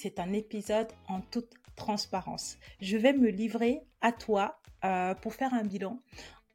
c'est 0.00 0.18
un 0.18 0.32
épisode 0.32 0.88
en 1.08 1.20
toute 1.20 1.52
transparence. 1.76 2.56
Je 2.80 2.96
vais 2.96 3.12
me 3.12 3.28
livrer 3.28 3.82
à 4.00 4.12
toi 4.12 4.58
euh, 4.84 5.14
pour 5.14 5.34
faire 5.34 5.52
un 5.52 5.64
bilan. 5.64 6.00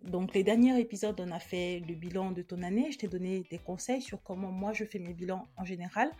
Donc 0.03 0.33
les 0.33 0.43
derniers 0.43 0.79
épisodes, 0.79 1.20
on 1.20 1.31
a 1.31 1.39
fait 1.39 1.81
le 1.88 1.94
bilan 1.94 2.31
de 2.31 2.42
ton 2.42 2.63
année. 2.63 2.92
Je 2.92 2.97
t'ai 2.97 3.08
donné 3.08 3.44
des 3.52 3.60
conseils 3.60 4.02
sur 4.02 4.21
comment 4.23 4.52
moi 4.52 4.73
je 4.73 4.84
fais 4.84 5.00
mes 5.00 5.13
bilans 5.13 5.46
en 5.58 5.66
général. 5.66 6.12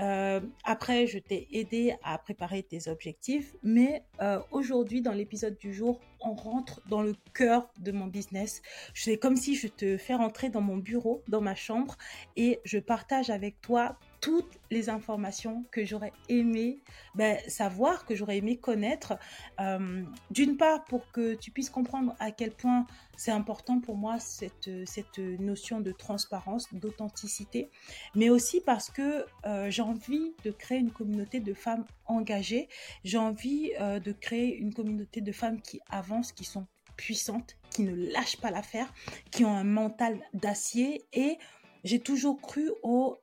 Euh, 0.00 0.40
après, 0.64 1.06
je 1.06 1.18
t'ai 1.18 1.46
aidé 1.52 1.94
à 2.02 2.16
préparer 2.16 2.62
tes 2.62 2.88
objectifs. 2.88 3.54
Mais 3.62 4.02
euh, 4.22 4.40
aujourd'hui, 4.50 5.02
dans 5.02 5.12
l'épisode 5.12 5.58
du 5.58 5.74
jour, 5.74 6.00
on 6.20 6.34
rentre 6.34 6.80
dans 6.88 7.02
le 7.02 7.14
cœur 7.34 7.70
de 7.80 7.92
mon 7.92 8.06
business. 8.06 8.62
C'est 8.94 9.18
comme 9.18 9.36
si 9.36 9.56
je 9.56 9.68
te 9.68 9.98
fais 9.98 10.14
rentrer 10.14 10.48
dans 10.48 10.62
mon 10.62 10.78
bureau, 10.78 11.22
dans 11.28 11.42
ma 11.42 11.54
chambre, 11.54 11.96
et 12.36 12.60
je 12.64 12.78
partage 12.78 13.28
avec 13.28 13.60
toi 13.60 13.98
toutes 14.22 14.60
les 14.70 14.88
informations 14.88 15.64
que 15.72 15.84
j'aurais 15.84 16.12
aimé 16.28 16.78
ben, 17.16 17.36
savoir, 17.48 18.06
que 18.06 18.14
j'aurais 18.14 18.38
aimé 18.38 18.56
connaître. 18.56 19.14
Euh, 19.60 20.04
d'une 20.30 20.56
part, 20.56 20.84
pour 20.84 21.10
que 21.10 21.34
tu 21.34 21.50
puisses 21.50 21.70
comprendre 21.70 22.14
à 22.20 22.30
quel 22.30 22.52
point 22.52 22.86
c'est 23.16 23.32
important 23.32 23.80
pour 23.80 23.96
moi 23.96 24.20
cette, 24.20 24.70
cette 24.86 25.18
notion 25.18 25.80
de 25.80 25.90
transparence, 25.90 26.72
d'authenticité, 26.72 27.68
mais 28.14 28.30
aussi 28.30 28.60
parce 28.60 28.90
que 28.90 29.26
euh, 29.44 29.68
j'ai 29.70 29.82
envie 29.82 30.32
de 30.44 30.52
créer 30.52 30.78
une 30.78 30.92
communauté 30.92 31.40
de 31.40 31.52
femmes 31.52 31.84
engagées, 32.06 32.68
j'ai 33.04 33.18
envie 33.18 33.72
euh, 33.80 33.98
de 33.98 34.12
créer 34.12 34.56
une 34.56 34.72
communauté 34.72 35.20
de 35.20 35.32
femmes 35.32 35.60
qui 35.60 35.80
avancent, 35.90 36.30
qui 36.30 36.44
sont 36.44 36.66
puissantes, 36.96 37.56
qui 37.70 37.82
ne 37.82 38.12
lâchent 38.12 38.40
pas 38.40 38.52
l'affaire, 38.52 38.94
qui 39.32 39.44
ont 39.44 39.52
un 39.52 39.64
mental 39.64 40.20
d'acier 40.32 41.02
et 41.12 41.38
j'ai 41.82 41.98
toujours 41.98 42.40
cru 42.40 42.70
au 42.84 43.18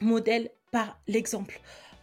modèle 0.00 0.50
par 0.70 0.98
l'exemple. 1.06 1.60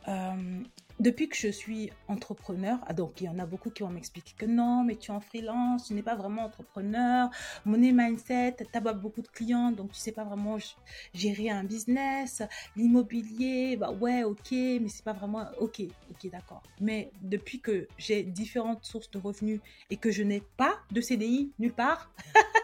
Euh, 0.08 0.64
depuis 1.00 1.28
que 1.28 1.36
je 1.36 1.48
suis 1.48 1.92
entrepreneur, 2.08 2.78
ah, 2.86 2.94
donc 2.94 3.20
il 3.20 3.26
y 3.26 3.30
en 3.30 3.40
a 3.40 3.46
beaucoup 3.46 3.72
qui 3.72 3.82
vont 3.84 3.90
m'expliquer 3.90 4.34
que 4.38 4.46
non, 4.46 4.84
mais 4.84 4.96
tu 4.96 5.12
es 5.12 5.14
en 5.14 5.20
freelance, 5.20 5.88
tu 5.88 5.94
n'es 5.96 6.04
pas 6.04 6.16
vraiment 6.16 6.46
entrepreneur, 6.46 7.30
money 7.66 7.92
mindset, 7.92 8.58
tu 8.58 8.78
as 8.78 8.94
beaucoup 8.94 9.22
de 9.22 9.28
clients, 9.28 9.72
donc 9.72 9.92
tu 9.92 10.00
sais 10.00 10.12
pas 10.12 10.24
vraiment 10.24 10.58
gérer 11.14 11.50
un 11.50 11.64
business, 11.64 12.44
l'immobilier, 12.76 13.76
bah 13.76 13.92
ouais, 13.92 14.24
ok, 14.24 14.52
mais 14.52 14.88
c'est 14.88 15.04
pas 15.04 15.14
vraiment 15.14 15.46
ok, 15.60 15.82
ok, 16.12 16.32
d'accord. 16.32 16.62
Mais 16.80 17.12
depuis 17.22 17.60
que 17.60 17.88
j'ai 17.98 18.24
différentes 18.24 18.86
sources 18.86 19.10
de 19.10 19.18
revenus 19.18 19.62
et 19.90 19.98
que 19.98 20.12
je 20.12 20.22
n'ai 20.22 20.44
pas 20.58 20.76
de 20.92 21.02
CDI 21.02 21.52
nulle 21.58 21.74
part, 21.74 22.12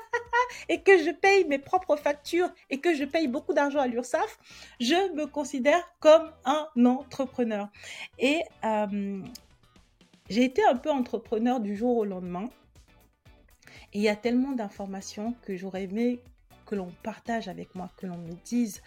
et 0.68 0.82
que 0.82 0.98
je 0.98 1.12
paye 1.12 1.46
mes 1.46 1.60
propres 1.60 1.96
factures 1.96 2.50
et 2.70 2.80
que 2.80 2.94
je 2.94 3.06
paye 3.06 3.28
beaucoup 3.28 3.54
d'argent 3.54 3.80
à 3.80 3.88
l'URSSAF, 3.88 4.38
je 4.80 5.14
me 5.14 5.26
considère 5.26 5.84
comme 6.00 6.32
un 6.46 6.68
entrepreneur. 6.86 7.70
Et 8.18 8.42
euh, 8.64 9.22
j'ai 10.30 10.44
été 10.44 10.64
un 10.64 10.76
peu 10.76 10.92
entrepreneur 10.92 11.60
du 11.60 11.76
jour 11.76 11.98
au 11.98 12.06
lendemain. 12.06 12.50
Et 13.94 14.00
il 14.00 14.02
y 14.02 14.10
a 14.10 14.16
tellement 14.16 14.52
d'informations 14.52 15.34
que 15.42 15.56
j'aurais 15.56 15.84
aimé 15.84 16.22
que 16.70 16.76
l'on 16.76 16.92
partage 17.02 17.48
avec 17.48 17.74
moi, 17.74 17.90
que 17.98 18.06
l'on 18.06 18.18
me 18.18 18.34
dise. 18.46 18.82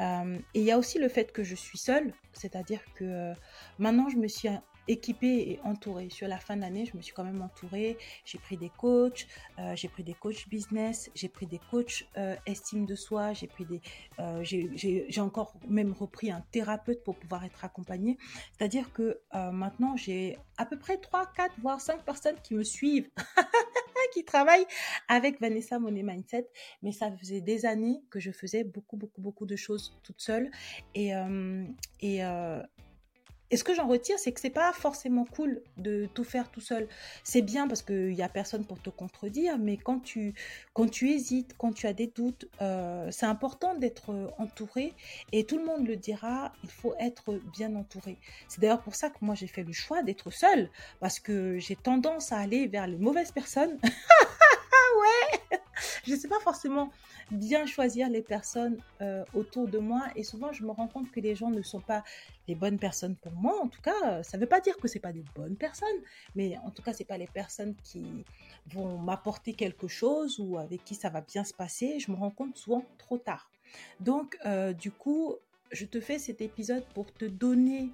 Euh, 0.00 0.36
et 0.54 0.60
il 0.60 0.64
y 0.64 0.72
a 0.72 0.78
aussi 0.78 0.98
le 0.98 1.08
fait 1.08 1.32
que 1.32 1.44
je 1.44 1.54
suis 1.54 1.78
seule, 1.78 2.12
c'est-à-dire 2.32 2.80
que 2.96 3.04
euh, 3.04 3.34
maintenant 3.78 4.08
je 4.08 4.16
me 4.16 4.26
suis 4.26 4.48
équipée 4.88 5.50
et 5.50 5.60
entourée. 5.64 6.10
Sur 6.10 6.28
la 6.28 6.38
fin 6.38 6.56
d'année, 6.56 6.86
je 6.86 6.96
me 6.96 7.02
suis 7.02 7.12
quand 7.12 7.24
même 7.24 7.42
entourée. 7.42 7.96
J'ai 8.24 8.38
pris 8.38 8.56
des 8.56 8.70
coachs, 8.70 9.26
euh, 9.58 9.74
j'ai 9.76 9.88
pris 9.88 10.02
des 10.02 10.14
coachs 10.14 10.48
business, 10.48 11.10
j'ai 11.14 11.28
pris 11.28 11.46
des 11.46 11.60
coachs 11.70 12.06
euh, 12.16 12.36
estime 12.46 12.86
de 12.86 12.94
soi, 12.94 13.32
j'ai 13.32 13.46
pris 13.46 13.64
des, 13.64 13.80
euh, 14.18 14.42
j'ai 14.42 15.20
encore 15.20 15.54
même 15.68 15.92
repris 15.92 16.30
un 16.30 16.42
thérapeute 16.50 17.02
pour 17.04 17.16
pouvoir 17.16 17.44
être 17.44 17.64
accompagnée. 17.64 18.18
C'est-à-dire 18.56 18.92
que 18.92 19.20
maintenant, 19.32 19.96
j'ai 19.96 20.38
à 20.58 20.66
peu 20.66 20.78
près 20.78 20.98
3, 20.98 21.26
4, 21.34 21.54
voire 21.60 21.80
5 21.80 22.04
personnes 22.04 22.36
qui 22.42 22.54
me 22.54 22.64
suivent. 22.64 23.10
qui 24.14 24.24
travaillent 24.24 24.66
avec 25.06 25.40
Vanessa 25.40 25.78
Money 25.78 26.02
Mindset, 26.02 26.48
mais 26.82 26.90
ça 26.90 27.12
faisait 27.12 27.40
des 27.40 27.64
années 27.64 28.02
que 28.10 28.18
je 28.18 28.32
faisais 28.32 28.64
beaucoup, 28.64 28.96
beaucoup, 28.96 29.20
beaucoup 29.20 29.46
de 29.46 29.54
choses 29.54 29.96
toute 30.02 30.20
seule. 30.20 30.50
Et, 30.96 31.12
et, 32.00 32.22
et 33.50 33.56
ce 33.56 33.64
que 33.64 33.74
j'en 33.74 33.88
retire, 33.88 34.18
c'est 34.18 34.32
que 34.32 34.40
c'est 34.40 34.50
pas 34.50 34.72
forcément 34.72 35.24
cool 35.24 35.60
de 35.76 36.08
tout 36.14 36.24
faire 36.24 36.50
tout 36.50 36.60
seul. 36.60 36.88
C'est 37.24 37.42
bien 37.42 37.66
parce 37.66 37.82
qu'il 37.82 38.12
y 38.12 38.22
a 38.22 38.28
personne 38.28 38.64
pour 38.64 38.80
te 38.80 38.90
contredire, 38.90 39.58
mais 39.58 39.76
quand 39.76 40.00
tu, 40.00 40.34
quand 40.72 40.88
tu 40.88 41.10
hésites, 41.10 41.54
quand 41.58 41.72
tu 41.72 41.86
as 41.86 41.92
des 41.92 42.06
doutes, 42.06 42.48
euh, 42.62 43.08
c'est 43.10 43.26
important 43.26 43.74
d'être 43.74 44.32
entouré. 44.38 44.94
Et 45.32 45.44
tout 45.44 45.58
le 45.58 45.64
monde 45.64 45.86
le 45.86 45.96
dira, 45.96 46.52
il 46.62 46.70
faut 46.70 46.94
être 47.00 47.40
bien 47.52 47.74
entouré. 47.74 48.18
C'est 48.48 48.60
d'ailleurs 48.60 48.82
pour 48.82 48.94
ça 48.94 49.10
que 49.10 49.18
moi 49.20 49.34
j'ai 49.34 49.48
fait 49.48 49.64
le 49.64 49.72
choix 49.72 50.02
d'être 50.02 50.30
seule, 50.30 50.70
parce 51.00 51.18
que 51.18 51.58
j'ai 51.58 51.76
tendance 51.76 52.32
à 52.32 52.38
aller 52.38 52.68
vers 52.68 52.86
les 52.86 52.98
mauvaises 52.98 53.32
personnes. 53.32 53.78
ouais, 55.00 55.58
je 56.04 56.12
ne 56.12 56.16
sais 56.16 56.28
pas 56.28 56.40
forcément 56.40 56.90
bien 57.30 57.66
choisir 57.66 58.08
les 58.08 58.22
personnes 58.22 58.78
euh, 59.00 59.24
autour 59.34 59.68
de 59.68 59.78
moi 59.78 60.04
et 60.16 60.24
souvent 60.24 60.52
je 60.52 60.64
me 60.64 60.70
rends 60.70 60.88
compte 60.88 61.10
que 61.10 61.20
les 61.20 61.34
gens 61.34 61.50
ne 61.50 61.62
sont 61.62 61.80
pas 61.80 62.02
les 62.48 62.54
bonnes 62.54 62.78
personnes 62.78 63.16
pour 63.16 63.32
moi. 63.32 63.60
En 63.62 63.68
tout 63.68 63.80
cas, 63.80 64.22
ça 64.22 64.36
ne 64.36 64.42
veut 64.42 64.48
pas 64.48 64.60
dire 64.60 64.76
que 64.76 64.88
c'est 64.88 64.98
pas 64.98 65.12
des 65.12 65.24
bonnes 65.34 65.56
personnes, 65.56 65.88
mais 66.34 66.58
en 66.64 66.70
tout 66.70 66.82
cas, 66.82 66.92
c'est 66.92 67.04
pas 67.04 67.18
les 67.18 67.26
personnes 67.28 67.74
qui 67.84 68.24
vont 68.66 68.98
m'apporter 68.98 69.54
quelque 69.54 69.88
chose 69.88 70.38
ou 70.38 70.58
avec 70.58 70.84
qui 70.84 70.94
ça 70.94 71.10
va 71.10 71.20
bien 71.20 71.44
se 71.44 71.54
passer. 71.54 72.00
Je 72.00 72.10
me 72.10 72.16
rends 72.16 72.30
compte 72.30 72.56
souvent 72.56 72.84
trop 72.98 73.18
tard. 73.18 73.50
Donc, 74.00 74.36
euh, 74.46 74.72
du 74.72 74.90
coup, 74.90 75.36
je 75.70 75.84
te 75.84 76.00
fais 76.00 76.18
cet 76.18 76.40
épisode 76.40 76.84
pour 76.94 77.12
te 77.12 77.24
donner 77.24 77.90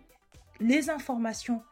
les 0.60 0.88
informations 0.88 1.62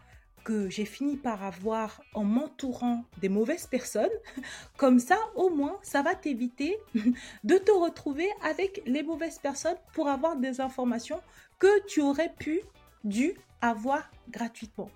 que 0.44 0.68
j'ai 0.68 0.84
fini 0.84 1.16
par 1.16 1.42
avoir 1.42 2.02
en 2.14 2.24
m'entourant 2.24 3.04
des 3.20 3.28
mauvaises 3.28 3.66
personnes. 3.66 4.10
Comme 4.76 4.98
ça, 4.98 5.18
au 5.34 5.50
moins, 5.50 5.78
ça 5.82 6.02
va 6.02 6.14
t'éviter 6.14 6.78
de 7.44 7.56
te 7.56 7.72
retrouver 7.72 8.28
avec 8.42 8.82
les 8.86 9.02
mauvaises 9.02 9.38
personnes 9.38 9.76
pour 9.94 10.08
avoir 10.08 10.36
des 10.36 10.60
informations 10.60 11.20
que 11.58 11.86
tu 11.86 12.00
aurais 12.00 12.32
pu, 12.38 12.60
dû 13.04 13.34
avoir 13.60 14.10
gratuitement. 14.30 14.90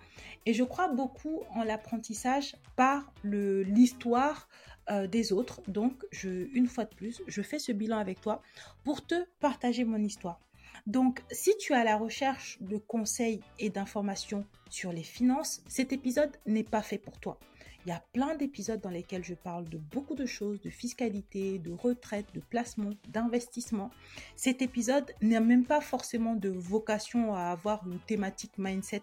Et 0.47 0.53
je 0.53 0.65
crois 0.65 0.89
beaucoup 0.89 1.41
en 1.55 1.65
l'apprentissage 1.65 2.55
par 2.77 3.13
l'histoire 3.25 4.49
euh, 4.91 5.07
des 5.07 5.33
autres. 5.33 5.61
Donc, 5.69 6.05
une 6.25 6.67
fois 6.67 6.85
de 6.85 6.95
plus, 6.95 7.23
je 7.27 7.43
fais 7.43 7.59
ce 7.59 7.73
bilan 7.73 7.99
avec 7.99 8.21
toi 8.21 8.43
pour 8.85 9.05
te 9.07 9.27
partager 9.41 9.85
mon 9.85 10.03
histoire. 10.03 10.41
Donc, 10.89 11.23
si 11.31 11.55
tu 11.59 11.75
as 11.75 11.85
la 11.85 11.99
recherche 11.99 12.57
de 12.63 12.79
conseils 12.79 13.41
et 13.59 13.69
d'informations 13.69 14.47
sur 14.71 14.91
les 14.91 15.03
finances, 15.03 15.61
cet 15.69 15.93
épisode 15.93 16.35
n'est 16.47 16.65
pas 16.65 16.81
fait 16.81 16.97
pour 16.97 17.21
toi. 17.21 17.39
Il 17.85 17.91
y 17.91 17.93
a 17.93 18.03
plein 18.15 18.35
d'épisodes 18.37 18.81
dans 18.81 18.89
lesquels 18.89 19.23
je 19.23 19.35
parle 19.35 19.69
de 19.69 19.77
beaucoup 19.77 20.15
de 20.15 20.25
choses, 20.25 20.63
de 20.63 20.71
fiscalité, 20.71 21.59
de 21.59 21.73
retraite, 21.73 22.25
de 22.33 22.41
placement, 22.41 22.93
d'investissement. 23.09 23.91
Cet 24.35 24.63
épisode 24.63 25.13
n'a 25.21 25.41
même 25.41 25.67
pas 25.67 25.83
forcément 25.83 26.35
de 26.35 26.49
vocation 26.49 27.35
à 27.35 27.51
avoir 27.51 27.87
une 27.87 28.01
thématique 28.01 28.57
mindset 28.57 29.03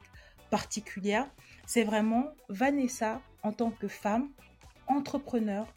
particulière. 0.50 1.30
C'est 1.68 1.84
vraiment 1.84 2.30
Vanessa 2.50 3.22
en 3.44 3.52
tant 3.52 3.70
que 3.70 3.88
femme, 3.88 4.32
entrepreneur, 4.88 5.72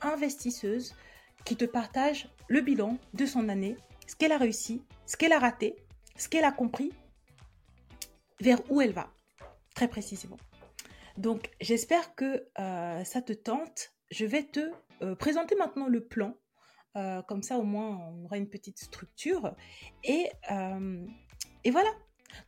investisseuse, 0.00 0.96
qui 1.44 1.54
te 1.54 1.64
partage 1.64 2.28
le 2.48 2.62
bilan 2.62 2.98
de 3.14 3.26
son 3.26 3.48
année 3.48 3.76
ce 4.12 4.16
qu'elle 4.16 4.32
a 4.32 4.38
réussi, 4.38 4.82
ce 5.12 5.18
qu'elle 5.18 5.34
a 5.34 5.38
raté, 5.38 5.76
ce 6.16 6.26
qu'elle 6.26 6.44
a 6.44 6.52
compris, 6.52 6.90
vers 8.40 8.58
où 8.70 8.80
elle 8.80 8.92
va, 8.92 9.12
très 9.74 9.86
précisément. 9.86 10.38
Donc 11.18 11.50
j'espère 11.60 12.14
que 12.14 12.48
euh, 12.58 13.04
ça 13.04 13.20
te 13.20 13.34
tente. 13.34 13.92
Je 14.10 14.24
vais 14.24 14.44
te 14.44 14.70
euh, 15.02 15.14
présenter 15.14 15.54
maintenant 15.54 15.86
le 15.86 16.02
plan. 16.02 16.34
Euh, 16.96 17.20
comme 17.22 17.42
ça 17.42 17.58
au 17.58 17.62
moins 17.62 17.98
on 18.08 18.24
aura 18.24 18.38
une 18.38 18.48
petite 18.48 18.78
structure. 18.78 19.54
Et, 20.02 20.30
et 21.64 21.70
voilà. 21.70 21.90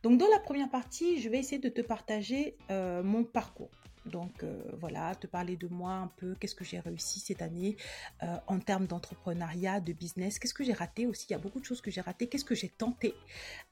Donc 0.01 0.17
dans 0.17 0.27
la 0.29 0.39
première 0.39 0.71
partie, 0.71 1.21
je 1.21 1.29
vais 1.29 1.37
essayer 1.37 1.59
de 1.59 1.69
te 1.69 1.81
partager 1.81 2.57
mon 2.69 3.23
parcours. 3.25 3.69
Donc 4.05 4.43
euh, 4.43 4.61
voilà, 4.79 5.15
te 5.15 5.27
parler 5.27 5.57
de 5.57 5.67
moi 5.67 5.93
un 5.93 6.07
peu, 6.07 6.35
qu'est-ce 6.35 6.55
que 6.55 6.63
j'ai 6.63 6.79
réussi 6.79 7.19
cette 7.19 7.41
année 7.41 7.75
euh, 8.23 8.37
en 8.47 8.59
termes 8.59 8.85
d'entrepreneuriat, 8.85 9.79
de 9.79 9.93
business, 9.93 10.37
qu'est-ce 10.37 10.53
que 10.53 10.63
j'ai 10.63 10.73
raté 10.73 11.07
aussi, 11.07 11.27
il 11.29 11.33
y 11.33 11.35
a 11.35 11.39
beaucoup 11.39 11.59
de 11.59 11.65
choses 11.65 11.81
que 11.81 11.89
j'ai 11.89 12.01
ratées, 12.01 12.27
qu'est-ce 12.27 12.45
que 12.45 12.55
j'ai 12.55 12.69
tenté. 12.69 13.15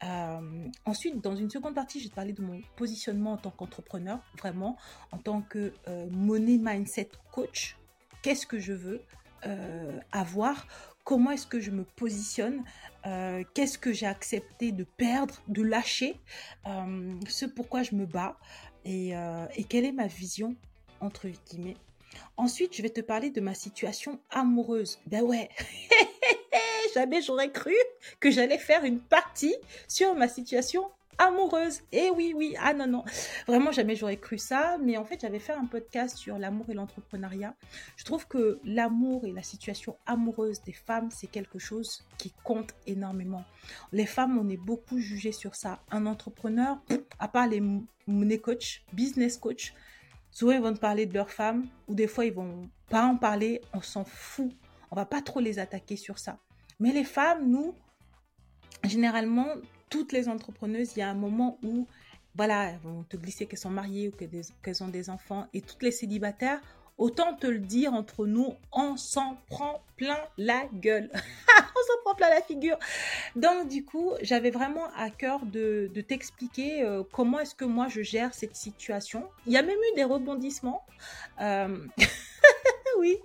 Euh, 0.04 0.68
ensuite, 0.86 1.22
dans 1.22 1.36
une 1.36 1.50
seconde 1.50 1.76
partie, 1.76 2.00
je 2.00 2.06
vais 2.06 2.10
te 2.10 2.16
parler 2.16 2.34
de 2.34 2.42
mon 2.42 2.60
positionnement 2.76 3.34
en 3.34 3.38
tant 3.38 3.52
qu'entrepreneur, 3.52 4.20
vraiment, 4.38 4.78
en 5.12 5.18
tant 5.18 5.42
que 5.42 5.74
money 6.12 6.58
mindset 6.58 7.10
coach, 7.32 7.78
qu'est-ce 8.22 8.46
que 8.46 8.60
je 8.60 8.74
veux 8.74 9.02
avoir? 10.12 10.68
Comment 11.04 11.32
est-ce 11.32 11.48
que 11.48 11.60
je 11.60 11.72
me 11.72 11.84
positionne, 11.84 12.64
qu'est-ce 13.54 13.78
que 13.78 13.92
j'ai 13.92 14.06
accepté 14.06 14.72
de 14.72 14.84
perdre, 14.84 15.42
de 15.48 15.62
lâcher, 15.62 16.20
ce 17.28 17.46
pourquoi 17.46 17.84
je 17.84 17.96
me 17.96 18.06
bats, 18.06 18.38
euh, 18.88 19.46
et, 19.56 19.64
quelle 19.64 19.86
est 19.86 19.92
ma 19.92 20.08
vision 20.08 20.56
entre 21.00 21.28
guillemets? 21.28 21.78
Ensuite, 22.38 22.76
je 22.76 22.82
vais 22.82 22.90
te 22.90 23.02
parler 23.02 23.30
de 23.30 23.42
ma 23.42 23.54
situation 23.54 24.20
amoureuse. 24.30 25.00
Ben 25.08 25.22
ouais, 25.24 25.50
jamais 26.94 27.22
j'aurais 27.22 27.52
cru 27.52 27.76
que 28.20 28.30
j'allais 28.30 28.58
faire 28.58 28.84
une 28.84 29.00
partie 29.00 29.56
sur 29.88 30.16
ma 30.16 30.28
situation 30.28 30.84
amoureuse. 31.18 31.82
Et 31.92 32.10
oui, 32.16 32.34
oui, 32.36 32.56
ah 32.60 32.74
non, 32.74 32.88
non. 32.88 33.04
Vraiment, 33.48 33.72
jamais 33.72 33.96
j'aurais 33.96 34.18
cru 34.18 34.38
ça. 34.38 34.78
Mais 34.82 34.98
en 34.98 35.06
fait, 35.06 35.22
j'avais 35.22 35.40
fait 35.40 35.54
un 35.54 35.66
podcast 35.66 36.18
sur 36.18 36.38
l'amour 36.38 36.66
et 36.70 36.74
l'entrepreneuriat. 36.74 37.56
Je 37.98 38.06
trouve 38.06 38.28
que 38.28 38.60
l'amour 38.64 39.26
et 39.26 39.32
la 39.32 39.44
situation 39.44 39.98
amoureuse 40.06 40.62
des 40.64 40.74
femmes, 40.74 41.10
c'est 41.12 41.28
quelque 41.28 41.60
chose 41.60 42.04
qui 42.18 42.34
compte 42.44 42.74
énormément. 42.88 43.44
Les 43.92 44.06
femmes, 44.06 44.38
on 44.38 44.50
est 44.50 44.58
beaucoup 44.58 45.00
jugées 45.00 45.32
sur 45.32 45.56
ça. 45.56 45.80
Un 45.92 46.06
entrepreneur, 46.06 46.78
à 47.20 47.28
part 47.28 47.48
les 47.48 47.62
money 48.08 48.40
coach, 48.40 48.84
business 48.94 49.38
coach, 49.38 49.74
souvent 50.32 50.54
ils 50.54 50.62
vont 50.62 50.76
parler 50.76 51.06
de 51.06 51.14
leur 51.14 51.30
femme 51.30 51.68
ou 51.88 51.94
des 51.94 52.08
fois 52.08 52.26
ils 52.26 52.34
vont 52.34 52.70
pas 52.90 53.06
en 53.06 53.18
parler, 53.18 53.62
on 53.74 53.82
s'en 53.82 54.04
fout. 54.04 54.52
On 54.92 54.96
va 54.96 55.06
pas 55.06 55.22
trop 55.22 55.40
les 55.40 55.58
attaquer 55.58 55.96
sur 55.96 56.20
ça. 56.20 56.38
Mais 56.80 56.92
les 56.92 57.04
femmes, 57.04 57.50
nous, 57.50 57.74
généralement, 58.84 59.48
toutes 59.94 60.12
les 60.12 60.28
entrepreneuses, 60.28 60.94
il 60.96 61.02
y 61.02 61.04
a 61.04 61.10
un 61.10 61.14
moment 61.14 61.60
où, 61.62 61.86
voilà, 62.34 62.72
elles 62.72 62.80
vont 62.84 63.04
te 63.04 63.16
glisser 63.16 63.46
qu'elles 63.46 63.60
sont 63.60 63.70
mariées 63.70 64.08
ou 64.08 64.12
qu'elles 64.64 64.84
ont 64.84 64.88
des 64.88 65.12
enfants. 65.12 65.46
Et 65.54 65.62
toutes 65.62 65.84
les 65.84 65.92
célibataires, 65.92 66.60
autant 66.98 67.36
te 67.36 67.46
le 67.46 67.60
dire 67.60 67.94
entre 67.94 68.26
nous, 68.26 68.56
on 68.72 68.98
s'en 68.98 69.38
prend 69.50 69.84
plein 69.96 70.18
la 70.40 70.66
gueule. 70.74 71.12
on 71.14 71.84
s'en 71.88 72.02
prend 72.04 72.16
plein 72.16 72.32
la 72.32 72.42
figure. 72.42 72.80
Donc, 73.36 73.68
du 73.68 73.86
coup, 73.86 74.14
j'avais 74.24 74.50
vraiment 74.50 74.88
à 74.96 75.12
cœur 75.12 75.46
de, 75.46 75.92
t'expliquer 76.08 76.82
euh, 76.82 77.04
comment 77.12 77.40
est-ce 77.40 77.54
que 77.54 77.66
moi 77.66 77.88
je 77.88 78.02
gère 78.02 78.34
cette 78.34 78.56
situation. 78.56 79.30
Il 79.46 79.54
y 79.54 79.58
a 79.58 79.62
même 79.62 79.78
eu 79.78 79.96
des 79.96 80.06
rebondissements. 80.06 80.84
Euh, 81.40 81.86
oui. 82.98 83.20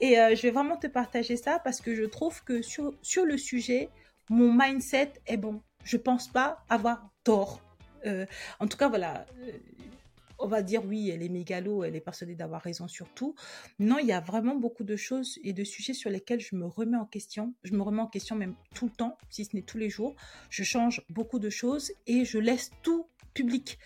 Et 0.00 0.18
euh, 0.18 0.34
je 0.34 0.42
vais 0.42 0.50
vraiment 0.50 0.76
te 0.76 0.88
partager 0.88 1.36
ça 1.36 1.60
parce 1.60 1.80
que 1.80 1.94
je 1.94 2.02
trouve 2.02 2.42
que 2.42 2.62
sur, 2.62 2.94
sur 3.00 3.24
le 3.24 3.38
sujet, 3.38 3.90
mon 4.28 4.52
mindset 4.52 5.12
est 5.28 5.36
bon. 5.36 5.62
Je 5.84 5.96
pense 5.96 6.28
pas 6.28 6.64
avoir 6.68 7.10
tort. 7.24 7.60
Euh, 8.06 8.26
en 8.58 8.66
tout 8.66 8.76
cas, 8.76 8.88
voilà. 8.88 9.26
Euh, 9.40 9.52
on 10.40 10.46
va 10.46 10.62
dire 10.62 10.84
oui, 10.84 11.10
elle 11.10 11.22
est 11.22 11.28
mégalo, 11.28 11.84
elle 11.84 11.94
est 11.94 12.00
persuadée 12.00 12.34
d'avoir 12.34 12.62
raison 12.62 12.88
sur 12.88 13.08
tout. 13.10 13.34
Non, 13.78 13.98
il 13.98 14.06
y 14.06 14.12
a 14.12 14.20
vraiment 14.20 14.56
beaucoup 14.56 14.84
de 14.84 14.96
choses 14.96 15.38
et 15.44 15.52
de 15.52 15.64
sujets 15.64 15.92
sur 15.92 16.10
lesquels 16.10 16.40
je 16.40 16.56
me 16.56 16.66
remets 16.66 16.96
en 16.96 17.04
question. 17.04 17.54
Je 17.62 17.74
me 17.74 17.82
remets 17.82 18.00
en 18.00 18.06
question 18.06 18.36
même 18.36 18.54
tout 18.74 18.86
le 18.86 18.90
temps, 18.90 19.18
si 19.28 19.44
ce 19.44 19.54
n'est 19.54 19.62
tous 19.62 19.78
les 19.78 19.90
jours. 19.90 20.16
Je 20.48 20.64
change 20.64 21.02
beaucoup 21.10 21.38
de 21.38 21.50
choses 21.50 21.92
et 22.06 22.24
je 22.24 22.38
laisse 22.38 22.70
tout 22.82 23.06
public. 23.34 23.78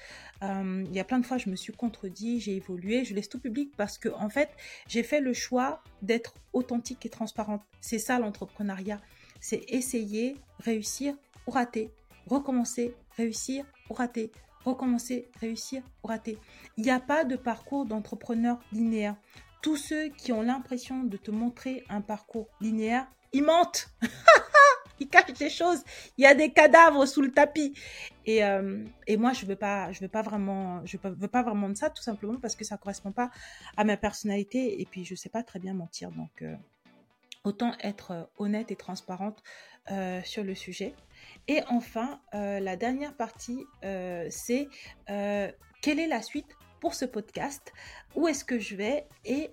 Euh, 0.43 0.85
il 0.87 0.95
y 0.95 1.01
a 1.01 1.05
plein 1.05 1.19
de 1.19 1.27
fois, 1.27 1.39
je 1.39 1.51
me 1.51 1.57
suis 1.57 1.73
contredit, 1.73 2.41
j'ai 2.41 2.57
évolué, 2.57 3.05
je 3.05 3.15
laisse 3.15 3.29
tout 3.29 3.41
public 3.41 3.73
parce 3.77 3.99
que, 3.99 4.09
en 4.09 4.29
fait, 4.29 4.51
j'ai 4.89 5.03
fait 5.03 5.21
le 5.21 5.33
choix 5.33 5.83
d'être 6.03 6.35
authentique 6.53 7.05
et 7.05 7.11
transparente. 7.11 7.63
C'est 7.81 7.99
ça 7.99 8.19
l'entrepreneuriat. 8.19 9.01
C'est 9.41 9.65
essayer, 9.69 10.37
réussir 10.61 11.15
ou 11.47 11.51
rater. 11.51 11.91
Recommencer, 12.27 12.95
réussir 13.17 13.65
ou 13.91 13.95
rater. 13.95 14.31
Recommencer, 14.65 15.31
réussir 15.41 15.83
ou 16.03 16.09
rater. 16.09 16.39
Il 16.77 16.85
n'y 16.85 16.91
a 16.91 17.01
pas 17.01 17.25
de 17.25 17.37
parcours 17.37 17.85
d'entrepreneur 17.85 18.59
linéaire. 18.73 19.17
Tous 19.63 19.77
ceux 19.77 20.09
qui 20.09 20.33
ont 20.33 20.43
l'impression 20.43 21.05
de 21.05 21.17
te 21.17 21.31
montrer 21.31 21.85
un 21.89 22.01
parcours 22.01 22.49
linéaire, 22.61 23.07
ils 23.33 23.43
mentent. 23.43 23.91
il 25.01 25.09
cache 25.09 25.33
des 25.33 25.51
choses. 25.51 25.83
Il 26.17 26.23
y 26.23 26.27
a 26.27 26.35
des 26.35 26.51
cadavres 26.51 27.07
sous 27.07 27.23
le 27.23 27.33
tapis. 27.33 27.75
Et, 28.27 28.45
euh, 28.45 28.85
et 29.07 29.17
moi, 29.17 29.33
je 29.33 29.45
veux 29.47 29.57
pas, 29.57 29.93
je 29.93 30.01
veux 30.01 30.09
pas 30.09 30.23
vraiment, 30.23 30.83
veux 31.03 31.29
pas 31.29 31.43
vraiment 31.43 31.69
de 31.69 31.75
ça, 31.77 31.91
tout 31.91 32.03
simplement 32.03 32.39
parce 32.39 32.57
que 32.57 32.65
ça 32.65 32.77
correspond 32.77 33.13
pas 33.13 33.31
à 33.77 33.85
ma 33.85 33.97
personnalité. 33.97 34.81
Et 34.81 34.87
puis, 34.87 35.05
je 35.05 35.15
sais 35.15 35.29
pas 35.29 35.43
très 35.43 35.59
bien 35.59 35.75
mentir. 35.75 36.11
Donc, 36.11 36.43
euh, 36.43 36.55
autant 37.45 37.73
être 37.81 38.11
euh, 38.13 38.23
honnête 38.39 38.71
et 38.71 38.77
transparente 38.77 39.43
sur 40.25 40.43
le 40.43 40.55
sujet. 40.55 40.95
Et 41.49 41.61
enfin, 41.69 42.21
la 42.33 42.77
dernière 42.77 43.15
partie, 43.15 43.65
c'est 44.31 44.69
quelle 45.07 46.01
est 46.01 46.07
la 46.07 46.23
suite 46.23 46.57
pour 46.81 46.95
ce 46.95 47.05
podcast, 47.05 47.73
où 48.15 48.29
est-ce 48.29 48.45
que 48.45 48.59
je 48.59 48.77
vais? 48.77 49.07
Et 49.25 49.51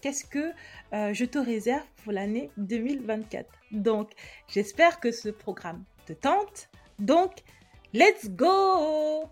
qu'est-ce 0.00 0.24
que 0.24 0.52
je 0.92 1.24
te 1.24 1.38
réserve 1.38 1.86
pour 2.02 2.12
l'année 2.12 2.50
2024. 2.56 3.48
Donc, 3.70 4.10
j'espère 4.48 5.00
que 5.00 5.12
ce 5.12 5.28
programme 5.28 5.84
te 6.06 6.12
tente. 6.12 6.68
Donc, 6.98 7.42
let's 7.92 8.28
go 8.30 9.24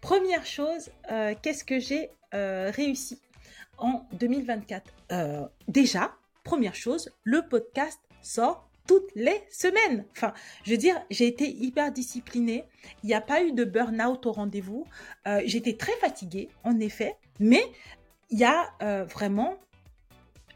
Première 0.00 0.44
chose, 0.44 0.90
euh, 1.10 1.34
qu'est-ce 1.40 1.64
que 1.64 1.78
j'ai 1.78 2.10
euh, 2.34 2.70
réussi 2.74 3.22
en 3.78 4.06
2024 4.12 4.92
euh, 5.12 5.46
Déjà, 5.66 6.14
première 6.42 6.74
chose, 6.74 7.10
le 7.22 7.40
podcast 7.48 7.98
sort 8.20 8.63
toutes 8.86 9.10
les 9.14 9.42
semaines. 9.50 10.04
Enfin, 10.12 10.32
je 10.64 10.70
veux 10.70 10.76
dire, 10.76 11.00
j'ai 11.10 11.26
été 11.26 11.48
hyper 11.48 11.92
disciplinée. 11.92 12.64
Il 13.02 13.06
n'y 13.06 13.14
a 13.14 13.20
pas 13.20 13.42
eu 13.42 13.52
de 13.52 13.64
burn-out 13.64 14.26
au 14.26 14.32
rendez-vous. 14.32 14.86
J'étais 15.44 15.76
très 15.76 15.96
fatiguée, 15.96 16.48
en 16.64 16.78
effet, 16.80 17.16
mais 17.40 17.62
il 18.30 18.38
y 18.38 18.44
a 18.44 19.04
vraiment 19.04 19.58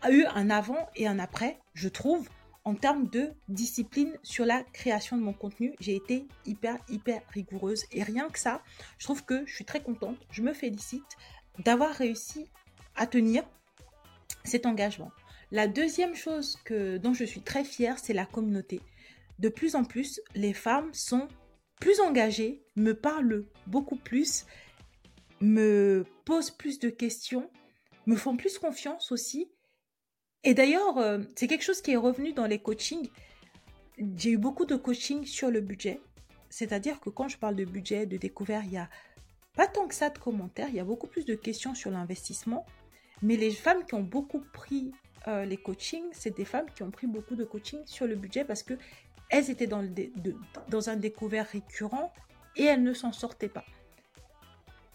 eu 0.08 0.25
un 0.26 0.50
avant 0.50 0.88
et 0.94 1.06
un 1.06 1.19
après, 1.19 1.58
je 1.75 1.88
trouve, 1.88 2.28
en 2.64 2.75
termes 2.75 3.08
de 3.08 3.32
discipline 3.48 4.19
sur 4.22 4.44
la 4.44 4.62
création 4.62 5.16
de 5.16 5.22
mon 5.22 5.32
contenu, 5.32 5.74
j'ai 5.81 5.96
été 5.96 6.26
hyper, 6.44 6.76
hyper 6.88 7.22
rigoureuse. 7.31 7.84
Et 7.92 8.02
rien 8.02 8.28
que 8.28 8.38
ça, 8.38 8.62
je 8.98 9.06
trouve 9.06 9.24
que 9.24 9.46
je 9.46 9.54
suis 9.54 9.64
très 9.64 9.82
contente, 9.82 10.19
je 10.31 10.42
me 10.42 10.52
félicite 10.52 11.16
d'avoir 11.60 11.94
réussi 11.94 12.46
à 12.94 13.06
tenir 13.06 13.42
cet 14.44 14.66
engagement. 14.66 15.10
La 15.50 15.66
deuxième 15.66 16.14
chose 16.14 16.56
que, 16.64 16.98
dont 16.98 17.14
je 17.14 17.24
suis 17.24 17.40
très 17.40 17.64
fière, 17.64 17.98
c'est 17.98 18.12
la 18.12 18.26
communauté. 18.26 18.80
De 19.38 19.48
plus 19.48 19.74
en 19.74 19.84
plus, 19.84 20.20
les 20.34 20.52
femmes 20.52 20.92
sont 20.92 21.28
plus 21.80 22.00
engagées, 22.00 22.62
me 22.76 22.92
parlent 22.92 23.46
beaucoup 23.66 23.96
plus, 23.96 24.46
me 25.40 26.04
posent 26.24 26.50
plus 26.50 26.78
de 26.78 26.90
questions, 26.90 27.50
me 28.06 28.16
font 28.16 28.36
plus 28.36 28.58
confiance 28.58 29.12
aussi 29.12 29.48
et 30.44 30.54
d'ailleurs, 30.54 30.98
euh, 30.98 31.18
c'est 31.36 31.46
quelque 31.46 31.64
chose 31.64 31.82
qui 31.82 31.92
est 31.92 31.96
revenu 31.96 32.32
dans 32.32 32.46
les 32.46 32.58
coachings. 32.58 33.08
J'ai 34.16 34.30
eu 34.30 34.38
beaucoup 34.38 34.64
de 34.64 34.76
coaching 34.76 35.24
sur 35.24 35.50
le 35.50 35.60
budget. 35.60 36.00
C'est-à-dire 36.48 37.00
que 37.00 37.10
quand 37.10 37.28
je 37.28 37.36
parle 37.36 37.56
de 37.56 37.64
budget, 37.64 38.06
de 38.06 38.16
découvert, 38.16 38.62
il 38.64 38.70
n'y 38.70 38.78
a 38.78 38.88
pas 39.56 39.66
tant 39.66 39.88
que 39.88 39.94
ça 39.94 40.10
de 40.10 40.18
commentaires. 40.18 40.68
Il 40.68 40.76
y 40.76 40.80
a 40.80 40.84
beaucoup 40.84 41.08
plus 41.08 41.24
de 41.24 41.34
questions 41.34 41.74
sur 41.74 41.90
l'investissement. 41.90 42.64
Mais 43.20 43.36
les 43.36 43.50
femmes 43.50 43.84
qui 43.84 43.94
ont 43.94 44.02
beaucoup 44.02 44.42
pris 44.52 44.92
euh, 45.28 45.44
les 45.44 45.58
coachings, 45.58 46.08
c'est 46.12 46.36
des 46.36 46.44
femmes 46.44 46.66
qui 46.75 46.82
ont 46.82 46.90
pris 46.90 47.06
beaucoup 47.06 47.36
de 47.36 47.44
coaching 47.44 47.80
sur 47.84 48.06
le 48.06 48.14
budget 48.14 48.44
parce 48.44 48.62
que 48.62 48.75
elles 49.28 49.50
étaient 49.50 49.66
dans, 49.66 50.88
un 50.88 50.96
découvert 50.96 51.46
récurrent 51.46 52.12
et 52.56 52.64
elles 52.64 52.82
ne 52.82 52.94
s'en 52.94 53.12
sortaient 53.12 53.50
pas. 53.50 53.64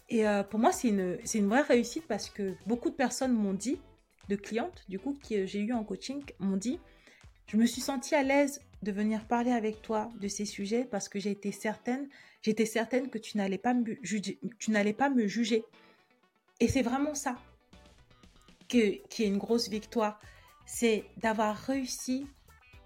Et 0.08 0.26
euh, 0.26 0.42
pour 0.42 0.58
moi, 0.58 0.72
c'est 0.72 0.88
une, 0.88 1.48
vraie 1.48 1.62
réussite 1.62 2.06
parce 2.08 2.28
que 2.30 2.54
beaucoup 2.66 2.90
de 2.90 2.96
personnes 2.96 3.32
m'ont 3.32 3.54
dit, 3.54 3.80
de 4.28 4.36
clientes, 4.36 4.84
du 4.88 4.98
coup, 4.98 5.16
que 5.28 5.46
j'ai 5.46 5.60
eu 5.60 5.72
en 5.72 5.84
coaching, 5.84 6.22
m'ont 6.40 6.56
dit, 6.56 6.80
je 7.46 7.56
me 7.56 7.64
suis 7.64 7.80
sentie 7.80 8.16
à 8.16 8.24
l'aise 8.24 8.60
de 8.82 8.90
venir 8.90 9.24
parler 9.26 9.52
avec 9.52 9.82
toi 9.82 10.10
de 10.20 10.26
ces 10.26 10.46
sujets 10.46 10.84
parce 10.84 11.08
que 11.08 11.20
j'ai 11.20 11.30
été 11.30 11.52
certaine, 11.52 12.08
j'étais 12.42 12.66
certaine 12.66 13.08
que 13.08 13.18
tu 13.18 13.38
n'allais 13.38 13.58
pas 13.58 13.74
me 13.74 13.96
juger. 15.26 15.64
Et 16.58 16.68
c'est 16.68 16.82
vraiment 16.82 17.14
ça 17.14 17.36
qui 18.68 18.78
est 18.80 19.18
une 19.18 19.38
grosse 19.38 19.68
victoire, 19.68 20.18
c'est 20.66 21.04
d'avoir 21.18 21.56
réussi 21.56 22.26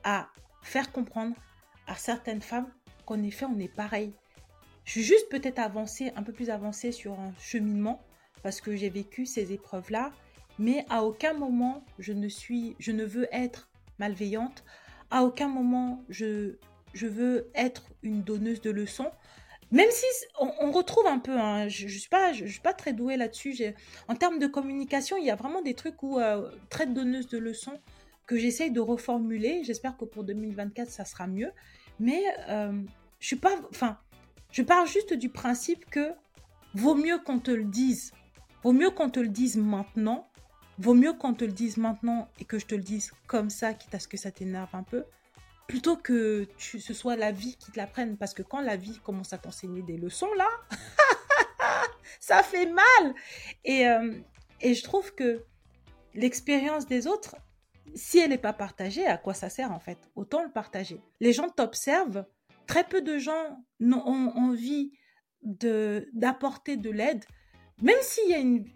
à 0.04 0.28
faire 0.62 0.92
comprendre 0.92 1.36
à 1.86 1.94
certaines 1.94 2.42
femmes 2.42 2.70
qu'en 3.06 3.22
effet 3.22 3.46
on 3.46 3.58
est 3.58 3.74
pareil. 3.74 4.12
Je 4.84 4.92
suis 4.92 5.02
juste 5.02 5.28
peut-être 5.28 5.58
avancée, 5.58 6.12
un 6.16 6.22
peu 6.22 6.32
plus 6.32 6.50
avancée 6.50 6.92
sur 6.92 7.18
un 7.18 7.32
cheminement 7.38 8.02
parce 8.42 8.60
que 8.60 8.76
j'ai 8.76 8.88
vécu 8.88 9.26
ces 9.26 9.52
épreuves-là 9.52 10.12
mais 10.58 10.84
à 10.88 11.04
aucun 11.04 11.34
moment 11.34 11.84
je 11.98 12.12
ne 12.12 12.28
suis, 12.28 12.74
je 12.78 12.92
ne 12.92 13.04
veux 13.04 13.28
être 13.32 13.68
malveillante, 13.98 14.64
à 15.10 15.22
aucun 15.22 15.48
moment 15.48 16.04
je, 16.08 16.56
je 16.94 17.06
veux 17.06 17.50
être 17.54 17.90
une 18.02 18.22
donneuse 18.22 18.60
de 18.60 18.70
leçons. 18.70 19.10
Même 19.70 19.90
si 19.90 20.06
on, 20.40 20.70
retrouve 20.70 21.06
un 21.06 21.18
peu, 21.18 21.38
hein, 21.38 21.68
je, 21.68 21.84
ne 21.84 21.90
suis 21.90 22.08
pas, 22.08 22.32
je, 22.32 22.46
suis 22.46 22.60
pas 22.60 22.72
très 22.72 22.92
douée 22.92 23.16
là-dessus. 23.16 23.74
En 24.08 24.14
termes 24.14 24.38
de 24.38 24.46
communication, 24.46 25.16
il 25.18 25.26
y 25.26 25.30
a 25.30 25.36
vraiment 25.36 25.60
des 25.60 25.74
trucs 25.74 26.02
où 26.02 26.18
euh, 26.18 26.50
très 26.70 26.86
donneuse 26.86 27.28
de 27.28 27.38
leçons 27.38 27.78
que 28.26 28.36
j'essaye 28.36 28.70
de 28.70 28.80
reformuler. 28.80 29.62
J'espère 29.64 29.96
que 29.96 30.06
pour 30.06 30.24
2024 30.24 30.90
ça 30.90 31.04
sera 31.04 31.26
mieux. 31.26 31.50
Mais 32.00 32.22
euh, 32.48 32.72
je 33.18 33.26
suis 33.26 33.36
pas, 33.36 33.56
enfin, 33.70 33.98
je 34.52 34.62
parle 34.62 34.86
juste 34.86 35.12
du 35.12 35.28
principe 35.28 35.84
que 35.90 36.12
vaut 36.74 36.94
mieux 36.94 37.18
qu'on 37.18 37.38
te 37.38 37.50
le 37.50 37.64
dise, 37.64 38.12
vaut 38.62 38.72
mieux 38.72 38.90
qu'on 38.90 39.10
te 39.10 39.20
le 39.20 39.28
dise 39.28 39.56
maintenant 39.56 40.28
Vaut 40.80 40.94
mieux 40.94 41.12
qu'on 41.12 41.34
te 41.34 41.44
le 41.44 41.50
dise 41.50 41.76
maintenant 41.76 42.28
et 42.38 42.44
que 42.44 42.60
je 42.60 42.66
te 42.66 42.76
le 42.76 42.82
dise 42.82 43.10
comme 43.26 43.50
ça, 43.50 43.74
quitte 43.74 43.96
à 43.96 43.98
ce 43.98 44.06
que 44.06 44.16
ça 44.16 44.30
t'énerve 44.30 44.68
un 44.74 44.84
peu, 44.84 45.04
plutôt 45.68 45.96
que 45.96 46.48
tu, 46.56 46.80
ce 46.80 46.92
soit 46.92 47.14
la 47.14 47.30
vie 47.30 47.56
qui 47.56 47.70
te 47.70 47.76
l'apprenne. 47.76 48.16
Parce 48.16 48.34
que 48.34 48.42
quand 48.42 48.60
la 48.60 48.76
vie 48.76 48.98
commence 49.04 49.32
à 49.32 49.38
t'enseigner 49.38 49.82
des 49.82 49.96
leçons, 49.96 50.32
là, 50.34 50.48
ça 52.20 52.42
fait 52.42 52.66
mal. 52.66 53.14
Et, 53.64 53.86
euh, 53.86 54.18
et 54.60 54.74
je 54.74 54.82
trouve 54.82 55.14
que 55.14 55.44
l'expérience 56.14 56.86
des 56.86 57.06
autres, 57.06 57.36
si 57.94 58.18
elle 58.18 58.30
n'est 58.30 58.38
pas 58.38 58.52
partagée, 58.52 59.06
à 59.06 59.16
quoi 59.16 59.34
ça 59.34 59.48
sert 59.48 59.70
en 59.70 59.78
fait? 59.78 59.98
Autant 60.16 60.42
le 60.42 60.50
partager. 60.50 61.00
Les 61.20 61.32
gens 61.32 61.48
t'observent. 61.48 62.24
Très 62.66 62.84
peu 62.84 63.00
de 63.00 63.18
gens 63.18 63.62
ont 63.80 64.32
envie 64.36 64.92
d'apporter 65.42 66.76
de, 66.76 66.90
l'aide, 66.90 67.24
même 67.80 67.96
s'il 68.02 68.28
y 68.28 68.34
a 68.34 68.38
une, 68.38 68.66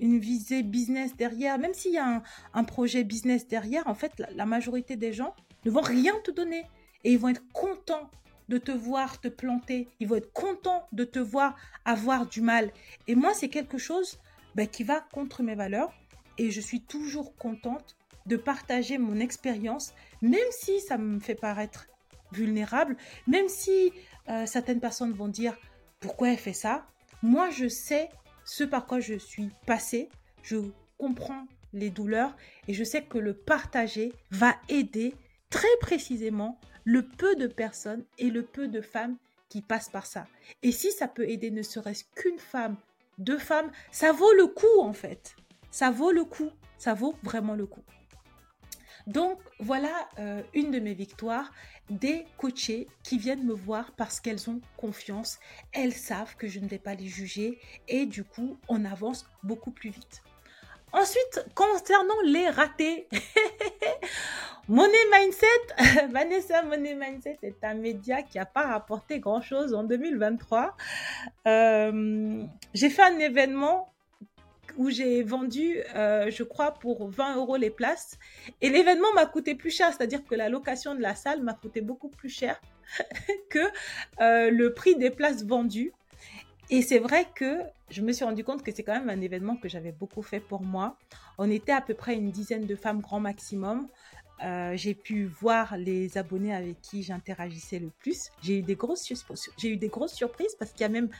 une, 0.00 0.18
visée 0.18 0.62
business 0.62 1.16
derrière, 1.16 1.58
même 1.58 1.74
s'il 1.74 1.92
y 1.92 1.98
a 1.98 2.22
un, 2.54 2.64
projet 2.64 3.04
business 3.04 3.46
derrière, 3.46 3.86
en 3.88 3.94
fait, 3.94 4.12
la, 4.18 4.46
majorité 4.46 4.96
des 4.96 5.12
gens 5.12 5.34
ne 5.64 5.70
vont 5.70 5.80
rien 5.80 6.14
te 6.24 6.30
donner. 6.30 6.64
Et 7.04 7.12
ils 7.12 7.18
vont 7.18 7.28
être 7.28 7.42
contents 7.52 8.10
de 8.48 8.58
te 8.58 8.72
voir 8.72 9.20
te 9.20 9.28
planter. 9.28 9.88
Ils 10.00 10.08
vont 10.08 10.16
être 10.16 10.32
contents 10.32 10.86
de 10.92 11.04
te 11.04 11.18
voir 11.18 11.56
avoir 11.84 12.26
du 12.26 12.40
mal. 12.40 12.70
Et 13.08 13.14
moi, 13.14 13.34
c'est 13.34 13.48
quelque 13.48 13.78
chose 13.78 14.18
ben, 14.54 14.66
qui 14.66 14.84
va 14.84 15.00
contre 15.00 15.42
mes 15.42 15.54
valeurs. 15.54 15.92
Et 16.38 16.50
je 16.50 16.60
suis 16.60 16.80
toujours 16.80 17.36
contente 17.36 17.96
de 18.26 18.36
partager 18.36 18.98
mon 18.98 19.18
expérience, 19.18 19.94
même 20.20 20.40
si 20.50 20.80
ça 20.80 20.96
me 20.96 21.18
fait 21.18 21.34
paraître 21.34 21.86
vulnérable, 22.30 22.96
même 23.26 23.48
si 23.48 23.92
euh, 24.28 24.46
certaines 24.46 24.80
personnes 24.80 25.12
vont 25.12 25.28
dire 25.28 25.56
pourquoi 26.00 26.30
elle 26.30 26.38
fait 26.38 26.52
ça? 26.52 26.86
Moi, 27.22 27.50
je 27.50 27.68
sais 27.68 28.08
ce 28.44 28.64
par 28.64 28.86
quoi 28.86 29.00
je 29.00 29.14
suis 29.14 29.50
passée, 29.66 30.08
je 30.42 30.56
comprends 30.98 31.46
les 31.72 31.90
douleurs 31.90 32.36
et 32.68 32.74
je 32.74 32.84
sais 32.84 33.02
que 33.02 33.18
le 33.18 33.34
partager 33.34 34.12
va 34.30 34.56
aider 34.68 35.14
très 35.52 35.76
précisément 35.80 36.58
le 36.84 37.06
peu 37.06 37.36
de 37.36 37.46
personnes 37.46 38.04
et 38.18 38.30
le 38.30 38.42
peu 38.42 38.66
de 38.66 38.80
femmes 38.80 39.16
qui 39.48 39.62
passent 39.62 39.90
par 39.90 40.06
ça. 40.06 40.26
Et 40.62 40.72
si 40.72 40.90
ça 40.90 41.06
peut 41.06 41.28
aider 41.28 41.50
ne 41.50 41.62
serait-ce 41.62 42.04
qu'une 42.16 42.38
femme, 42.38 42.76
deux 43.18 43.38
femmes, 43.38 43.70
ça 43.92 44.12
vaut 44.12 44.32
le 44.32 44.46
coup 44.46 44.80
en 44.80 44.94
fait. 44.94 45.36
Ça 45.70 45.90
vaut 45.90 46.10
le 46.10 46.24
coup. 46.24 46.50
Ça 46.78 46.94
vaut 46.94 47.14
vraiment 47.22 47.54
le 47.54 47.66
coup. 47.66 47.84
Donc 49.06 49.38
voilà 49.60 50.08
euh, 50.18 50.42
une 50.54 50.70
de 50.70 50.80
mes 50.80 50.94
victoires, 50.94 51.52
des 51.90 52.24
coachées 52.38 52.88
qui 53.02 53.18
viennent 53.18 53.44
me 53.44 53.54
voir 53.54 53.92
parce 53.92 54.20
qu'elles 54.20 54.48
ont 54.48 54.60
confiance, 54.76 55.38
elles 55.72 55.92
savent 55.92 56.34
que 56.36 56.48
je 56.48 56.60
ne 56.60 56.66
vais 56.66 56.78
pas 56.78 56.94
les 56.94 57.08
juger 57.08 57.60
et 57.88 58.06
du 58.06 58.24
coup 58.24 58.58
on 58.68 58.84
avance 58.84 59.26
beaucoup 59.42 59.70
plus 59.70 59.90
vite. 59.90 60.22
Ensuite, 60.92 61.46
concernant 61.54 62.20
les 62.24 62.48
ratés, 62.48 63.08
Money 64.68 64.92
Mindset, 65.12 66.06
Vanessa 66.10 66.62
Money 66.62 66.94
Mindset 66.94 67.38
est 67.42 67.64
un 67.64 67.74
média 67.74 68.22
qui 68.22 68.38
n'a 68.38 68.46
pas 68.46 68.66
rapporté 68.66 69.18
grand-chose 69.18 69.74
en 69.74 69.84
2023. 69.84 70.76
Euh, 71.46 72.44
j'ai 72.74 72.90
fait 72.90 73.02
un 73.02 73.18
événement 73.18 73.92
où 74.76 74.90
j'ai 74.90 75.22
vendu, 75.22 75.78
euh, 75.94 76.30
je 76.30 76.42
crois, 76.42 76.72
pour 76.72 77.08
20 77.08 77.36
euros 77.36 77.56
les 77.56 77.70
places. 77.70 78.18
Et 78.60 78.70
l'événement 78.70 79.12
m'a 79.14 79.26
coûté 79.26 79.54
plus 79.54 79.70
cher, 79.70 79.92
c'est-à-dire 79.92 80.24
que 80.24 80.34
la 80.34 80.48
location 80.48 80.94
de 80.94 81.00
la 81.00 81.14
salle 81.14 81.42
m'a 81.42 81.54
coûté 81.54 81.80
beaucoup 81.80 82.08
plus 82.08 82.28
cher 82.28 82.60
que 83.50 83.58
euh, 84.20 84.50
le 84.50 84.72
prix 84.74 84.96
des 84.96 85.10
places 85.10 85.44
vendues. 85.44 85.92
Et 86.70 86.82
c'est 86.82 86.98
vrai 86.98 87.26
que 87.34 87.58
je 87.92 88.02
me 88.02 88.12
suis 88.12 88.24
rendu 88.24 88.42
compte 88.42 88.62
que 88.62 88.72
c'est 88.72 88.82
quand 88.82 88.94
même 88.94 89.10
un 89.10 89.20
événement 89.20 89.56
que 89.56 89.68
j'avais 89.68 89.92
beaucoup 89.92 90.22
fait 90.22 90.40
pour 90.40 90.62
moi. 90.62 90.98
On 91.38 91.50
était 91.50 91.72
à 91.72 91.80
peu 91.80 91.94
près 91.94 92.14
une 92.14 92.30
dizaine 92.30 92.66
de 92.66 92.74
femmes 92.74 93.00
grand 93.00 93.20
maximum. 93.20 93.86
Euh, 94.42 94.76
j'ai 94.76 94.94
pu 94.94 95.26
voir 95.26 95.76
les 95.76 96.18
abonnés 96.18 96.54
avec 96.54 96.80
qui 96.80 97.02
j'interagissais 97.02 97.78
le 97.78 97.90
plus. 97.90 98.30
J'ai 98.42 98.58
eu 98.58 98.62
des 98.62 98.74
grosses, 98.74 99.08
eu 99.62 99.76
des 99.76 99.88
grosses 99.88 100.14
surprises 100.14 100.56
parce 100.58 100.72
qu'il 100.72 100.80
y 100.80 100.84
a 100.84 100.88
même 100.88 101.10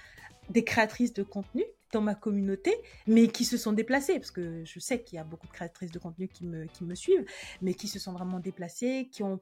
des 0.51 0.65
créatrices 0.65 1.13
de 1.13 1.23
contenu 1.23 1.63
dans 1.93 2.01
ma 2.01 2.15
communauté, 2.15 2.75
mais 3.07 3.29
qui 3.29 3.45
se 3.45 3.59
sont 3.59 3.73
déplacées, 3.73 4.19
parce 4.19 4.31
que 4.31 4.65
je 4.65 4.81
sais 4.81 5.03
qu'il 5.03 5.17
y 5.17 5.19
a 5.19 5.25
beaucoup 5.25 5.47
de 5.47 5.53
créatrices 5.53 5.91
de 5.91 5.99
contenu 5.99 6.27
qui 6.27 6.47
me, 6.47 6.65
qui 6.65 6.85
me 6.85 6.95
suivent, 6.95 7.27
mais 7.61 7.75
qui 7.75 7.87
se 7.87 7.99
sont 7.99 8.13
vraiment 8.13 8.41
déplacées, 8.41 9.11
qui 9.13 9.23
ont 9.23 9.39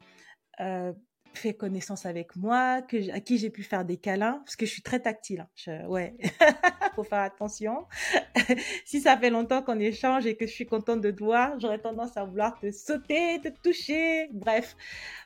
euh, 0.59 0.93
fait 1.33 1.55
connaissance 1.55 2.07
avec 2.07 2.37
moi, 2.37 2.83
à 3.13 3.21
qui 3.21 3.39
j'ai 3.39 3.51
pu 3.51 3.63
faire 3.63 3.85
des 3.85 3.97
câlins, 3.97 4.41
parce 4.45 4.57
que 4.57 4.67
je 4.67 4.71
suis 4.71 4.83
très 4.83 5.01
tactile. 5.01 5.41
Hein. 5.41 5.49
Je, 5.55 5.87
ouais, 5.87 6.15
faut 6.95 7.05
faire 7.05 7.21
attention. 7.21 7.87
si 8.85 9.01
ça 9.01 9.17
fait 9.17 9.31
longtemps 9.31 9.63
qu'on 9.63 9.79
échange 9.79 10.27
et 10.27 10.37
que 10.37 10.47
je 10.47 10.53
suis 10.53 10.67
contente 10.67 11.01
de 11.01 11.11
te 11.11 11.23
voir, 11.23 11.59
j'aurais 11.61 11.79
tendance 11.79 12.17
à 12.17 12.25
vouloir 12.25 12.59
te 12.59 12.71
sauter, 12.71 13.41
te 13.41 13.49
toucher, 13.49 14.29
bref. 14.33 14.77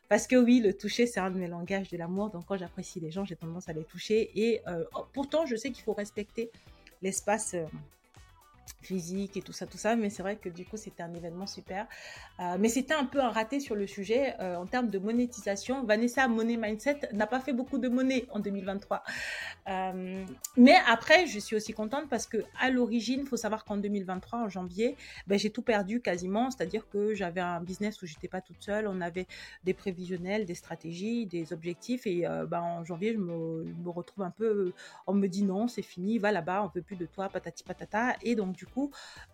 Parce 0.08 0.26
que 0.26 0.36
oui, 0.36 0.60
le 0.60 0.74
toucher, 0.74 1.06
c'est 1.06 1.20
un 1.20 1.30
de 1.30 1.38
mes 1.38 1.48
langages 1.48 1.88
de 1.88 1.96
l'amour. 1.96 2.30
Donc 2.30 2.44
quand 2.46 2.56
j'apprécie 2.56 3.00
les 3.00 3.10
gens, 3.10 3.24
j'ai 3.24 3.36
tendance 3.36 3.68
à 3.68 3.72
les 3.72 3.84
toucher. 3.84 4.30
Et 4.34 4.60
euh, 4.68 4.84
pourtant, 5.12 5.46
je 5.46 5.56
sais 5.56 5.70
qu'il 5.70 5.82
faut 5.82 5.94
respecter 5.94 6.50
l'espace 7.02 7.54
euh, 7.54 7.64
physique 8.84 9.36
et 9.36 9.42
tout 9.42 9.52
ça, 9.52 9.66
tout 9.66 9.78
ça. 9.78 9.96
Mais 9.96 10.10
c'est 10.10 10.22
vrai 10.22 10.36
que 10.36 10.48
du 10.48 10.64
coup, 10.64 10.76
c'était 10.76 11.02
un 11.02 11.12
événement 11.14 11.46
super. 11.46 11.86
Euh, 12.40 12.56
mais 12.58 12.68
c'était 12.68 12.94
un 12.94 13.04
peu 13.04 13.20
un 13.20 13.30
raté 13.30 13.60
sur 13.60 13.74
le 13.74 13.86
sujet 13.86 14.34
euh, 14.40 14.56
en 14.56 14.66
termes 14.66 14.88
de 14.88 14.98
monétisation. 14.98 15.84
Vanessa 15.84 16.26
Money 16.28 16.56
Mindset 16.56 17.08
n'a 17.12 17.26
pas 17.26 17.40
fait 17.40 17.52
beaucoup 17.52 17.78
de 17.78 17.88
monnaie 17.88 18.26
en 18.30 18.40
2023. 18.40 19.02
Euh, 19.68 20.24
mais 20.56 20.76
après, 20.86 21.26
je 21.26 21.38
suis 21.38 21.56
aussi 21.56 21.72
contente 21.72 22.08
parce 22.08 22.26
que 22.26 22.38
à 22.60 22.70
l'origine, 22.70 23.24
faut 23.24 23.36
savoir 23.36 23.64
qu'en 23.64 23.76
2023, 23.76 24.40
en 24.40 24.48
janvier, 24.48 24.96
ben, 25.26 25.38
j'ai 25.38 25.50
tout 25.50 25.62
perdu 25.62 26.00
quasiment. 26.00 26.50
C'est-à-dire 26.50 26.88
que 26.88 27.14
j'avais 27.14 27.40
un 27.40 27.60
business 27.60 28.02
où 28.02 28.06
j'étais 28.06 28.28
pas 28.28 28.40
toute 28.40 28.62
seule. 28.62 28.86
On 28.88 29.00
avait 29.00 29.26
des 29.64 29.74
prévisionnels, 29.74 30.44
des 30.44 30.54
stratégies, 30.54 31.26
des 31.26 31.52
objectifs. 31.52 32.06
Et 32.06 32.26
ben, 32.48 32.60
en 32.60 32.84
janvier, 32.84 33.12
je 33.14 33.18
me, 33.18 33.64
je 33.66 33.82
me, 33.82 33.90
retrouve 33.90 34.24
un 34.24 34.30
peu, 34.30 34.72
on 35.06 35.14
me 35.14 35.28
dit 35.28 35.44
non, 35.44 35.68
c'est 35.68 35.82
fini, 35.82 36.18
va 36.18 36.32
là-bas, 36.32 36.64
on 36.64 36.68
veut 36.74 36.82
plus 36.82 36.96
de 36.96 37.06
toi, 37.06 37.28
patati 37.28 37.62
patata. 37.62 38.16
Et 38.22 38.34
donc, 38.34 38.56
du 38.56 38.66
coup, 38.66 38.73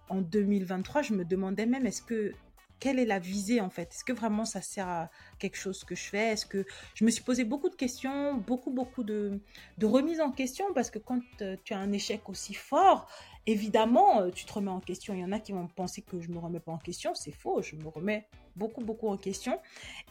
en 0.09 0.21
2023, 0.21 1.03
je 1.03 1.15
me 1.15 1.25
demandais 1.25 1.67
même 1.67 1.87
est-ce 1.87 2.03
que 2.03 2.33
quelle 2.81 2.99
est 2.99 3.05
la 3.05 3.19
visée 3.19 3.61
en 3.61 3.69
fait? 3.69 3.93
Est-ce 3.93 4.05
que 4.05 4.13
vraiment 4.13 4.45
ça 4.45 4.63
sert 4.63 4.89
à 4.89 5.11
quelque 5.39 5.57
chose 5.57 5.85
que 5.85 5.95
je 5.95 6.05
fais? 6.05 6.33
Est-ce 6.33 6.47
que 6.47 6.65
je 6.95 7.05
me 7.05 7.11
suis 7.11 7.23
posé 7.23 7.45
beaucoup 7.45 7.69
de 7.69 7.77
questions, 7.77 8.35
beaucoup 8.35 8.71
beaucoup 8.71 9.05
de, 9.05 9.39
de 9.79 9.87
remises 9.87 10.21
en 10.21 10.33
question 10.33 10.73
parce 10.75 10.91
que 10.91 10.99
quand 10.99 11.21
euh, 11.43 11.57
tu 11.63 11.75
as 11.75 11.79
un 11.79 11.93
échec 11.93 12.29
aussi 12.29 12.55
fort, 12.55 13.07
évidemment 13.47 14.23
euh, 14.23 14.31
tu 14.31 14.47
te 14.47 14.53
remets 14.53 14.71
en 14.71 14.81
question. 14.81 15.15
Il 15.15 15.21
y 15.21 15.25
en 15.25 15.33
a 15.33 15.39
qui 15.39 15.53
vont 15.53 15.69
penser 15.69 16.03
que 16.03 16.21
je 16.21 16.31
me 16.31 16.39
remets 16.39 16.61
pas 16.61 16.73
en 16.73 16.79
question, 16.79 17.15
c'est 17.15 17.33
faux. 17.33 17.61
Je 17.63 17.77
me 17.77 17.89
remets 17.89 18.27
beaucoup 18.57 18.83
beaucoup 18.83 19.09
en 19.09 19.17
question 19.17 19.59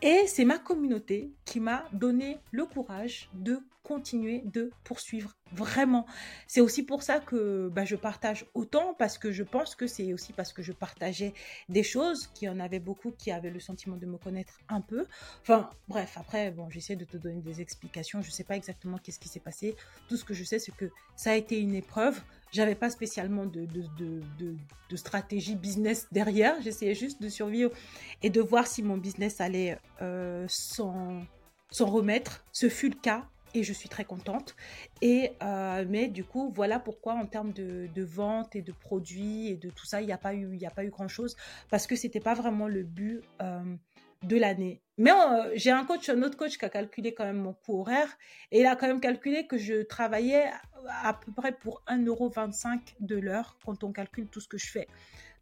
et 0.01 0.27
c'est 0.27 0.46
ma 0.46 0.58
communauté 0.58 1.31
qui 1.46 1.60
m'a 1.60 1.86
donné 1.93 2.38
le 2.51 2.65
courage 2.65 3.29
de 3.34 3.60
continuer 3.89 4.43
de 4.46 4.72
poursuivre 4.84 5.36
vraiment. 5.51 6.05
C'est 6.48 6.62
aussi 6.62 6.84
pour 6.84 7.01
ça 7.01 7.19
que 7.19 7.69
bah, 7.74 7.86
je 7.86 7.96
partage 7.96 8.46
autant 8.53 8.93
parce 8.93 9.17
que 9.17 9.31
je 9.31 9.41
pense 9.43 9.75
que 9.75 9.88
c'est 9.88 10.13
aussi 10.13 10.31
parce 10.31 10.53
que 10.53 10.62
je 10.62 10.72
partageais 10.72 11.34
des 11.69 11.81
choses 11.81 12.27
qui 12.27 12.48
en 12.48 12.60
avait 12.60 12.79
beaucoup 12.79 13.12
qui 13.12 13.31
avaient 13.31 13.50
le 13.50 13.60
sentiment 13.60 13.98
de 13.98 14.05
me 14.05 14.17
connaître 14.17 14.60
un 14.69 14.81
peu. 14.81 15.08
Enfin 15.41 15.69
bref, 15.88 16.17
après 16.17 16.51
bon, 16.51 16.69
j'essaie 16.69 16.96
de 16.96 17.05
te 17.05 17.17
donner 17.17 17.41
des 17.41 17.62
explications, 17.62 18.22
je 18.22 18.29
sais 18.29 18.43
pas 18.43 18.55
exactement 18.55 19.00
qu'est-ce 19.00 19.19
qui 19.19 19.29
s'est 19.29 19.39
passé. 19.39 19.75
Tout 20.08 20.17
ce 20.17 20.25
que 20.25 20.36
je 20.36 20.43
sais 20.43 20.60
c'est 20.60 20.75
que 20.75 20.91
ça 21.15 21.31
a 21.31 21.36
été 21.36 21.60
une 21.60 21.74
épreuve. 21.74 22.22
J'avais 22.51 22.75
pas 22.75 22.89
spécialement 22.89 23.46
de, 23.46 23.65
de, 23.65 23.86
de, 24.39 24.96
stratégie 24.96 25.55
business 25.55 26.08
derrière, 26.12 26.60
j'essayais 26.63 26.96
juste 26.96 27.22
de 27.22 27.29
survivre 27.29 27.72
de 28.29 28.41
voir 28.41 28.67
si 28.67 28.83
mon 28.83 28.98
business 28.98 29.41
allait 29.41 29.77
euh, 30.01 30.45
s'en 30.48 31.25
remettre. 31.79 32.45
Ce 32.51 32.69
fut 32.69 32.89
le 32.89 32.95
cas 32.95 33.25
et 33.53 33.63
je 33.63 33.74
suis 33.74 33.89
très 33.89 34.05
contente. 34.05 34.55
Et 35.01 35.31
euh, 35.43 35.86
mais 35.88 36.07
du 36.07 36.24
coup, 36.24 36.51
voilà 36.55 36.79
pourquoi 36.79 37.13
en 37.13 37.25
termes 37.25 37.51
de, 37.51 37.88
de, 37.93 38.03
vente 38.03 38.55
et 38.55 38.62
de 38.62 38.71
produits 38.71 39.48
et 39.48 39.57
de 39.57 39.69
tout 39.69 39.86
ça, 39.86 40.01
il 40.01 40.07
n'y 40.07 40.13
a 40.13 40.17
pas 40.17 40.33
eu, 40.33 40.59
grand 40.89 41.07
chose 41.07 41.36
parce 41.69 41.88
que 41.88 41.95
c'était 41.95 42.19
pas 42.19 42.33
vraiment 42.33 42.67
le 42.67 42.83
but 42.83 43.21
euh, 43.41 43.63
de 44.24 44.38
l'année. 44.38 44.81
Mais 44.98 45.12
j'ai 45.55 45.71
un 45.71 45.86
coach, 45.86 46.09
un 46.09 46.21
autre 46.24 46.38
coach 46.38 46.57
qui 46.57 46.65
a 46.65 46.69
calculé 46.69 47.13
quand 47.13 47.24
même 47.24 47.41
mon 47.41 47.53
coût 47.53 47.79
horaire 47.79 48.17
et 48.51 48.59
il 48.59 48.65
a 48.65 48.75
quand 48.75 48.88
même 48.88 49.00
calculé 49.00 49.48
que 49.48 49.57
je 49.57 49.81
travaillais 49.83 50.51
à 51.03 51.13
peu 51.13 51.31
près 51.31 51.53
pour 51.53 51.81
1,25€ 51.88 52.79
de 53.00 53.15
l'heure 53.15 53.57
quand 53.65 53.83
on 53.83 53.91
calcule 53.93 54.27
tout 54.27 54.41
ce 54.41 54.48
que 54.48 54.57
je 54.57 54.67
fais 54.67 54.88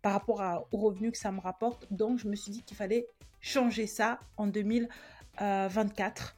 par 0.07 0.13
rapport 0.13 0.41
à, 0.41 0.65
aux 0.71 0.77
revenus 0.77 1.11
que 1.11 1.17
ça 1.17 1.33
me 1.33 1.41
rapporte. 1.41 1.85
Donc 1.91 2.17
je 2.17 2.29
me 2.29 2.35
suis 2.37 2.49
dit 2.49 2.63
qu'il 2.63 2.77
fallait 2.77 3.09
changer 3.41 3.87
ça 3.87 4.21
en 4.37 4.47
2024 4.47 6.37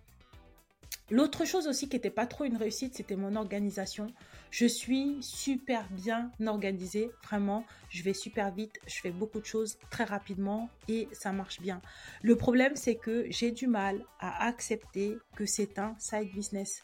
L'autre 1.12 1.46
chose 1.46 1.68
aussi 1.68 1.88
qui 1.88 1.96
n'était 1.96 2.10
pas 2.10 2.26
trop 2.26 2.46
une 2.46 2.58
réussite, 2.58 2.96
c'était 2.96 3.16
mon 3.16 3.36
organisation. 3.36 4.08
Je 4.50 4.66
suis 4.66 5.18
super 5.22 5.88
bien 5.92 6.32
organisée, 6.44 7.12
vraiment. 7.26 7.64
Je 7.90 8.02
vais 8.02 8.14
super 8.14 8.52
vite, 8.52 8.80
je 8.88 9.02
fais 9.02 9.12
beaucoup 9.12 9.40
de 9.40 9.46
choses 9.46 9.78
très 9.92 10.04
rapidement 10.04 10.68
et 10.88 11.08
ça 11.12 11.32
marche 11.32 11.62
bien. 11.62 11.80
Le 12.24 12.36
problème, 12.36 12.76
c'est 12.76 12.96
que 12.96 13.28
j'ai 13.30 13.52
du 13.52 13.68
mal 13.68 14.04
à 14.20 14.48
accepter 14.48 15.16
que 15.36 15.46
c'est 15.46 15.78
un 15.78 15.94
side 16.00 16.32
business. 16.32 16.82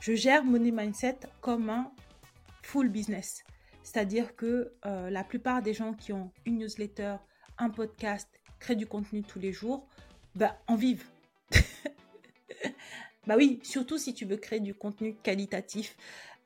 Je 0.00 0.14
gère 0.14 0.42
Money 0.44 0.72
Mindset 0.72 1.20
comme 1.40 1.70
un 1.70 1.92
full 2.62 2.88
business. 2.88 3.44
C'est-à-dire 3.84 4.34
que 4.34 4.72
euh, 4.86 5.10
la 5.10 5.22
plupart 5.22 5.62
des 5.62 5.74
gens 5.74 5.92
qui 5.92 6.12
ont 6.12 6.32
une 6.46 6.58
newsletter, 6.58 7.16
un 7.58 7.70
podcast, 7.70 8.28
créent 8.58 8.74
du 8.74 8.86
contenu 8.86 9.22
tous 9.22 9.38
les 9.38 9.52
jours, 9.52 9.86
bah, 10.34 10.58
en 10.66 10.74
vivent. 10.74 11.06
Bah 13.26 13.36
oui, 13.38 13.58
surtout 13.62 13.96
si 13.96 14.12
tu 14.12 14.26
veux 14.26 14.36
créer 14.36 14.60
du 14.60 14.74
contenu 14.74 15.14
qualitatif. 15.14 15.96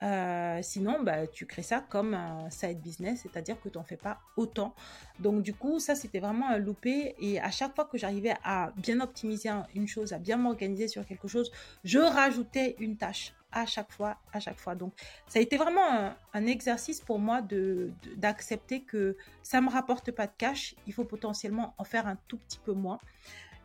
Euh, 0.04 0.60
sinon, 0.62 1.02
bah, 1.02 1.26
tu 1.26 1.44
crées 1.44 1.64
ça 1.64 1.84
comme 1.88 2.14
un 2.14 2.50
side 2.50 2.80
business, 2.80 3.22
c'est-à-dire 3.22 3.60
que 3.60 3.68
tu 3.68 3.78
n'en 3.78 3.82
fais 3.82 3.96
pas 3.96 4.20
autant. 4.36 4.74
Donc, 5.18 5.42
du 5.42 5.54
coup, 5.54 5.80
ça, 5.80 5.96
c'était 5.96 6.20
vraiment 6.20 6.48
un 6.48 6.58
loupé. 6.58 7.16
Et 7.18 7.40
à 7.40 7.50
chaque 7.50 7.74
fois 7.74 7.84
que 7.84 7.98
j'arrivais 7.98 8.34
à 8.44 8.72
bien 8.76 9.00
optimiser 9.00 9.50
une 9.74 9.88
chose, 9.88 10.12
à 10.12 10.18
bien 10.18 10.36
m'organiser 10.36 10.86
sur 10.86 11.04
quelque 11.04 11.26
chose, 11.26 11.50
je 11.82 11.98
rajoutais 11.98 12.76
une 12.78 12.96
tâche 12.96 13.34
à 13.52 13.66
chaque 13.66 13.92
fois, 13.92 14.18
à 14.32 14.40
chaque 14.40 14.58
fois. 14.58 14.74
Donc, 14.74 14.92
ça 15.26 15.38
a 15.38 15.42
été 15.42 15.56
vraiment 15.56 16.14
un, 16.32 16.46
exercice 16.46 17.00
pour 17.00 17.18
moi 17.18 17.40
de, 17.40 17.90
d'accepter 18.16 18.82
que 18.82 19.16
ça 19.42 19.60
me 19.60 19.70
rapporte 19.70 20.10
pas 20.10 20.26
de 20.26 20.32
cash. 20.36 20.74
Il 20.86 20.92
faut 20.92 21.04
potentiellement 21.04 21.74
en 21.78 21.84
faire 21.84 22.06
un 22.06 22.16
tout 22.28 22.38
petit 22.38 22.58
peu 22.58 22.72
moins. 22.72 22.98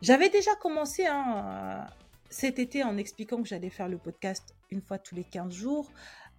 J'avais 0.02 0.28
déjà 0.28 0.54
commencé 0.56 1.06
hein, 1.06 1.86
cet 2.30 2.58
été 2.58 2.82
en 2.82 2.96
expliquant 2.96 3.42
que 3.42 3.48
j'allais 3.48 3.70
faire 3.70 3.88
le 3.88 3.98
podcast 3.98 4.54
une 4.70 4.80
fois 4.80 4.98
tous 4.98 5.14
les 5.14 5.24
15 5.24 5.52
jours. 5.52 5.90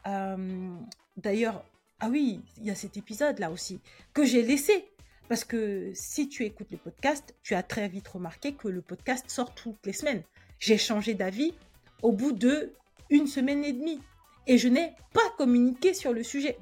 Euh, 0.08 0.76
d'ailleurs, 1.18 1.64
ah 2.00 2.10
oui, 2.10 2.42
il 2.58 2.66
y 2.66 2.70
a 2.70 2.76
cet 2.76 2.98
épisode 2.98 3.40
là 3.40 3.50
aussi 3.52 3.80
que 4.14 4.26
j'ai 4.26 4.44
laissé. 4.44 4.92
Parce 5.28 5.44
que 5.44 5.92
si 5.96 6.30
tu 6.30 6.44
écoutes 6.44 6.70
le 6.70 6.78
podcast, 6.78 7.34
tu 7.42 7.56
as 7.56 7.64
très 7.64 7.88
vite 7.88 8.08
remarqué 8.08 8.54
que 8.54 8.68
le 8.68 8.82
podcast 8.82 9.28
sort 9.28 9.56
toutes 9.56 9.84
les 9.86 9.94
semaines. 9.94 10.22
J'ai 10.60 10.78
changé 10.78 11.16
d'avis 11.16 11.56
au 12.04 12.12
bout 12.12 12.32
de 12.32 12.74
une 13.10 13.28
semaine 13.28 13.64
et 13.64 13.74
demie 13.74 14.00
et 14.48 14.58
je 14.58 14.68
n'ai 14.68 14.94
pas 15.14 15.30
communiqué 15.38 15.94
sur 15.94 16.14
le 16.14 16.24
sujet. 16.24 16.58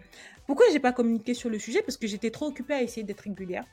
Pourquoi 0.45 0.65
j'ai 0.71 0.79
pas 0.79 0.91
communiqué 0.91 1.33
sur 1.33 1.49
le 1.49 1.59
sujet? 1.59 1.81
Parce 1.81 1.97
que 1.97 2.07
j'étais 2.07 2.31
trop 2.31 2.47
occupée 2.47 2.73
à 2.73 2.81
essayer 2.81 3.03
d'être 3.03 3.21
régulière. 3.21 3.65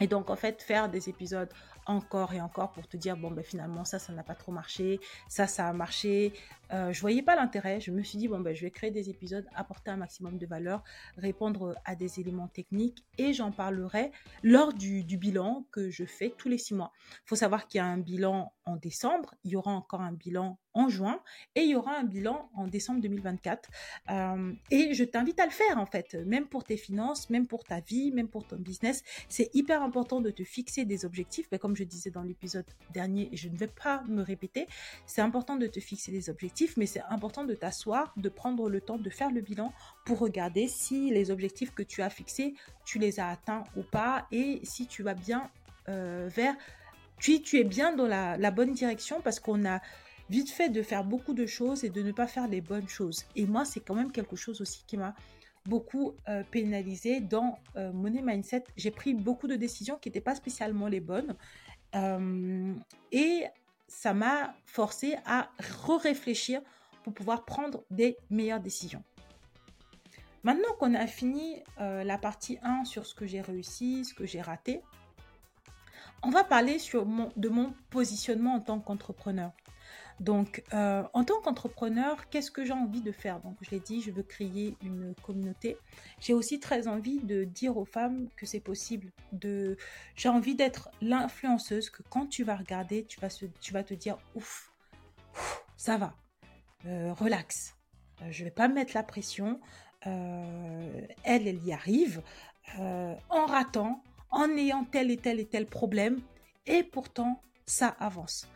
Et 0.00 0.06
donc, 0.06 0.30
en 0.30 0.36
fait, 0.36 0.62
faire 0.62 0.88
des 0.88 1.08
épisodes 1.08 1.48
encore 1.86 2.32
et 2.32 2.40
encore 2.40 2.72
pour 2.72 2.86
te 2.86 2.96
dire, 2.96 3.16
bon, 3.16 3.30
ben 3.30 3.44
finalement, 3.44 3.84
ça, 3.84 3.98
ça 3.98 4.12
n'a 4.12 4.22
pas 4.22 4.34
trop 4.34 4.52
marché, 4.52 5.00
ça, 5.28 5.46
ça 5.46 5.68
a 5.68 5.72
marché. 5.72 6.32
Euh, 6.72 6.92
je 6.92 7.00
voyais 7.00 7.22
pas 7.22 7.36
l'intérêt. 7.36 7.80
Je 7.80 7.90
me 7.90 8.02
suis 8.02 8.18
dit, 8.18 8.28
bon, 8.28 8.40
ben, 8.40 8.54
je 8.54 8.62
vais 8.62 8.70
créer 8.70 8.90
des 8.90 9.10
épisodes, 9.10 9.46
apporter 9.54 9.90
un 9.90 9.96
maximum 9.96 10.38
de 10.38 10.46
valeur, 10.46 10.82
répondre 11.16 11.76
à 11.84 11.94
des 11.94 12.20
éléments 12.20 12.48
techniques 12.48 13.04
et 13.18 13.32
j'en 13.32 13.52
parlerai 13.52 14.10
lors 14.42 14.72
du, 14.72 15.02
bilan 15.16 15.66
que 15.70 15.90
je 15.90 16.04
fais 16.04 16.34
tous 16.36 16.48
les 16.48 16.58
six 16.58 16.74
mois. 16.74 16.92
Il 17.12 17.26
faut 17.26 17.36
savoir 17.36 17.68
qu'il 17.68 17.78
y 17.78 17.80
a 17.80 17.86
un 17.86 17.98
bilan 17.98 18.52
en 18.64 18.76
décembre, 18.76 19.34
il 19.44 19.52
y 19.52 19.56
aura 19.56 19.72
encore 19.72 20.00
un 20.00 20.12
bilan 20.12 20.58
en 20.74 20.88
juin 20.88 21.20
et 21.54 21.62
il 21.62 21.70
y 21.70 21.74
aura 21.74 21.98
un 21.98 22.04
bilan 22.04 22.50
en 22.54 22.66
décembre 22.66 23.00
2024. 23.02 23.68
Euh, 24.10 24.52
et 24.70 24.94
je 24.94 25.04
t'invite 25.04 25.38
à 25.40 25.44
le 25.44 25.50
faire 25.50 25.78
en 25.78 25.86
fait, 25.86 26.14
même 26.14 26.46
pour 26.46 26.64
tes 26.64 26.76
finances, 26.76 27.28
même 27.30 27.46
pour 27.46 27.64
ta 27.64 27.80
vie, 27.80 28.10
même 28.12 28.28
pour 28.28 28.46
ton 28.46 28.56
business. 28.56 29.02
C'est 29.28 29.50
hyper 29.54 29.82
important 29.82 30.20
de 30.20 30.30
te 30.30 30.44
fixer 30.44 30.84
des 30.84 31.04
objectifs. 31.04 31.46
Mais 31.52 31.58
comme 31.58 31.76
je 31.76 31.84
disais 31.84 32.10
dans 32.10 32.22
l'épisode 32.22 32.66
dernier, 32.92 33.28
et 33.32 33.36
je 33.36 33.48
ne 33.48 33.56
vais 33.56 33.68
pas 33.68 34.02
me 34.08 34.22
répéter, 34.22 34.66
c'est 35.06 35.20
important 35.20 35.56
de 35.56 35.66
te 35.66 35.80
fixer 35.80 36.12
des 36.12 36.30
objectifs, 36.30 36.61
mais 36.76 36.86
c'est 36.86 37.02
important 37.10 37.44
de 37.44 37.54
t'asseoir, 37.54 38.12
de 38.16 38.28
prendre 38.28 38.68
le 38.68 38.80
temps 38.80 38.98
de 38.98 39.10
faire 39.10 39.30
le 39.30 39.40
bilan 39.40 39.72
pour 40.04 40.18
regarder 40.18 40.68
si 40.68 41.10
les 41.10 41.30
objectifs 41.30 41.74
que 41.74 41.82
tu 41.82 42.02
as 42.02 42.10
fixés, 42.10 42.54
tu 42.84 42.98
les 42.98 43.20
as 43.20 43.28
atteints 43.28 43.64
ou 43.76 43.82
pas 43.82 44.26
et 44.32 44.60
si 44.62 44.86
tu 44.86 45.02
vas 45.02 45.14
bien 45.14 45.50
euh, 45.88 46.28
vers... 46.34 46.54
Tu, 47.18 47.40
es 47.52 47.62
bien 47.62 47.94
dans 47.94 48.08
la, 48.08 48.36
la 48.36 48.50
bonne 48.50 48.72
direction 48.72 49.20
parce 49.20 49.38
qu'on 49.38 49.64
a 49.64 49.80
vite 50.28 50.50
fait 50.50 50.70
de 50.70 50.82
faire 50.82 51.04
beaucoup 51.04 51.34
de 51.34 51.46
choses 51.46 51.84
et 51.84 51.90
de 51.90 52.02
ne 52.02 52.10
pas 52.10 52.26
faire 52.26 52.48
les 52.48 52.60
bonnes 52.60 52.88
choses. 52.88 53.26
Et 53.36 53.46
moi, 53.46 53.64
c'est 53.64 53.78
quand 53.78 53.94
même 53.94 54.10
quelque 54.10 54.34
chose 54.34 54.60
aussi 54.60 54.82
qui 54.88 54.96
m'a 54.96 55.14
beaucoup 55.66 56.14
euh, 56.28 56.42
pénalisé 56.50 57.20
dans 57.20 57.58
euh, 57.76 57.92
Money 57.92 58.22
Mindset. 58.22 58.64
J'ai 58.76 58.90
pris 58.90 59.14
beaucoup 59.14 59.46
de 59.46 59.56
décisions 59.56 59.96
qui 59.96 60.08
n'étaient 60.08 60.20
pas 60.20 60.34
spécialement 60.34 60.88
les 60.88 61.00
bonnes. 61.00 61.36
Euh, 61.94 62.74
et 63.12 63.44
ça 63.94 64.14
m'a 64.14 64.54
forcé 64.64 65.16
à 65.26 65.50
re-réfléchir 65.84 66.62
pour 67.04 67.12
pouvoir 67.12 67.44
prendre 67.44 67.84
des 67.90 68.16
meilleures 68.30 68.60
décisions. 68.60 69.04
Maintenant 70.44 70.74
qu'on 70.78 70.94
a 70.94 71.06
fini 71.06 71.62
la 71.78 72.18
partie 72.18 72.58
1 72.62 72.84
sur 72.84 73.06
ce 73.06 73.14
que 73.14 73.26
j'ai 73.26 73.40
réussi, 73.40 74.04
ce 74.04 74.14
que 74.14 74.26
j'ai 74.26 74.40
raté, 74.40 74.82
on 76.24 76.30
va 76.30 76.42
parler 76.42 76.78
de 76.78 77.48
mon 77.48 77.74
positionnement 77.90 78.54
en 78.54 78.60
tant 78.60 78.80
qu'entrepreneur. 78.80 79.52
Donc, 80.20 80.62
euh, 80.72 81.02
en 81.12 81.24
tant 81.24 81.40
qu'entrepreneur, 81.40 82.28
qu'est-ce 82.28 82.50
que 82.50 82.64
j'ai 82.64 82.72
envie 82.72 83.00
de 83.00 83.12
faire? 83.12 83.40
Donc, 83.40 83.56
je 83.62 83.70
l'ai 83.70 83.80
dit, 83.80 84.00
je 84.02 84.10
veux 84.10 84.22
créer 84.22 84.76
une 84.82 85.14
communauté. 85.22 85.76
J'ai 86.20 86.34
aussi 86.34 86.60
très 86.60 86.88
envie 86.88 87.18
de 87.20 87.44
dire 87.44 87.76
aux 87.76 87.84
femmes 87.84 88.28
que 88.36 88.46
c'est 88.46 88.60
possible. 88.60 89.10
De, 89.32 89.76
j'ai 90.14 90.28
envie 90.28 90.54
d'être 90.54 90.90
l'influenceuse 91.00 91.90
que 91.90 92.02
quand 92.08 92.26
tu 92.26 92.44
vas 92.44 92.56
regarder, 92.56 93.04
tu 93.04 93.20
vas, 93.20 93.82
te 93.82 93.94
dire 93.94 94.18
ouf, 94.34 94.72
ça 95.76 95.96
va, 95.96 96.14
euh, 96.86 97.12
relax. 97.14 97.74
Euh, 98.22 98.26
je 98.30 98.44
vais 98.44 98.50
pas 98.50 98.68
mettre 98.68 98.92
la 98.94 99.02
pression. 99.02 99.60
elle, 100.04 101.46
elle 101.46 101.64
y 101.64 101.72
arrive 101.72 102.22
en 102.78 103.46
ratant, 103.46 104.02
en 104.30 104.48
ayant 104.56 104.84
tel 104.84 105.10
et 105.10 105.16
tel 105.16 105.38
et 105.38 105.46
tel 105.46 105.66
problème, 105.66 106.20
et 106.66 106.82
pourtant 106.82 107.40
ça 107.66 107.88
avance 108.00 108.48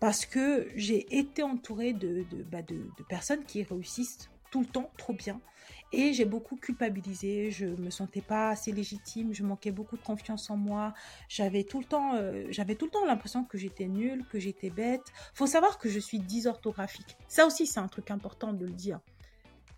parce 0.00 0.26
que 0.26 0.68
j'ai 0.74 1.16
été 1.16 1.42
entourée 1.42 1.92
de, 1.92 2.24
bah, 2.50 2.62
de, 2.62 2.86
personnes 3.08 3.44
qui 3.44 3.62
réussissent 3.62 4.30
tout 4.50 4.60
le 4.60 4.66
temps 4.66 4.90
trop 4.98 5.12
bien. 5.12 5.40
Et 5.92 6.12
j'ai 6.12 6.24
beaucoup 6.24 6.56
culpabilisé, 6.56 7.50
je 7.50 7.66
me 7.66 7.90
sentais 7.90 8.20
pas 8.20 8.50
assez 8.50 8.72
légitime, 8.72 9.32
je 9.32 9.44
manquais 9.44 9.70
beaucoup 9.70 9.96
de 9.96 10.02
confiance 10.02 10.50
en 10.50 10.56
moi. 10.56 10.92
J'avais 11.28 11.62
tout 11.62 11.78
le 11.78 11.84
temps, 11.84 12.14
euh, 12.14 12.46
j'avais 12.50 12.74
tout 12.74 12.86
le 12.86 12.90
temps 12.90 13.04
l'impression 13.04 13.44
que 13.44 13.58
j'étais 13.58 13.86
nulle, 13.86 14.24
que 14.26 14.40
j'étais 14.40 14.70
bête. 14.70 15.04
Faut 15.34 15.46
savoir 15.46 15.78
que 15.78 15.88
je 15.88 16.00
suis 16.00 16.18
dysorthographique. 16.18 17.16
Ça 17.28 17.46
aussi, 17.46 17.66
c'est 17.66 17.80
un 17.80 17.88
truc 17.88 18.10
important 18.10 18.52
de 18.52 18.66
le 18.66 18.72
dire. 18.72 19.00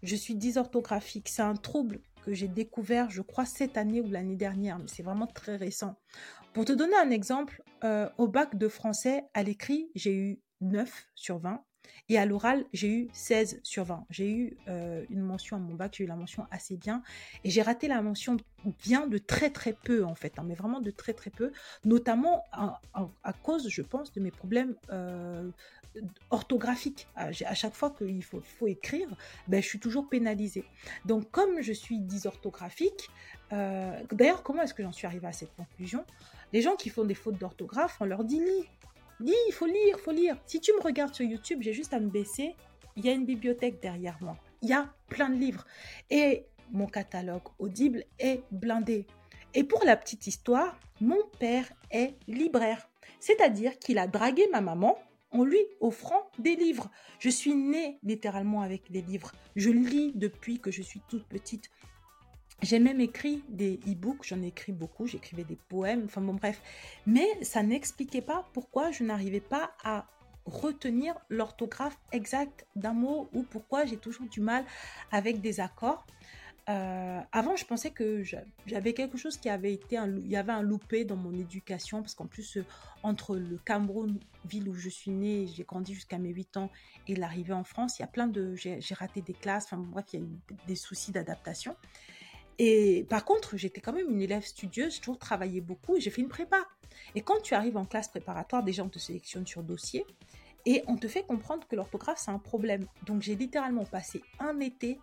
Je 0.02 0.16
suis 0.16 0.34
dysorthographique. 0.34 1.28
C'est 1.28 1.42
un 1.42 1.54
trouble 1.54 2.00
que 2.26 2.34
j'ai 2.34 2.48
découvert, 2.48 3.08
je 3.08 3.22
crois, 3.22 3.46
cette 3.46 3.76
année 3.76 4.00
ou 4.00 4.10
l'année 4.10 4.34
dernière, 4.34 4.80
mais 4.80 4.88
c'est 4.88 5.04
vraiment 5.04 5.28
très 5.28 5.54
récent. 5.54 5.94
Pour 6.52 6.64
te 6.64 6.72
donner 6.72 6.96
un 6.96 7.10
exemple, 7.10 7.62
euh, 7.84 8.08
au 8.18 8.26
bac 8.26 8.56
de 8.56 8.66
français, 8.66 9.22
à 9.32 9.44
l'écrit, 9.44 9.90
j'ai 9.94 10.12
eu 10.12 10.40
9 10.60 11.06
sur 11.14 11.38
20. 11.38 11.62
Et 12.08 12.18
à 12.18 12.26
l'oral, 12.26 12.64
j'ai 12.72 12.88
eu 12.88 13.08
16 13.12 13.60
sur 13.62 13.84
20. 13.84 14.06
J'ai 14.10 14.28
eu 14.28 14.56
euh, 14.66 15.04
une 15.08 15.20
mention 15.20 15.56
à 15.56 15.60
mon 15.60 15.74
bac, 15.74 15.94
j'ai 15.96 16.02
eu 16.04 16.08
la 16.08 16.16
mention 16.16 16.46
assez 16.50 16.76
bien. 16.76 17.02
Et 17.44 17.50
j'ai 17.50 17.62
raté 17.62 17.86
la 17.86 18.02
mention 18.02 18.36
bien 18.84 19.06
de 19.06 19.18
très 19.18 19.50
très 19.50 19.72
peu 19.72 20.04
en 20.04 20.16
fait, 20.16 20.36
hein, 20.38 20.44
mais 20.44 20.54
vraiment 20.54 20.80
de 20.80 20.90
très 20.90 21.12
très 21.12 21.30
peu, 21.30 21.52
notamment 21.84 22.42
à, 22.52 23.32
cause, 23.44 23.68
je 23.68 23.82
pense, 23.82 24.12
de 24.12 24.20
mes 24.20 24.32
problèmes 24.32 24.74
euh, 24.90 25.48
orthographiques. 26.30 27.06
À, 27.14 27.32
chaque 27.32 27.74
fois 27.74 27.90
qu'il 27.90 28.22
faut, 28.22 28.40
faut, 28.40 28.66
écrire, 28.66 29.08
ben, 29.48 29.62
je 29.62 29.68
suis 29.68 29.78
toujours 29.78 30.08
pénalisée. 30.08 30.64
Donc 31.04 31.30
comme 31.30 31.60
je 31.62 31.72
suis 31.72 31.98
dysorthographique, 31.98 33.10
d'ailleurs 33.50 34.42
comment 34.42 34.62
est-ce 34.62 34.74
que 34.74 34.82
j'en 34.82 34.92
suis 34.92 35.06
arrivée 35.06 35.28
à 35.28 35.32
cette 35.32 35.54
conclusion? 35.54 36.04
Les 36.52 36.62
gens 36.62 36.76
qui 36.76 36.90
font 36.90 37.04
des 37.04 37.14
fautes 37.14 37.38
d'orthographe, 37.38 37.96
on 38.00 38.04
leur 38.04 38.24
dit 38.24 38.40
lis. 38.40 38.68
Lis, 39.20 39.34
il 39.48 39.52
faut 39.52 39.66
lire, 39.66 39.98
faut 39.98 40.12
lire. 40.12 40.36
Si 40.46 40.60
tu 40.60 40.72
me 40.72 40.80
regardes 40.80 41.14
sur 41.14 41.24
YouTube, 41.24 41.58
j'ai 41.62 41.72
juste 41.72 41.92
à 41.94 42.00
me 42.00 42.08
baisser. 42.08 42.54
Il 42.96 43.04
y 43.04 43.08
a 43.08 43.12
une 43.12 43.24
bibliothèque 43.24 43.80
derrière 43.80 44.18
moi. 44.20 44.36
Il 44.62 44.68
y 44.68 44.72
a 44.72 44.92
plein 45.08 45.28
de 45.28 45.36
livres. 45.36 45.66
Et 46.10 46.46
mon 46.70 46.86
catalogue 46.86 47.42
audible 47.58 48.04
est 48.18 48.42
blindé. 48.50 49.06
Et 49.54 49.64
pour 49.64 49.84
la 49.84 49.96
petite 49.96 50.26
histoire, 50.26 50.78
mon 51.00 51.22
père 51.38 51.66
est 51.90 52.14
libraire. 52.28 52.88
C'est-à-dire 53.20 53.78
qu'il 53.78 53.98
a 53.98 54.06
dragué 54.06 54.46
ma 54.52 54.60
maman 54.60 54.98
lui 55.44 55.60
offrant 55.80 56.30
des 56.38 56.56
livres. 56.56 56.90
Je 57.18 57.28
suis 57.28 57.54
née 57.54 57.98
littéralement 58.02 58.62
avec 58.62 58.90
des 58.90 59.02
livres. 59.02 59.32
Je 59.56 59.70
lis 59.70 60.12
depuis 60.14 60.60
que 60.60 60.70
je 60.70 60.82
suis 60.82 61.00
toute 61.08 61.26
petite. 61.26 61.70
J'ai 62.62 62.78
même 62.78 63.00
écrit 63.00 63.44
des 63.48 63.80
e-books, 63.86 64.24
j'en 64.24 64.42
ai 64.42 64.46
écrit 64.46 64.72
beaucoup, 64.72 65.06
j'écrivais 65.06 65.44
des 65.44 65.58
poèmes, 65.68 66.04
enfin 66.06 66.22
bon 66.22 66.34
bref. 66.34 66.62
Mais 67.06 67.26
ça 67.42 67.62
n'expliquait 67.62 68.22
pas 68.22 68.48
pourquoi 68.54 68.90
je 68.92 69.04
n'arrivais 69.04 69.40
pas 69.40 69.72
à 69.84 70.06
retenir 70.46 71.14
l'orthographe 71.28 71.98
exacte 72.12 72.66
d'un 72.76 72.92
mot 72.92 73.28
ou 73.34 73.42
pourquoi 73.42 73.84
j'ai 73.84 73.96
toujours 73.96 74.26
du 74.28 74.40
mal 74.40 74.64
avec 75.10 75.40
des 75.40 75.60
accords. 75.60 76.06
Euh, 76.68 77.20
avant, 77.30 77.54
je 77.54 77.64
pensais 77.64 77.90
que 77.90 78.24
j'avais 78.66 78.92
quelque 78.92 79.16
chose 79.16 79.36
qui 79.36 79.48
avait 79.48 79.72
été, 79.72 79.96
un, 79.96 80.16
il 80.16 80.26
y 80.26 80.36
avait 80.36 80.52
un 80.52 80.62
loupé 80.62 81.04
dans 81.04 81.14
mon 81.14 81.32
éducation 81.32 82.00
parce 82.00 82.14
qu'en 82.14 82.26
plus, 82.26 82.56
euh, 82.56 82.64
entre 83.04 83.36
le 83.36 83.58
Cameroun, 83.64 84.18
ville 84.44 84.68
où 84.68 84.74
je 84.74 84.88
suis 84.88 85.12
née, 85.12 85.46
j'ai 85.46 85.62
grandi 85.62 85.94
jusqu'à 85.94 86.18
mes 86.18 86.30
8 86.30 86.56
ans, 86.56 86.70
et 87.06 87.14
l'arrivée 87.14 87.52
en 87.52 87.62
France, 87.62 87.98
il 87.98 88.02
y 88.02 88.04
a 88.04 88.08
plein 88.08 88.26
de, 88.26 88.56
j'ai 88.56 88.80
raté 88.94 89.20
des 89.20 89.32
classes, 89.32 89.66
enfin 89.66 89.76
bref, 89.76 90.06
il 90.12 90.20
y 90.20 90.22
a 90.22 90.26
eu 90.26 90.56
des 90.66 90.74
soucis 90.74 91.12
d'adaptation. 91.12 91.76
Et 92.58 93.06
par 93.08 93.24
contre, 93.24 93.56
j'étais 93.56 93.80
quand 93.80 93.92
même 93.92 94.10
une 94.10 94.22
élève 94.22 94.44
studieuse, 94.44 94.98
toujours 94.98 95.18
travaillé 95.18 95.60
beaucoup 95.60 96.00
j'ai 96.00 96.10
fait 96.10 96.22
une 96.22 96.28
prépa. 96.28 96.66
Et 97.14 97.20
quand 97.20 97.40
tu 97.42 97.54
arrives 97.54 97.76
en 97.76 97.84
classe 97.84 98.08
préparatoire, 98.08 98.62
déjà 98.62 98.82
on 98.82 98.88
te 98.88 98.98
sélectionne 98.98 99.46
sur 99.46 99.62
dossier 99.62 100.04
et 100.64 100.82
on 100.86 100.96
te 100.96 101.06
fait 101.06 101.22
comprendre 101.22 101.66
que 101.68 101.76
l'orthographe 101.76 102.18
c'est 102.18 102.30
un 102.30 102.38
problème. 102.38 102.86
Donc 103.04 103.22
j'ai 103.22 103.36
littéralement 103.36 103.84
passé 103.84 104.22
un 104.40 104.58
été 104.60 104.98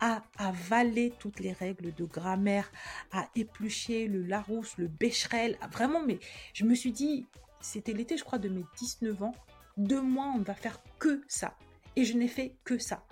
à 0.00 0.22
avaler 0.38 1.12
toutes 1.18 1.40
les 1.40 1.52
règles 1.52 1.94
de 1.94 2.04
grammaire, 2.04 2.70
à 3.12 3.28
éplucher 3.34 4.06
le 4.06 4.22
Larousse, 4.22 4.76
le 4.78 4.88
Becherel, 4.88 5.58
vraiment, 5.72 6.02
mais 6.04 6.18
je 6.54 6.64
me 6.64 6.74
suis 6.74 6.92
dit, 6.92 7.26
c'était 7.60 7.92
l'été, 7.92 8.16
je 8.16 8.24
crois, 8.24 8.38
de 8.38 8.48
mes 8.48 8.64
19 8.78 9.22
ans, 9.22 9.34
deux 9.76 10.02
mois, 10.02 10.32
on 10.34 10.38
ne 10.38 10.44
va 10.44 10.54
faire 10.54 10.80
que 10.98 11.22
ça. 11.28 11.56
Et 11.96 12.04
je 12.04 12.16
n'ai 12.16 12.28
fait 12.28 12.54
que 12.64 12.78
ça. 12.78 13.04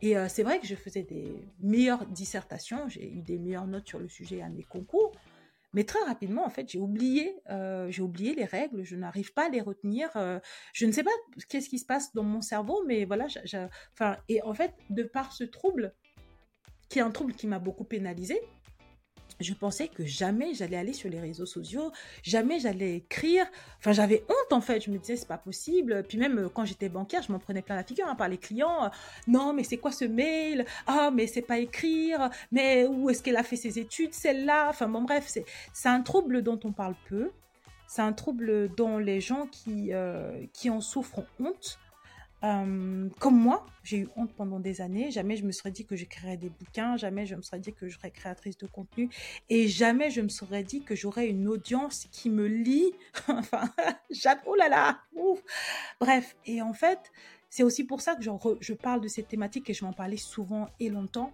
Et 0.00 0.14
c'est 0.28 0.44
vrai 0.44 0.60
que 0.60 0.66
je 0.66 0.76
faisais 0.76 1.02
des 1.02 1.34
meilleures 1.60 2.06
dissertations, 2.06 2.88
j'ai 2.88 3.10
eu 3.10 3.20
des 3.20 3.36
meilleures 3.36 3.66
notes 3.66 3.88
sur 3.88 3.98
le 3.98 4.08
sujet 4.08 4.42
à 4.42 4.48
mes 4.48 4.62
concours, 4.62 5.12
mais 5.74 5.84
très 5.84 6.02
rapidement, 6.04 6.46
en 6.46 6.50
fait, 6.50 6.70
j'ai 6.70 6.78
oublié, 6.78 7.34
j'ai 7.88 8.02
oublié 8.02 8.34
les 8.34 8.44
règles, 8.44 8.84
je 8.84 8.94
n'arrive 8.94 9.32
pas 9.32 9.46
à 9.46 9.48
les 9.48 9.60
retenir. 9.60 10.08
je 10.72 10.86
ne 10.86 10.92
sais 10.92 11.02
pas 11.02 11.10
qu'est-ce 11.48 11.68
qui 11.68 11.80
se 11.80 11.84
passe 11.84 12.14
dans 12.14 12.22
mon 12.22 12.40
cerveau, 12.40 12.84
mais 12.86 13.06
voilà, 13.06 13.26
et 14.28 14.40
en 14.42 14.54
fait, 14.54 14.72
de 14.90 15.02
par 15.02 15.32
ce 15.32 15.42
trouble, 15.42 15.94
qui 16.88 16.98
est 16.98 17.02
un 17.02 17.10
trouble 17.10 17.34
qui 17.34 17.46
m'a 17.46 17.58
beaucoup 17.58 17.84
pénalisé, 17.84 18.40
je 19.40 19.54
pensais 19.54 19.88
que 19.88 20.04
jamais 20.04 20.54
j'allais 20.54 20.76
aller 20.76 20.92
sur 20.92 21.08
les 21.08 21.20
réseaux 21.20 21.46
sociaux, 21.46 21.92
jamais 22.22 22.58
j'allais 22.58 22.96
écrire. 22.96 23.46
Enfin, 23.78 23.92
j'avais 23.92 24.24
honte 24.28 24.52
en 24.52 24.60
fait. 24.60 24.80
Je 24.84 24.90
me 24.90 24.98
disais 24.98 25.16
c'est 25.16 25.28
pas 25.28 25.38
possible. 25.38 26.02
Puis 26.08 26.18
même 26.18 26.38
euh, 26.38 26.48
quand 26.48 26.64
j'étais 26.64 26.88
bancaire, 26.88 27.22
je 27.22 27.30
m'en 27.30 27.38
prenais 27.38 27.62
plein 27.62 27.76
la 27.76 27.84
figure 27.84 28.06
hein, 28.08 28.16
par 28.16 28.28
les 28.28 28.38
clients. 28.38 28.90
non, 29.26 29.52
mais 29.52 29.62
c'est 29.64 29.76
quoi 29.76 29.92
ce 29.92 30.04
mail? 30.04 30.64
Ah, 30.86 31.10
mais 31.12 31.26
c'est 31.26 31.42
pas 31.42 31.58
écrire. 31.58 32.30
Mais 32.50 32.86
où 32.86 33.10
est-ce 33.10 33.22
qu'elle 33.22 33.36
a 33.36 33.44
fait 33.44 33.56
ses 33.56 33.78
études? 33.78 34.12
Celle-là. 34.12 34.68
Enfin 34.70 34.88
bon, 34.88 35.02
bref, 35.02 35.24
c'est 35.28 35.44
c'est 35.72 35.88
un 35.88 36.02
trouble 36.02 36.42
dont 36.42 36.58
on 36.64 36.72
parle 36.72 36.94
peu. 37.08 37.30
C'est 37.86 38.02
un 38.02 38.12
trouble 38.12 38.68
dont 38.74 38.98
les 38.98 39.20
gens 39.20 39.46
qui 39.46 39.92
euh, 39.92 40.44
qui 40.52 40.68
en 40.68 40.80
souffrent 40.80 41.20
ont 41.20 41.26
honte. 41.40 41.78
Euh, 42.44 43.08
comme 43.18 43.36
moi, 43.36 43.66
j'ai 43.82 43.98
eu 43.98 44.08
honte 44.16 44.32
pendant 44.32 44.60
des 44.60 44.80
années. 44.80 45.10
Jamais 45.10 45.36
je 45.36 45.44
me 45.44 45.52
serais 45.52 45.70
dit 45.70 45.84
que 45.84 45.96
j'écrirais 45.96 46.36
des 46.36 46.50
bouquins, 46.50 46.96
jamais 46.96 47.26
je 47.26 47.34
me 47.34 47.42
serais 47.42 47.58
dit 47.58 47.72
que 47.72 47.88
je 47.88 47.96
serais 47.96 48.10
créatrice 48.10 48.56
de 48.58 48.66
contenu, 48.66 49.10
et 49.48 49.68
jamais 49.68 50.10
je 50.10 50.20
me 50.20 50.28
serais 50.28 50.62
dit 50.62 50.82
que 50.82 50.94
j'aurais 50.94 51.28
une 51.28 51.48
audience 51.48 52.06
qui 52.12 52.30
me 52.30 52.46
lit. 52.46 52.92
enfin, 53.28 53.70
oh 54.46 54.54
là 54.54 54.68
là, 54.68 55.00
ouf. 55.14 55.40
Bref, 56.00 56.36
et 56.46 56.62
en 56.62 56.72
fait, 56.72 57.10
c'est 57.50 57.62
aussi 57.62 57.84
pour 57.84 58.00
ça 58.00 58.14
que 58.14 58.22
je, 58.22 58.30
je 58.60 58.74
parle 58.74 59.00
de 59.00 59.08
cette 59.08 59.28
thématique 59.28 59.68
et 59.70 59.74
je 59.74 59.84
m'en 59.84 59.92
parlais 59.92 60.16
souvent 60.16 60.68
et 60.80 60.90
longtemps. 60.90 61.32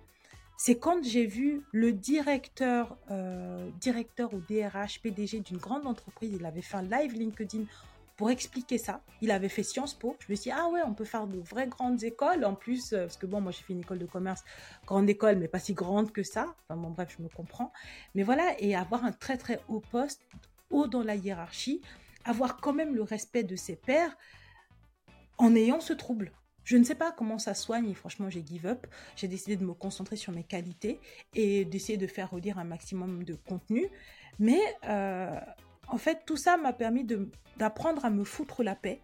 C'est 0.56 0.78
quand 0.78 1.02
j'ai 1.02 1.26
vu 1.26 1.62
le 1.72 1.92
directeur, 1.92 2.96
euh, 3.10 3.68
directeur 3.80 4.32
ou 4.32 4.40
DRH, 4.48 5.00
PDG 5.02 5.40
d'une 5.40 5.56
grande 5.56 5.86
entreprise, 5.86 6.32
il 6.32 6.46
avait 6.46 6.62
fait 6.62 6.76
un 6.76 6.82
live 6.82 7.12
LinkedIn 7.14 7.64
pour 8.16 8.30
expliquer 8.30 8.78
ça. 8.78 9.02
Il 9.20 9.30
avait 9.30 9.48
fait 9.48 9.62
Sciences 9.62 9.94
Po. 9.94 10.16
Je 10.20 10.30
me 10.30 10.36
suis 10.36 10.50
dit, 10.50 10.56
ah 10.56 10.68
ouais, 10.68 10.80
on 10.86 10.94
peut 10.94 11.04
faire 11.04 11.26
de 11.26 11.38
vraies 11.38 11.66
grandes 11.66 12.02
écoles. 12.04 12.44
En 12.44 12.54
plus, 12.54 12.92
euh, 12.92 13.02
parce 13.02 13.16
que 13.16 13.26
bon, 13.26 13.40
moi 13.40 13.52
j'ai 13.52 13.62
fait 13.62 13.72
une 13.72 13.80
école 13.80 13.98
de 13.98 14.06
commerce, 14.06 14.44
grande 14.86 15.08
école, 15.08 15.36
mais 15.36 15.48
pas 15.48 15.58
si 15.58 15.74
grande 15.74 16.12
que 16.12 16.22
ça. 16.22 16.54
Enfin 16.68 16.80
bon, 16.80 16.90
bref, 16.90 17.14
je 17.16 17.22
me 17.22 17.28
comprends. 17.28 17.72
Mais 18.14 18.22
voilà, 18.22 18.54
et 18.60 18.74
avoir 18.74 19.04
un 19.04 19.12
très 19.12 19.36
très 19.36 19.60
haut 19.68 19.80
poste, 19.80 20.22
haut 20.70 20.86
dans 20.86 21.02
la 21.02 21.16
hiérarchie, 21.16 21.80
avoir 22.24 22.58
quand 22.60 22.72
même 22.72 22.94
le 22.94 23.02
respect 23.02 23.44
de 23.44 23.56
ses 23.56 23.76
pairs 23.76 24.16
en 25.38 25.54
ayant 25.54 25.80
ce 25.80 25.92
trouble. 25.92 26.32
Je 26.64 26.78
ne 26.78 26.84
sais 26.84 26.94
pas 26.94 27.12
comment 27.12 27.38
ça 27.38 27.52
soigne 27.52 27.90
et 27.90 27.94
franchement 27.94 28.30
j'ai 28.30 28.44
give 28.44 28.66
up. 28.66 28.86
J'ai 29.16 29.28
décidé 29.28 29.56
de 29.56 29.64
me 29.64 29.74
concentrer 29.74 30.16
sur 30.16 30.32
mes 30.32 30.44
qualités 30.44 30.98
et 31.34 31.66
d'essayer 31.66 31.98
de 31.98 32.06
faire 32.06 32.30
redire 32.30 32.58
un 32.58 32.64
maximum 32.64 33.24
de 33.24 33.34
contenu. 33.34 33.86
Mais 34.38 34.60
euh, 34.88 35.38
en 35.88 35.98
fait, 35.98 36.22
tout 36.26 36.36
ça 36.36 36.56
m'a 36.56 36.72
permis 36.72 37.06
d'apprendre 37.56 38.04
à 38.04 38.10
me 38.10 38.24
foutre 38.24 38.62
la 38.62 38.74
paix, 38.74 39.00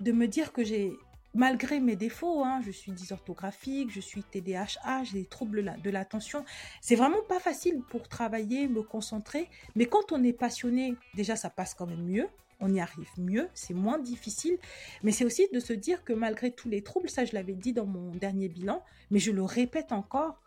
de 0.00 0.12
me 0.12 0.26
dire 0.26 0.52
que 0.52 0.64
j'ai, 0.64 0.92
malgré 1.34 1.80
mes 1.80 1.96
défauts, 1.96 2.44
hein, 2.44 2.60
je 2.64 2.70
suis 2.70 2.92
dysorthographique, 2.92 3.90
je 3.90 4.00
suis 4.00 4.22
TDAH, 4.22 5.04
j'ai 5.04 5.20
des 5.20 5.26
troubles 5.26 5.74
de 5.82 5.90
l'attention. 5.90 6.44
C'est 6.80 6.96
vraiment 6.96 7.22
pas 7.28 7.40
facile 7.40 7.82
pour 7.88 8.08
travailler, 8.08 8.68
me 8.68 8.82
concentrer, 8.82 9.48
mais 9.74 9.86
quand 9.86 10.12
on 10.12 10.22
est 10.22 10.32
passionné, 10.32 10.96
déjà 11.14 11.36
ça 11.36 11.50
passe 11.50 11.74
quand 11.74 11.86
même 11.86 12.04
mieux. 12.04 12.28
On 12.60 12.72
y 12.72 12.80
arrive 12.80 13.10
mieux, 13.18 13.48
c'est 13.52 13.74
moins 13.74 13.98
difficile, 13.98 14.58
mais 15.02 15.10
c'est 15.10 15.24
aussi 15.24 15.48
de 15.52 15.58
se 15.58 15.72
dire 15.72 16.04
que 16.04 16.12
malgré 16.12 16.52
tous 16.52 16.68
les 16.68 16.82
troubles, 16.82 17.10
ça 17.10 17.24
je 17.24 17.34
l'avais 17.34 17.54
dit 17.54 17.72
dans 17.72 17.84
mon 17.84 18.12
dernier 18.12 18.48
bilan, 18.48 18.82
mais 19.10 19.18
je 19.18 19.32
le 19.32 19.42
répète 19.42 19.90
encore, 19.90 20.40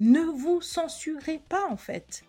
ne 0.00 0.20
vous 0.20 0.60
censurez 0.60 1.40
pas 1.48 1.64
en 1.70 1.76
fait. 1.76 2.24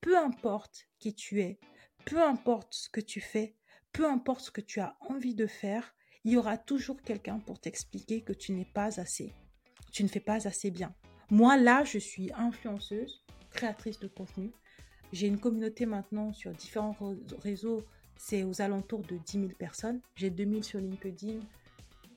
Peu 0.00 0.16
importe 0.16 0.86
qui 1.00 1.12
tu 1.12 1.40
es, 1.40 1.58
peu 2.04 2.22
importe 2.22 2.74
ce 2.74 2.88
que 2.88 3.00
tu 3.00 3.20
fais, 3.20 3.54
peu 3.92 4.08
importe 4.08 4.40
ce 4.40 4.50
que 4.50 4.60
tu 4.60 4.80
as 4.80 4.96
envie 5.00 5.34
de 5.34 5.46
faire, 5.46 5.94
il 6.24 6.32
y 6.32 6.36
aura 6.36 6.58
toujours 6.58 7.00
quelqu'un 7.02 7.38
pour 7.38 7.60
t'expliquer 7.60 8.22
que 8.22 8.32
tu 8.32 8.52
n'es 8.52 8.64
pas 8.64 9.00
assez. 9.00 9.32
Tu 9.92 10.02
ne 10.02 10.08
fais 10.08 10.20
pas 10.20 10.46
assez 10.46 10.70
bien. 10.70 10.94
Moi, 11.30 11.56
là, 11.56 11.84
je 11.84 11.98
suis 11.98 12.30
influenceuse, 12.34 13.24
créatrice 13.50 13.98
de 13.98 14.08
contenu. 14.08 14.52
J'ai 15.12 15.26
une 15.26 15.38
communauté 15.38 15.86
maintenant 15.86 16.32
sur 16.32 16.52
différents 16.52 16.96
réseaux. 17.42 17.84
C'est 18.16 18.42
aux 18.42 18.60
alentours 18.60 19.02
de 19.02 19.16
10 19.16 19.32
000 19.32 19.48
personnes. 19.58 20.00
J'ai 20.16 20.30
2 20.30 20.44
000 20.44 20.62
sur 20.62 20.80
LinkedIn, 20.80 21.40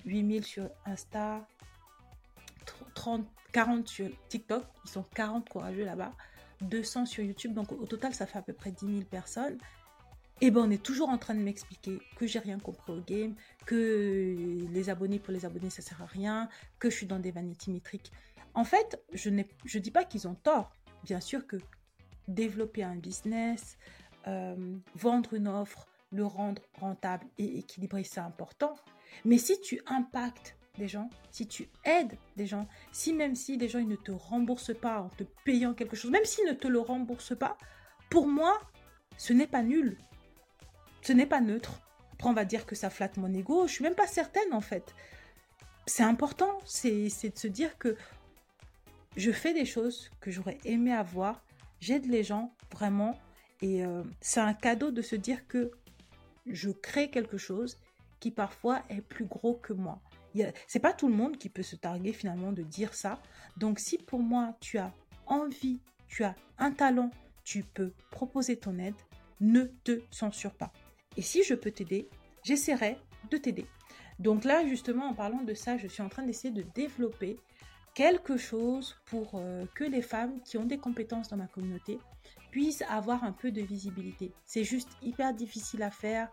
8 0.05 0.31
000 0.31 0.43
sur 0.43 0.69
Insta, 0.85 1.47
30, 2.95 3.25
40 3.51 3.87
sur 3.87 4.09
TikTok. 4.27 4.63
Ils 4.85 4.89
sont 4.89 5.03
40 5.03 5.47
courageux 5.47 5.85
là-bas. 5.85 6.13
200 6.61 7.05
sur 7.05 7.23
YouTube. 7.23 7.53
Donc 7.53 7.71
au 7.71 7.85
total, 7.85 8.13
ça 8.13 8.25
fait 8.25 8.39
à 8.39 8.41
peu 8.41 8.53
près 8.53 8.71
10 8.71 8.85
000 8.85 9.01
personnes 9.09 9.57
et 10.43 10.47
eh 10.47 10.51
ben 10.51 10.61
on 10.61 10.71
est 10.71 10.81
toujours 10.81 11.09
en 11.09 11.19
train 11.19 11.35
de 11.35 11.39
m'expliquer 11.39 11.99
que 12.15 12.25
j'ai 12.25 12.39
rien 12.39 12.57
compris 12.57 12.91
au 12.91 12.99
game, 12.99 13.35
que 13.67 14.35
les 14.71 14.89
abonnés 14.89 15.19
pour 15.19 15.31
les 15.33 15.45
abonnés 15.45 15.69
ça 15.69 15.83
sert 15.83 16.01
à 16.01 16.07
rien, 16.07 16.49
que 16.79 16.89
je 16.89 16.95
suis 16.95 17.05
dans 17.05 17.19
des 17.19 17.29
vanity 17.29 17.69
métriques. 17.69 18.11
En 18.55 18.63
fait, 18.63 18.99
je 19.13 19.29
ne 19.29 19.43
je 19.65 19.77
dis 19.77 19.91
pas 19.91 20.03
qu'ils 20.03 20.27
ont 20.27 20.33
tort. 20.33 20.73
Bien 21.03 21.19
sûr 21.19 21.45
que 21.45 21.57
développer 22.27 22.81
un 22.83 22.95
business, 22.95 23.77
euh, 24.27 24.75
vendre 24.95 25.35
une 25.35 25.47
offre, 25.47 25.85
le 26.11 26.25
rendre 26.25 26.63
rentable 26.79 27.27
et 27.37 27.59
équilibré, 27.59 28.03
c'est 28.03 28.19
important. 28.19 28.73
Mais 29.25 29.37
si 29.37 29.61
tu 29.61 29.79
impactes 29.85 30.57
des 30.77 30.87
gens, 30.87 31.09
si 31.31 31.47
tu 31.47 31.67
aides 31.83 32.17
des 32.37 32.45
gens, 32.45 32.67
si 32.91 33.13
même 33.13 33.35
si 33.35 33.57
les 33.57 33.67
gens 33.67 33.79
ils 33.79 33.87
ne 33.87 33.95
te 33.95 34.11
remboursent 34.11 34.77
pas 34.79 35.01
en 35.01 35.09
te 35.09 35.23
payant 35.43 35.73
quelque 35.73 35.95
chose, 35.95 36.11
même 36.11 36.25
s'ils 36.25 36.47
ne 36.47 36.53
te 36.53 36.67
le 36.67 36.79
remboursent 36.79 37.37
pas, 37.37 37.57
pour 38.09 38.27
moi, 38.27 38.59
ce 39.17 39.33
n'est 39.33 39.47
pas 39.47 39.63
nul 39.63 39.97
ce 41.01 41.13
n'est 41.13 41.25
pas 41.25 41.41
neutre. 41.41 41.81
Après, 42.13 42.29
on 42.29 42.33
va 42.33 42.45
dire 42.45 42.65
que 42.65 42.75
ça 42.75 42.89
flatte 42.89 43.17
mon 43.17 43.33
ego. 43.33 43.67
Je 43.67 43.73
suis 43.73 43.83
même 43.83 43.95
pas 43.95 44.07
certaine, 44.07 44.53
en 44.53 44.61
fait. 44.61 44.95
C'est 45.87 46.03
important, 46.03 46.57
c'est 46.65 47.07
de 47.07 47.37
se 47.37 47.47
dire 47.47 47.77
que 47.77 47.95
je 49.17 49.31
fais 49.31 49.53
des 49.53 49.65
choses 49.65 50.09
que 50.21 50.31
j'aurais 50.31 50.59
aimé 50.63 50.93
avoir. 50.93 51.43
J'aide 51.79 52.05
les 52.05 52.23
gens, 52.23 52.53
vraiment. 52.71 53.19
Et 53.61 53.83
euh, 53.83 54.03
c'est 54.21 54.39
un 54.39 54.53
cadeau 54.53 54.91
de 54.91 55.01
se 55.01 55.15
dire 55.15 55.47
que 55.47 55.71
je 56.45 56.69
crée 56.69 57.09
quelque 57.09 57.37
chose 57.37 57.77
qui 58.19 58.31
parfois 58.31 58.83
est 58.89 59.01
plus 59.01 59.25
gros 59.25 59.55
que 59.55 59.73
moi. 59.73 59.99
C'est 60.67 60.79
pas 60.79 60.93
tout 60.93 61.07
le 61.07 61.15
monde 61.15 61.37
qui 61.37 61.49
peut 61.49 61.63
se 61.63 61.75
targuer 61.75 62.13
finalement 62.13 62.51
de 62.51 62.63
dire 62.63 62.93
ça. 62.93 63.21
Donc 63.57 63.79
si 63.79 63.97
pour 63.97 64.19
moi 64.19 64.55
tu 64.59 64.77
as 64.77 64.93
envie, 65.25 65.79
tu 66.07 66.23
as 66.23 66.35
un 66.57 66.71
talent, 66.71 67.11
tu 67.43 67.63
peux 67.63 67.93
proposer 68.11 68.57
ton 68.57 68.77
aide, 68.77 68.95
ne 69.39 69.63
te 69.63 70.01
censure 70.11 70.53
pas. 70.53 70.71
Et 71.17 71.21
si 71.21 71.43
je 71.43 71.53
peux 71.53 71.71
t'aider, 71.71 72.07
j'essaierai 72.43 72.97
de 73.29 73.37
t'aider. 73.37 73.65
Donc 74.19 74.43
là, 74.43 74.65
justement, 74.67 75.07
en 75.07 75.13
parlant 75.13 75.41
de 75.41 75.53
ça, 75.53 75.77
je 75.77 75.87
suis 75.87 76.03
en 76.03 76.09
train 76.09 76.23
d'essayer 76.23 76.53
de 76.53 76.63
développer 76.75 77.37
quelque 77.93 78.37
chose 78.37 78.95
pour 79.05 79.31
euh, 79.35 79.65
que 79.75 79.83
les 79.83 80.01
femmes 80.01 80.39
qui 80.43 80.57
ont 80.57 80.65
des 80.65 80.77
compétences 80.77 81.29
dans 81.29 81.37
ma 81.37 81.47
communauté 81.47 81.99
puissent 82.51 82.83
avoir 82.83 83.23
un 83.23 83.31
peu 83.31 83.51
de 83.51 83.61
visibilité. 83.61 84.31
C'est 84.45 84.63
juste 84.63 84.89
hyper 85.01 85.33
difficile 85.33 85.83
à 85.83 85.91
faire. 85.91 86.29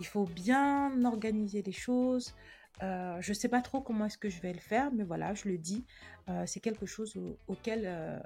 Il 0.00 0.06
faut 0.06 0.24
bien 0.24 1.04
organiser 1.04 1.62
les 1.62 1.72
choses. 1.72 2.34
Euh, 2.82 3.16
je 3.20 3.30
ne 3.30 3.34
sais 3.34 3.48
pas 3.48 3.62
trop 3.62 3.80
comment 3.80 4.06
est-ce 4.06 4.18
que 4.18 4.28
je 4.28 4.40
vais 4.40 4.52
le 4.52 4.60
faire, 4.60 4.90
mais 4.92 5.04
voilà, 5.04 5.34
je 5.34 5.48
le 5.48 5.58
dis. 5.58 5.84
Euh, 6.28 6.44
c'est 6.46 6.60
quelque 6.60 6.86
chose 6.86 7.18
auquel, 7.46 8.22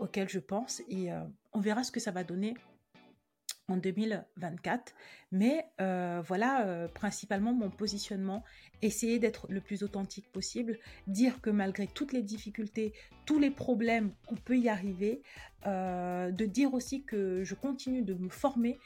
auquel 0.00 0.28
je 0.28 0.38
pense 0.38 0.82
et 0.88 1.08
on 1.52 1.60
verra 1.60 1.84
ce 1.84 1.90
que 1.90 2.00
ça 2.00 2.10
va 2.10 2.24
donner 2.24 2.54
en 3.68 3.76
2024. 3.76 4.92
Mais 5.32 5.66
euh, 5.80 6.22
voilà, 6.24 6.66
euh, 6.66 6.88
principalement 6.88 7.52
mon 7.52 7.70
positionnement, 7.70 8.44
essayer 8.82 9.18
d'être 9.18 9.46
le 9.48 9.60
plus 9.60 9.82
authentique 9.82 10.30
possible, 10.30 10.78
dire 11.06 11.40
que 11.40 11.50
malgré 11.50 11.86
toutes 11.86 12.12
les 12.12 12.22
difficultés, 12.22 12.92
tous 13.26 13.38
les 13.38 13.50
problèmes, 13.50 14.12
on 14.28 14.36
peut 14.36 14.58
y 14.58 14.68
arriver, 14.68 15.22
euh, 15.66 16.30
de 16.30 16.44
dire 16.44 16.74
aussi 16.74 17.02
que 17.04 17.42
je 17.42 17.54
continue 17.54 18.02
de 18.02 18.14
me 18.14 18.28
former, 18.28 18.78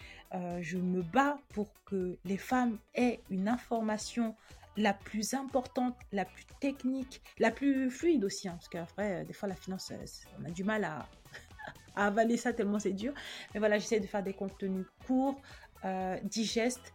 je 0.61 0.77
me 0.77 1.03
bats 1.03 1.38
pour 1.49 1.73
que 1.87 2.19
les 2.27 2.37
femmes 2.37 2.79
aient 2.95 3.21
une 3.31 3.49
information 3.49 4.37
la 4.77 4.93
plus 4.93 5.35
importante, 5.35 5.97
la 6.12 6.25
plus 6.25 6.45
technique, 6.61 7.21
la 7.38 7.51
plus 7.51 7.91
fluide 7.91 8.25
aussi, 8.25 8.47
hein, 8.47 8.53
parce 8.53 8.69
qu'après, 8.69 9.25
des 9.25 9.33
fois, 9.33 9.49
la 9.49 9.57
finance, 9.57 9.93
on 10.41 10.45
a 10.45 10.51
du 10.51 10.64
mal 10.64 10.85
à, 10.85 11.09
avaler 11.96 12.37
ça 12.37 12.52
tellement 12.52 12.78
c'est 12.78 12.92
dur. 12.92 13.12
Mais 13.52 13.61
voilà, 13.61 13.78
j'essaie 13.78 14.00
de 14.00 14.07
faire 14.07 14.22
des 14.22 14.35
contenus 14.35 14.87
courts, 15.07 15.40
euh, 15.85 16.18
digestes, 16.24 16.94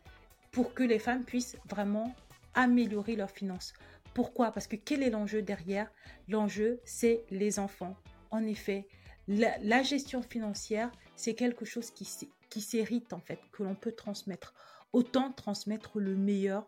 pour 0.52 0.74
que 0.74 0.84
les 0.84 1.00
femmes 1.00 1.24
puissent 1.24 1.58
vraiment 1.70 2.14
améliorer 2.54 3.16
leurs 3.16 3.32
finances. 3.32 3.74
Pourquoi? 4.14 4.52
Parce 4.52 4.68
que 4.68 4.76
quel 4.76 5.02
est 5.02 5.10
l'enjeu 5.10 5.42
derrière? 5.42 5.92
L'enjeu, 6.28 6.80
c'est 6.86 7.24
les 7.32 7.60
enfants. 7.60 7.96
En 8.30 8.46
effet, 8.46 8.88
la, 9.28 9.84
gestion 9.84 10.22
financière, 10.22 10.92
c'est 11.16 11.34
quelque 11.34 11.66
chose 11.66 11.90
qui, 11.90 12.08
qui 12.50 12.62
s'hérite 12.62 13.14
en 13.14 13.20
fait, 13.20 13.40
que 13.52 13.64
l'on 13.64 13.76
peut 13.76 13.92
transmettre. 13.92 14.54
Autant 14.92 15.32
transmettre 15.32 16.00
le 16.00 16.16
meilleur 16.16 16.68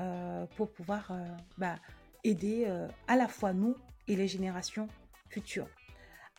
euh, 0.00 0.46
pour 0.56 0.70
pouvoir 0.70 1.10
euh, 1.10 1.26
bah, 1.58 1.76
aider 2.24 2.66
à 3.06 3.16
la 3.16 3.28
fois 3.28 3.52
nous 3.52 3.76
et 4.08 4.16
les 4.16 4.28
générations 4.28 4.88
futures. 5.28 5.68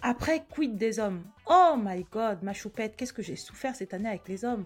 Après, 0.01 0.45
quid 0.49 0.77
des 0.77 0.99
hommes? 0.99 1.23
Oh 1.47 1.75
my 1.77 2.05
god, 2.11 2.43
ma 2.43 2.53
choupette, 2.53 2.95
qu'est-ce 2.95 3.13
que 3.13 3.23
j'ai 3.23 3.35
souffert 3.35 3.75
cette 3.75 3.93
année 3.93 4.09
avec 4.09 4.27
les 4.27 4.45
hommes? 4.45 4.65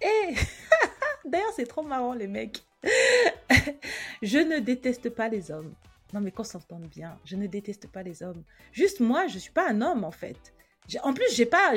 Et 0.00 0.34
d'ailleurs, 1.24 1.52
c'est 1.54 1.66
trop 1.66 1.82
marrant, 1.82 2.14
les 2.14 2.26
mecs. 2.26 2.64
je 4.22 4.38
ne 4.38 4.58
déteste 4.58 5.10
pas 5.10 5.28
les 5.28 5.50
hommes. 5.50 5.74
Non, 6.12 6.20
mais 6.20 6.30
qu'on 6.30 6.44
s'entende 6.44 6.88
bien, 6.88 7.18
je 7.24 7.36
ne 7.36 7.46
déteste 7.46 7.86
pas 7.86 8.02
les 8.02 8.22
hommes. 8.22 8.42
Juste 8.72 9.00
moi, 9.00 9.28
je 9.28 9.38
suis 9.38 9.52
pas 9.52 9.68
un 9.68 9.80
homme 9.80 10.04
en 10.04 10.10
fait. 10.10 10.52
En 11.02 11.14
plus, 11.14 11.34
j'ai 11.34 11.46
pas. 11.46 11.74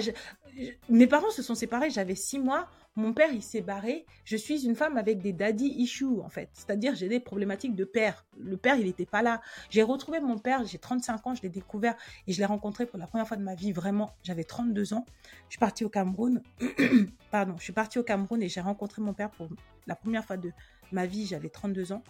mes 0.90 1.08
parents 1.08 1.30
se 1.30 1.44
sont 1.44 1.56
séparés, 1.56 1.90
j'avais 1.90 2.16
six 2.16 2.40
mois. 2.40 2.68
Mon 2.98 3.14
père, 3.14 3.32
il 3.34 3.44
s'est 3.44 3.62
barré. 3.62 4.06
Je 4.24 4.38
suis 4.38 4.66
une 4.66 4.76
femme 4.76 4.96
avec 4.98 5.20
des 5.20 5.34
daddy 5.34 5.68
issues, 5.68 6.22
en 6.22 6.30
fait. 6.30 6.50
C'est-à-dire, 6.54 6.96
j'ai 6.96 7.10
des 7.10 7.20
problématiques 7.20 7.76
de 7.76 7.84
père. 7.84 8.26
Le 8.40 8.56
père, 8.56 8.78
il 8.78 8.86
n'était 8.86 9.06
pas 9.06 9.22
là. 9.22 9.42
J'ai 9.70 9.84
retrouvé 9.84 10.22
mon 10.22 10.38
père, 10.38 10.66
j'ai 10.66 10.78
35 10.78 11.28
ans, 11.28 11.36
je 11.36 11.42
l'ai 11.42 11.50
découvert 11.50 11.96
et 12.26 12.32
je 12.32 12.40
l'ai 12.40 12.46
rencontré 12.46 12.86
pour 12.86 12.98
la 12.98 13.06
première 13.06 13.28
fois 13.28 13.36
de 13.36 13.44
ma 13.44 13.54
vie, 13.54 13.74
vraiment. 13.74 14.16
J'avais 14.24 14.46
32 14.46 14.94
ans. 14.94 15.06
Je 15.50 15.54
suis 15.54 15.60
partie 15.60 15.84
au 15.84 15.90
Cameroun. 15.90 16.42
Pardon, 17.32 17.56
je 17.58 17.64
suis 17.64 17.74
partie 17.74 18.00
au 18.00 18.04
Cameroun 18.04 18.42
et 18.42 18.48
j'ai 18.48 18.62
rencontré 18.62 19.02
mon 19.02 19.14
père 19.14 19.30
pour 19.30 19.50
la 19.88 19.96
première 19.96 20.24
fois 20.24 20.38
de 20.38 20.52
ma 20.92 21.06
vie, 21.06 21.26
j'avais 21.26 21.50
32 21.50 21.92
ans 21.92 22.02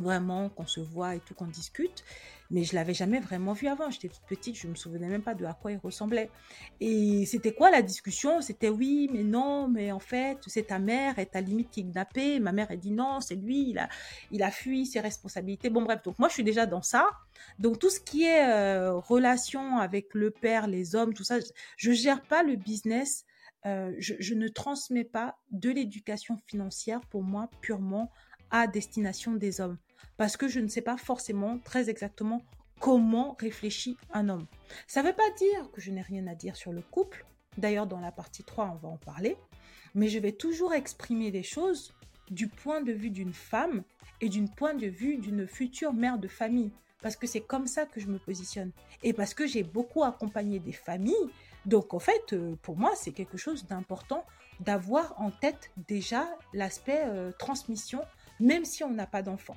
vraiment 0.00 0.48
qu'on 0.48 0.66
se 0.66 0.80
voit 0.80 1.14
et 1.14 1.20
tout, 1.20 1.34
qu'on 1.34 1.46
discute. 1.46 2.04
Mais 2.50 2.64
je 2.64 2.74
l'avais 2.74 2.94
jamais 2.94 3.20
vraiment 3.20 3.52
vu 3.52 3.68
avant. 3.68 3.90
J'étais 3.90 4.08
toute 4.08 4.24
petite, 4.26 4.56
je 4.56 4.68
me 4.68 4.74
souvenais 4.74 5.08
même 5.08 5.22
pas 5.22 5.34
de 5.34 5.44
à 5.44 5.52
quoi 5.52 5.72
il 5.72 5.78
ressemblait. 5.78 6.30
Et 6.80 7.26
c'était 7.26 7.52
quoi 7.52 7.70
la 7.70 7.82
discussion? 7.82 8.40
C'était 8.40 8.70
oui, 8.70 9.10
mais 9.12 9.22
non, 9.22 9.68
mais 9.68 9.92
en 9.92 9.98
fait, 9.98 10.38
c'est 10.46 10.68
ta 10.68 10.78
mère, 10.78 11.14
elle 11.18 11.28
t'a 11.28 11.42
limite 11.42 11.70
kidnappé. 11.70 12.40
Ma 12.40 12.52
mère, 12.52 12.68
elle 12.70 12.78
dit 12.80 12.90
non, 12.90 13.20
c'est 13.20 13.34
lui, 13.34 13.70
il 13.70 13.78
a, 13.78 13.88
il 14.30 14.42
a 14.42 14.50
fui 14.50 14.86
ses 14.86 15.00
responsabilités. 15.00 15.68
Bon, 15.68 15.82
bref, 15.82 16.02
donc 16.02 16.18
moi, 16.18 16.28
je 16.28 16.34
suis 16.34 16.44
déjà 16.44 16.64
dans 16.64 16.82
ça. 16.82 17.06
Donc 17.58 17.78
tout 17.78 17.90
ce 17.90 18.00
qui 18.00 18.24
est 18.24 18.48
euh, 18.48 18.94
relation 18.94 19.78
avec 19.78 20.14
le 20.14 20.30
père, 20.30 20.66
les 20.68 20.94
hommes, 20.94 21.12
tout 21.12 21.24
ça, 21.24 21.36
je 21.76 21.92
gère 21.92 22.22
pas 22.22 22.42
le 22.42 22.56
business. 22.56 23.24
Euh, 23.66 23.92
je, 23.98 24.14
je 24.20 24.34
ne 24.34 24.48
transmets 24.48 25.04
pas 25.04 25.36
de 25.50 25.70
l'éducation 25.70 26.38
financière 26.46 27.00
pour 27.10 27.22
moi 27.22 27.50
purement 27.60 28.10
à 28.50 28.66
destination 28.66 29.32
des 29.32 29.60
hommes. 29.60 29.76
Parce 30.16 30.36
que 30.36 30.48
je 30.48 30.60
ne 30.60 30.68
sais 30.68 30.82
pas 30.82 30.96
forcément 30.96 31.58
très 31.58 31.90
exactement 31.90 32.42
comment 32.80 33.36
réfléchit 33.38 33.96
un 34.12 34.28
homme. 34.28 34.46
Ça 34.86 35.02
ne 35.02 35.08
veut 35.08 35.14
pas 35.14 35.30
dire 35.38 35.70
que 35.72 35.80
je 35.80 35.90
n'ai 35.90 36.02
rien 36.02 36.26
à 36.26 36.34
dire 36.34 36.56
sur 36.56 36.72
le 36.72 36.82
couple. 36.82 37.24
D'ailleurs, 37.56 37.86
dans 37.86 38.00
la 38.00 38.12
partie 38.12 38.44
3, 38.44 38.72
on 38.72 38.76
va 38.76 38.88
en 38.88 38.96
parler. 38.96 39.36
Mais 39.94 40.08
je 40.08 40.18
vais 40.18 40.32
toujours 40.32 40.74
exprimer 40.74 41.30
les 41.30 41.42
choses 41.42 41.92
du 42.30 42.46
point 42.46 42.82
de 42.82 42.92
vue 42.92 43.10
d'une 43.10 43.32
femme 43.32 43.82
et 44.20 44.28
du 44.28 44.44
point 44.44 44.74
de 44.74 44.86
vue 44.86 45.16
d'une 45.16 45.46
future 45.46 45.92
mère 45.92 46.18
de 46.18 46.28
famille. 46.28 46.72
Parce 47.02 47.16
que 47.16 47.26
c'est 47.26 47.40
comme 47.40 47.66
ça 47.66 47.86
que 47.86 48.00
je 48.00 48.08
me 48.08 48.18
positionne. 48.18 48.72
Et 49.02 49.12
parce 49.12 49.34
que 49.34 49.46
j'ai 49.46 49.62
beaucoup 49.62 50.04
accompagné 50.04 50.58
des 50.58 50.72
familles. 50.72 51.14
Donc, 51.64 51.94
en 51.94 51.98
fait, 51.98 52.32
euh, 52.32 52.56
pour 52.62 52.76
moi, 52.76 52.92
c'est 52.96 53.12
quelque 53.12 53.36
chose 53.36 53.66
d'important 53.66 54.24
d'avoir 54.60 55.20
en 55.20 55.30
tête 55.30 55.70
déjà 55.86 56.28
l'aspect 56.52 57.02
euh, 57.06 57.30
transmission 57.38 58.02
même 58.40 58.64
si 58.64 58.84
on 58.84 58.90
n'a 58.90 59.06
pas 59.06 59.22
d'enfant. 59.22 59.56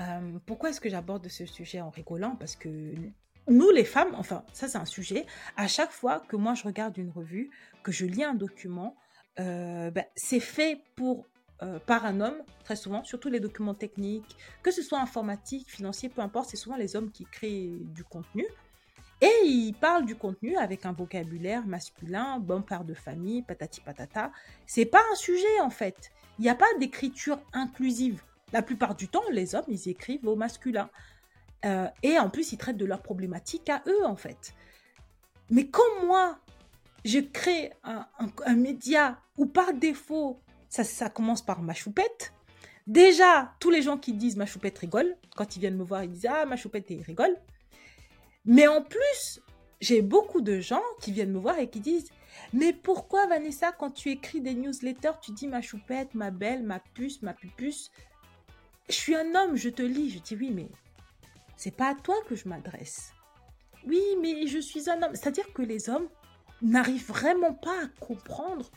Euh, 0.00 0.38
pourquoi 0.46 0.70
est-ce 0.70 0.80
que 0.80 0.88
j'aborde 0.88 1.28
ce 1.28 1.46
sujet 1.46 1.80
en 1.80 1.90
rigolant? 1.90 2.36
Parce 2.36 2.56
que 2.56 2.94
nous, 3.48 3.70
les 3.70 3.84
femmes, 3.84 4.14
enfin, 4.16 4.44
ça 4.52 4.68
c'est 4.68 4.78
un 4.78 4.84
sujet, 4.84 5.26
à 5.56 5.68
chaque 5.68 5.90
fois 5.90 6.20
que 6.20 6.36
moi 6.36 6.54
je 6.54 6.64
regarde 6.64 6.96
une 6.96 7.10
revue, 7.10 7.50
que 7.82 7.92
je 7.92 8.06
lis 8.06 8.24
un 8.24 8.34
document, 8.34 8.96
euh, 9.38 9.90
ben, 9.90 10.04
c'est 10.16 10.40
fait 10.40 10.80
pour, 10.96 11.26
euh, 11.62 11.78
par 11.78 12.06
un 12.06 12.20
homme, 12.20 12.42
très 12.64 12.76
souvent, 12.76 13.04
surtout 13.04 13.28
les 13.28 13.40
documents 13.40 13.74
techniques, 13.74 14.36
que 14.62 14.70
ce 14.70 14.82
soit 14.82 15.00
informatique, 15.00 15.70
financier, 15.70 16.08
peu 16.08 16.22
importe, 16.22 16.50
c'est 16.50 16.56
souvent 16.56 16.76
les 16.76 16.96
hommes 16.96 17.10
qui 17.10 17.24
créent 17.24 17.70
du 17.80 18.04
contenu. 18.04 18.46
Et 19.20 19.46
ils 19.46 19.74
parlent 19.74 20.04
du 20.04 20.16
contenu 20.16 20.56
avec 20.56 20.86
un 20.86 20.92
vocabulaire 20.92 21.66
masculin, 21.66 22.38
bon 22.40 22.62
père 22.62 22.84
de 22.84 22.94
famille, 22.94 23.42
patati 23.42 23.80
patata. 23.80 24.32
C'est 24.66 24.86
pas 24.86 25.00
un 25.12 25.14
sujet 25.14 25.60
en 25.62 25.70
fait. 25.70 26.10
Il 26.38 26.42
n'y 26.42 26.50
a 26.50 26.54
pas 26.54 26.66
d'écriture 26.80 27.40
inclusive. 27.52 28.22
La 28.54 28.62
plupart 28.62 28.94
du 28.94 29.08
temps, 29.08 29.28
les 29.32 29.56
hommes, 29.56 29.64
ils 29.66 29.88
écrivent 29.88 30.28
au 30.28 30.36
masculin. 30.36 30.88
Euh, 31.64 31.88
et 32.04 32.20
en 32.20 32.30
plus, 32.30 32.52
ils 32.52 32.56
traitent 32.56 32.76
de 32.76 32.84
leurs 32.84 33.02
problématiques 33.02 33.68
à 33.68 33.82
eux, 33.88 34.06
en 34.06 34.14
fait. 34.14 34.54
Mais 35.50 35.66
comme 35.66 36.06
moi, 36.06 36.38
je 37.04 37.18
crée 37.18 37.72
un, 37.82 38.06
média 38.54 39.18
où 39.36 39.46
par 39.46 39.74
défaut, 39.74 40.40
ça, 40.68 41.10
commence 41.10 41.42
par 41.42 41.62
ma 41.62 41.74
choupette. 41.74 42.32
Déjà, 42.86 43.52
tous 43.58 43.70
les 43.70 43.82
gens 43.82 43.98
qui 43.98 44.12
disent 44.12 44.36
ma 44.36 44.46
choupette 44.46 44.78
rigole. 44.78 45.16
Quand 45.34 45.56
ils 45.56 45.58
viennent 45.58 45.76
me 45.76 45.82
voir, 45.82 46.04
ils 46.04 46.10
disent 46.12 46.28
Ah, 46.30 46.46
ma 46.46 46.54
choupette, 46.54 46.88
et 46.92 46.94
ils 46.94 47.02
rigolent. 47.02 47.40
Mais 48.44 48.68
en 48.68 48.82
plus, 48.82 49.40
j'ai 49.80 50.00
beaucoup 50.00 50.42
de 50.42 50.60
gens 50.60 50.82
qui 51.00 51.10
viennent 51.10 51.32
me 51.32 51.40
voir 51.40 51.58
et 51.58 51.68
qui 51.68 51.80
disent 51.80 52.08
mais 52.52 52.72
pourquoi, 52.72 53.26
Vanessa, 53.26 53.72
quand 53.72 53.90
tu 53.90 54.10
écris 54.10 54.40
des 54.40 54.54
newsletters, 54.54 55.18
tu 55.20 55.32
dis 55.32 55.48
ma 55.48 55.60
choupette, 55.60 56.14
ma 56.14 56.30
belle, 56.30 56.62
ma 56.62 56.78
puce, 56.78 57.22
ma 57.22 57.34
pupuce? 57.34 57.90
Je 58.88 58.94
suis 58.94 59.14
un 59.14 59.34
homme, 59.34 59.56
je 59.56 59.70
te 59.70 59.82
lis. 59.82 60.10
Je 60.10 60.18
dis 60.18 60.36
oui, 60.36 60.50
mais 60.50 60.68
c'est 61.56 61.76
pas 61.76 61.90
à 61.90 61.94
toi 61.94 62.16
que 62.28 62.34
je 62.34 62.48
m'adresse. 62.48 63.12
Oui, 63.86 64.02
mais 64.20 64.46
je 64.46 64.58
suis 64.58 64.90
un 64.90 65.02
homme. 65.02 65.14
C'est-à-dire 65.14 65.52
que 65.52 65.62
les 65.62 65.88
hommes 65.88 66.08
n'arrivent 66.62 67.08
vraiment 67.08 67.54
pas 67.54 67.84
à 67.84 67.88
comprendre 68.00 68.70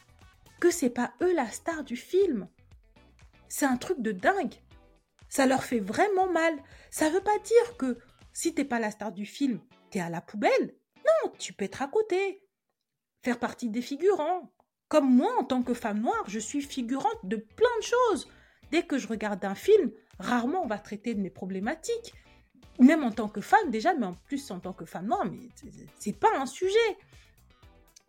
que 0.60 0.72
c'est 0.72 0.90
pas 0.90 1.14
eux 1.22 1.34
la 1.34 1.50
star 1.52 1.84
du 1.84 1.96
film. 1.96 2.48
C'est 3.50 3.66
un 3.66 3.78
truc 3.78 4.02
de 4.02 4.12
dingue. 4.12 4.56
Ça 5.30 5.46
leur 5.46 5.64
fait 5.64 5.80
vraiment 5.80 6.30
mal. 6.32 6.54
Ça 6.90 7.10
veut 7.10 7.22
pas 7.22 7.38
dire 7.40 7.78
que 7.78 7.98
si 8.34 8.54
t'es 8.54 8.66
pas 8.66 8.80
la 8.80 8.92
star 8.92 9.12
du 9.12 9.26
film, 9.26 9.60
t'es 9.90 10.00
à 10.00 10.10
la 10.10 10.22
poubelle. 10.22 10.76
Non, 10.98 11.32
tu 11.38 11.54
peux 11.54 11.66
être 11.66 11.82
à 11.82 11.88
côté 11.88 12.44
faire 13.24 13.40
partie 13.40 13.70
des 13.70 13.82
figurants. 13.82 14.54
Comme 14.88 15.14
moi, 15.14 15.34
en 15.40 15.44
tant 15.44 15.64
que 15.64 15.74
femme 15.74 16.00
noire, 16.00 16.24
je 16.28 16.40
suis 16.40 16.62
figurante 16.62 17.20
de 17.24 17.36
plein 17.36 17.78
de 17.80 17.84
choses. 17.84 18.30
Dès 18.72 18.84
que 18.84 18.98
je 18.98 19.08
regarde 19.08 19.44
un 19.46 19.56
film, 19.56 19.92
rarement 20.20 20.64
on 20.64 20.68
va 20.68 20.78
traiter 20.78 21.14
de 21.14 21.22
mes 21.22 21.30
problématiques. 21.30 22.14
Même 22.80 23.04
en 23.04 23.12
tant 23.12 23.28
que 23.28 23.42
femme 23.42 23.72
déjà, 23.72 23.94
mais 23.96 24.06
en 24.06 24.14
plus 24.14 24.52
en 24.52 24.60
tant 24.60 24.74
que 24.74 24.86
femme 24.86 25.08
noire, 25.08 25.26
mais 25.26 25.50
c'est 25.98 26.18
pas 26.18 26.30
un 26.38 26.46
sujet. 26.46 26.98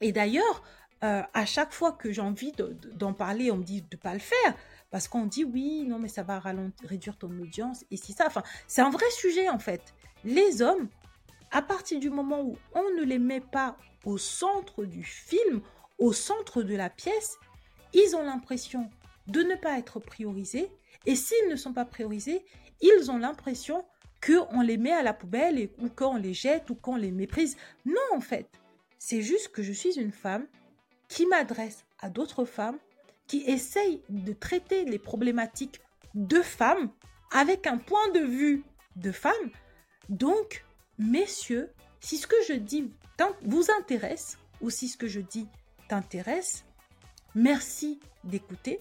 Et 0.01 0.13
d'ailleurs, 0.13 0.63
euh, 1.05 1.23
à 1.33 1.47
chaque 1.47 1.73
fois 1.73 1.93
que 1.93 2.13
j'ai 2.13 2.21
envie 2.21 2.53
d'en 2.95 3.13
parler, 3.13 3.51
on 3.51 3.57
me 3.57 3.63
dit 3.63 3.83
de 3.83 3.97
pas 3.97 4.13
le 4.13 4.19
faire. 4.19 4.55
Parce 4.91 5.09
qu'on 5.09 5.27
dit 5.27 5.45
oui, 5.45 5.85
non, 5.87 5.99
mais 5.99 6.09
ça 6.09 6.23
va 6.23 6.41
réduire 6.85 7.17
ton 7.17 7.31
audience. 7.39 7.85
Et 7.91 7.97
si 7.97 8.13
ça, 8.13 8.27
enfin, 8.27 8.43
c'est 8.67 8.83
un 8.83 8.91
vrai 8.91 9.09
sujet 9.11 9.49
en 9.49 9.59
fait. 9.59 9.95
Les 10.25 10.63
hommes, 10.63 10.89
à 11.51 11.63
partir 11.63 12.01
du 12.01 12.11
moment 12.11 12.43
où 12.43 12.57
on 12.75 12.91
ne 12.99 13.05
les 13.05 13.19
met 13.19 13.41
pas 13.41 13.77
au 14.05 14.19
centre 14.19 14.85
du 14.85 15.05
film, 15.05 15.61
au 15.99 16.13
centre 16.13 16.63
de 16.63 16.75
la 16.75 16.91
pièce, 16.91 17.39
ils 17.93 18.17
ont 18.17 18.23
l'impression 18.23 18.91
de 19.29 19.43
ne 19.43 19.55
pas 19.55 19.79
être 19.79 20.01
priorisés. 20.01 20.69
Et 21.07 21.15
s'ils 21.15 21.49
ne 21.49 21.57
sont 21.57 21.73
pas 21.73 21.85
priorisés, 21.85 22.45
ils 22.81 23.11
ont 23.11 23.19
l'impression 23.19 23.85
qu'on 24.25 24.61
les 24.61 24.77
met 24.77 24.93
à 24.93 25.03
la 25.03 25.15
poubelle 25.15 25.71
ou 25.79 25.89
qu'on 25.89 26.17
les 26.17 26.35
jette 26.35 26.71
ou 26.71 26.75
qu'on 26.75 26.97
les 26.97 27.13
méprise. 27.13 27.57
Non, 27.87 27.95
en 28.15 28.21
fait, 28.21 28.49
c'est 28.99 29.23
juste 29.23 29.49
que 29.49 29.63
je 29.63 29.73
suis 29.73 29.99
une 29.99 30.13
femme 30.13 30.47
qui 31.09 31.27
m'adresse 31.27 31.85
à 32.01 32.11
d'autres 32.11 32.45
femmes, 32.45 32.79
qui 33.27 33.43
essaye 33.43 34.03
de 34.09 34.33
traiter 34.33 34.85
les 34.85 34.99
problématiques 34.99 35.81
de 36.15 36.41
femmes 36.43 36.91
avec 37.31 37.67
un 37.67 37.79
point 37.79 38.09
de 38.13 38.21
vue 38.21 38.65
de 38.97 39.13
femme. 39.13 39.51
Donc, 40.09 40.65
messieurs, 40.99 41.71
si 42.01 42.17
ce 42.17 42.27
que 42.27 42.37
je 42.49 42.55
dis 42.55 42.91
vous 43.43 43.71
intéresse 43.79 44.39
ou 44.61 44.71
si 44.71 44.89
ce 44.89 44.97
que 44.97 45.09
je 45.09 45.21
dis 45.21 45.47
t'intéresse, 45.89 46.65
merci 47.35 48.01
d'écouter, 48.25 48.81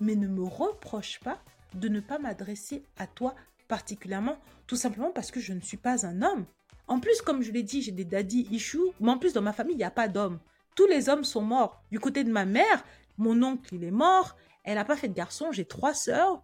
mais 0.00 0.14
ne 0.14 0.28
me 0.28 0.44
reproche 0.44 1.20
pas 1.20 1.38
de 1.74 1.88
ne 1.88 2.00
pas 2.00 2.18
m'adresser 2.18 2.84
à 2.96 3.06
toi 3.06 3.34
particulièrement, 3.68 4.38
tout 4.66 4.76
simplement 4.76 5.10
parce 5.10 5.30
que 5.30 5.40
je 5.40 5.52
ne 5.52 5.60
suis 5.60 5.76
pas 5.76 6.06
un 6.06 6.22
homme. 6.22 6.46
En 6.88 7.00
plus, 7.00 7.20
comme 7.20 7.42
je 7.42 7.50
l'ai 7.50 7.62
dit, 7.62 7.82
j'ai 7.82 7.92
des 7.92 8.04
daddy 8.04 8.46
issues, 8.50 8.78
mais 9.00 9.10
en 9.10 9.18
plus, 9.18 9.32
dans 9.32 9.42
ma 9.42 9.52
famille, 9.52 9.74
il 9.74 9.78
n'y 9.78 9.84
a 9.84 9.90
pas 9.90 10.08
d'hommes. 10.08 10.38
Tous 10.76 10.86
les 10.86 11.08
hommes 11.08 11.24
sont 11.24 11.42
morts. 11.42 11.82
Du 11.90 11.98
côté 11.98 12.22
de 12.22 12.30
ma 12.30 12.44
mère, 12.44 12.84
mon 13.18 13.42
oncle, 13.42 13.74
il 13.74 13.82
est 13.82 13.90
mort. 13.90 14.36
Elle 14.62 14.76
n'a 14.76 14.84
pas 14.84 14.96
fait 14.96 15.08
de 15.08 15.14
garçon. 15.14 15.50
J'ai 15.50 15.64
trois 15.64 15.94
sœurs. 15.94 16.42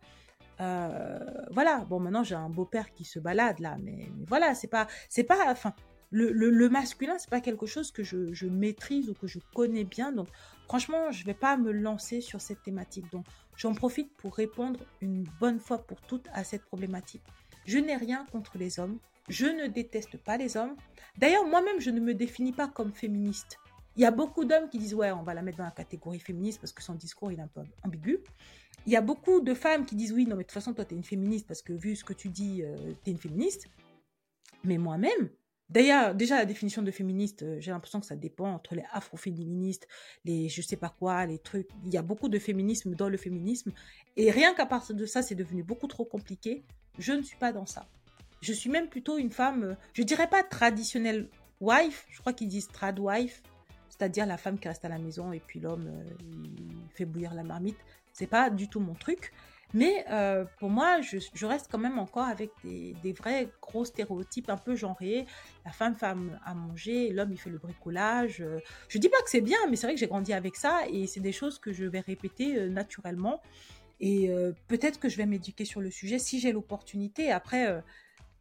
Euh, 0.61 1.19
voilà. 1.51 1.85
Bon, 1.89 2.01
maintenant, 2.01 2.25
j'ai 2.25 2.35
un 2.35 2.49
beau-père 2.49 2.93
qui 2.93 3.05
se 3.05 3.19
balade 3.19 3.61
là, 3.61 3.77
mais, 3.83 4.11
voilà, 4.27 4.55
c'est 4.55 4.69
pas, 4.69 4.87
c'est 5.09 5.25
pas, 5.25 5.51
enfin, 5.51 5.75
le, 6.11 6.31
le, 6.31 6.69
masculin, 6.69 7.17
c'est 7.19 7.31
pas 7.31 7.41
quelque 7.41 7.67
chose 7.67 7.91
que 7.91 8.03
je, 8.03 8.47
maîtrise 8.47 9.09
ou 9.09 9.15
que 9.15 9.27
je 9.27 9.39
connais 9.55 9.85
bien. 9.85 10.13
Donc, 10.13 10.29
franchement, 10.73 11.11
je 11.11 11.23
vais 11.27 11.35
pas 11.35 11.59
me 11.59 11.71
lancer 11.71 12.23
sur 12.23 12.41
cette 12.41 12.63
thématique. 12.63 13.05
Donc, 13.13 13.27
j'en 13.59 13.75
profite 13.75 14.11
pour 14.17 14.35
répondre 14.35 14.81
une 15.03 15.25
bonne 15.39 15.59
fois 15.59 15.77
pour 15.77 16.01
toutes 16.01 16.29
à 16.33 16.45
cette 16.45 16.65
problématique. 16.65 17.21
Je 17.67 17.77
n'ai 17.77 17.95
rien 17.95 18.25
contre 18.33 18.57
les 18.57 18.81
hommes. 18.81 18.99
Je 19.29 19.45
ne 19.45 19.67
déteste 19.67 20.17
pas 20.17 20.39
les 20.39 20.57
hommes. 20.57 20.75
D'ailleurs, 21.19 21.45
moi-même, 21.45 21.79
je 21.79 21.91
ne 21.91 22.01
me 22.01 22.15
définis 22.15 22.53
pas 22.53 22.69
comme 22.69 22.91
féministe. 22.91 23.59
Il 23.97 24.03
y 24.03 24.07
a 24.07 24.11
beaucoup 24.11 24.47
d'hommes 24.47 24.71
qui 24.71 24.79
disent 24.79 24.95
ouais, 24.95 25.13
on 25.13 25.23
va 25.23 25.35
la 25.35 25.43
mettre 25.43 25.59
dans 25.59 25.65
la 25.65 25.73
catégorie 25.73 26.21
féministe 26.21 26.59
parce 26.59 26.73
que 26.73 26.83
son 26.83 26.95
discours 26.95 27.31
il 27.31 27.39
est 27.39 27.43
un 27.43 27.49
peu 27.49 27.61
ambigu. 27.85 28.21
il 28.87 28.95
y 28.95 28.97
a 28.97 29.03
beaucoup 29.03 29.41
de 29.43 29.53
femmes 29.53 29.85
qui 29.85 29.95
disent 29.95 30.15
oui, 30.15 30.25
non, 30.25 30.37
mais 30.37 30.45
de 30.45 30.49
toute 30.49 30.53
façon, 30.53 30.73
toi, 30.73 30.87
tu 30.87 30.95
es 30.95 30.97
une 30.97 31.05
féministe 31.05 31.47
parce 31.47 31.61
que 31.61 31.75
vu 31.75 31.97
ce 31.97 32.03
que 32.03 32.15
tu 32.15 32.31
dis, 32.31 32.63
euh, 32.63 32.95
tu 33.05 33.11
es 33.11 33.13
une 33.13 33.19
féministe. 33.19 33.69
Mais 34.65 34.79
moi-même, 34.79 35.29
d'ailleurs, 35.73 36.15
déjà, 36.15 36.37
la 36.37 36.45
définition 36.45 36.83
de 36.83 36.91
féministe, 36.91 37.43
euh, 37.43 37.57
j'ai 37.61 37.71
l'impression 37.71 38.01
que 38.01 38.07
ça 38.07 38.17
dépend 38.17 38.53
entre 38.53 38.75
les 38.75 38.85
afroféministes, 38.93 39.89
les 40.25 40.49
je 40.49 40.63
sais 40.63 40.77
pas 40.77 40.91
quoi, 40.91 41.27
les 41.27 41.39
trucs. 41.39 41.69
Il 41.85 41.93
y 41.93 41.97
a 41.97 42.03
beaucoup 42.03 42.29
de 42.29 42.39
féminisme 42.39 42.95
dans 42.95 43.09
le 43.09 43.17
féminisme. 43.17 43.73
Et 44.17 44.31
rien 44.31 44.55
qu'à 44.55 44.67
partir 44.67 44.95
de 44.95 45.07
ça, 45.07 45.23
c'est 45.23 45.35
devenu 45.35 45.63
beaucoup 45.63 45.87
trop 45.87 46.05
compliqué. 46.05 46.63
Je 46.99 47.13
ne 47.13 47.23
suis 47.23 47.37
pas 47.37 47.53
dans 47.53 47.67
ça. 47.67 47.87
Je 48.41 48.53
suis 48.53 48.71
même 48.71 48.89
plutôt 48.89 49.19
une 49.19 49.31
femme, 49.31 49.63
euh, 49.63 49.75
je 49.95 50.03
dirais 50.03 50.29
pas 50.29 50.43
traditionnelle 50.43 51.29
wife, 51.61 52.07
je 52.11 52.21
crois 52.21 52.33
qu'ils 52.33 52.49
disent 52.49 52.69
trad 52.69 52.99
wife, 52.99 53.43
c'est-à-dire 53.89 54.27
la 54.27 54.37
femme 54.37 54.59
qui 54.59 54.69
reste 54.69 54.85
à 54.85 54.89
la 54.89 54.99
maison 54.99 55.33
et 55.33 55.39
puis 55.39 55.61
l'homme 55.61 55.89
il 56.35 56.75
fait 56.95 57.05
bouillir 57.05 57.35
la 57.35 57.45
marmite. 57.45 57.77
C'est 58.13 58.27
pas 58.27 58.51
du 58.51 58.69
tout 58.69 58.81
mon 58.81 58.95
truc. 58.95 59.33
Mais 59.75 60.05
euh, 60.11 60.45
pour 60.59 60.69
moi, 60.69 61.01
je, 61.01 61.47
reste 61.47 61.69
quand 61.71 61.79
même 61.79 61.99
encore 61.99 62.27
avec 62.27 62.51
des, 62.63 63.13
vrais 63.13 63.49
gros 63.61 63.85
stéréotypes 63.85 64.51
un 64.51 64.57
peu 64.57 64.77
genrés. 64.77 65.27
La 65.65 65.73
femme 65.73 65.97
fait 65.97 66.07
à 66.07 66.55
manger, 66.55 67.11
l'homme 67.11 67.33
il 67.33 67.39
fait 67.39 67.51
le 67.51 67.59
bricolage. 67.59 68.45
Je 68.89 68.99
dis 68.99 69.09
pas 69.09 69.21
que 69.23 69.31
c'est 69.31 69.41
bien, 69.41 69.59
mais 69.71 69.77
c'est 69.77 69.87
vrai 69.87 69.95
que 69.95 70.01
j'ai 70.01 70.07
grandi 70.07 70.33
avec 70.33 70.57
ça 70.57 70.83
et 70.91 71.07
c'est 71.07 71.21
des 71.21 71.33
choses 71.33 71.59
que 71.59 71.73
je 71.73 71.85
vais 71.85 72.01
répéter 72.01 72.59
euh, 72.59 72.69
naturellement. 72.69 73.41
Et 74.01 74.31
euh, 74.31 74.53
peut-être 74.69 74.99
que 74.99 75.09
je 75.09 75.17
vais 75.17 75.27
m'éduquer 75.27 75.65
sur 75.65 75.81
le 75.81 75.91
sujet 75.91 76.19
si 76.19 76.39
j'ai 76.41 76.53
l'opportunité. 76.53 77.31
Après, 77.31 77.83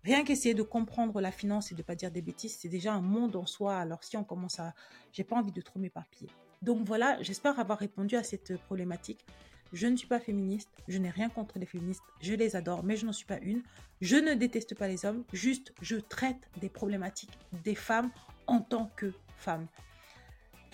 rien 0.03 0.23
qu'essayer 0.25 0.55
de 0.55 0.63
comprendre 0.63 1.21
la 1.21 1.31
finance 1.31 1.71
et 1.71 1.75
de 1.75 1.83
pas 1.83 1.95
dire 1.95 2.11
des 2.11 2.21
bêtises, 2.21 2.57
c'est 2.59 2.67
déjà 2.67 2.93
un 2.93 3.01
monde 3.01 3.35
en 3.35 3.45
soi. 3.45 3.77
Alors 3.77 4.03
si 4.03 4.17
on 4.17 4.23
commence 4.23 4.59
à, 4.59 4.73
j'ai 5.13 5.23
pas 5.23 5.37
envie 5.37 5.51
de 5.51 5.61
trop 5.61 5.79
m'éparpiller. 5.79 6.29
Donc 6.61 6.85
voilà, 6.85 7.21
j'espère 7.21 7.59
avoir 7.59 7.79
répondu 7.79 8.15
à 8.15 8.23
cette 8.23 8.57
problématique. 8.57 9.25
Je 9.73 9.87
ne 9.87 9.95
suis 9.95 10.07
pas 10.07 10.19
féministe, 10.19 10.69
je 10.87 10.97
n'ai 10.97 11.09
rien 11.09 11.29
contre 11.29 11.57
les 11.57 11.65
féministes, 11.65 12.03
je 12.21 12.33
les 12.33 12.55
adore, 12.55 12.83
mais 12.83 12.97
je 12.97 13.05
n'en 13.05 13.13
suis 13.13 13.25
pas 13.25 13.39
une. 13.39 13.63
Je 14.01 14.17
ne 14.17 14.33
déteste 14.33 14.75
pas 14.75 14.87
les 14.87 15.05
hommes, 15.05 15.23
juste 15.31 15.73
je 15.81 15.95
traite 15.95 16.49
des 16.57 16.69
problématiques 16.69 17.37
des 17.63 17.75
femmes 17.75 18.11
en 18.47 18.59
tant 18.59 18.91
que 18.95 19.13
femmes. 19.37 19.67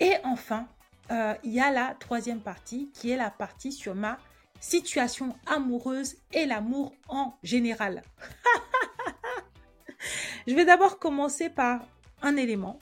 Et 0.00 0.14
enfin, 0.24 0.66
euh, 1.10 1.34
il 1.44 1.52
y 1.52 1.60
a 1.60 1.70
la 1.70 1.94
troisième 2.00 2.40
partie 2.40 2.90
qui 2.92 3.10
est 3.10 3.16
la 3.16 3.30
partie 3.30 3.72
sur 3.72 3.94
ma 3.94 4.18
situation 4.60 5.36
amoureuse 5.46 6.16
et 6.32 6.46
l'amour 6.46 6.92
en 7.08 7.34
général. 7.42 8.02
je 10.46 10.54
vais 10.54 10.64
d'abord 10.64 10.98
commencer 10.98 11.50
par 11.50 11.86
un 12.22 12.36
élément. 12.36 12.80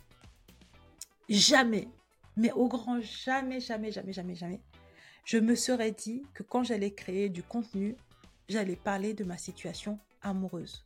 Jamais, 1.28 1.88
mais 2.36 2.52
au 2.52 2.68
grand 2.68 3.00
jamais, 3.00 3.60
jamais, 3.60 3.90
jamais, 3.90 4.12
jamais, 4.12 4.34
jamais, 4.34 4.60
je 5.26 5.38
me 5.38 5.56
serais 5.56 5.90
dit 5.90 6.22
que 6.34 6.44
quand 6.44 6.62
j'allais 6.62 6.92
créer 6.92 7.28
du 7.28 7.42
contenu, 7.42 7.96
j'allais 8.48 8.76
parler 8.76 9.12
de 9.12 9.24
ma 9.24 9.36
situation 9.36 9.98
amoureuse. 10.22 10.84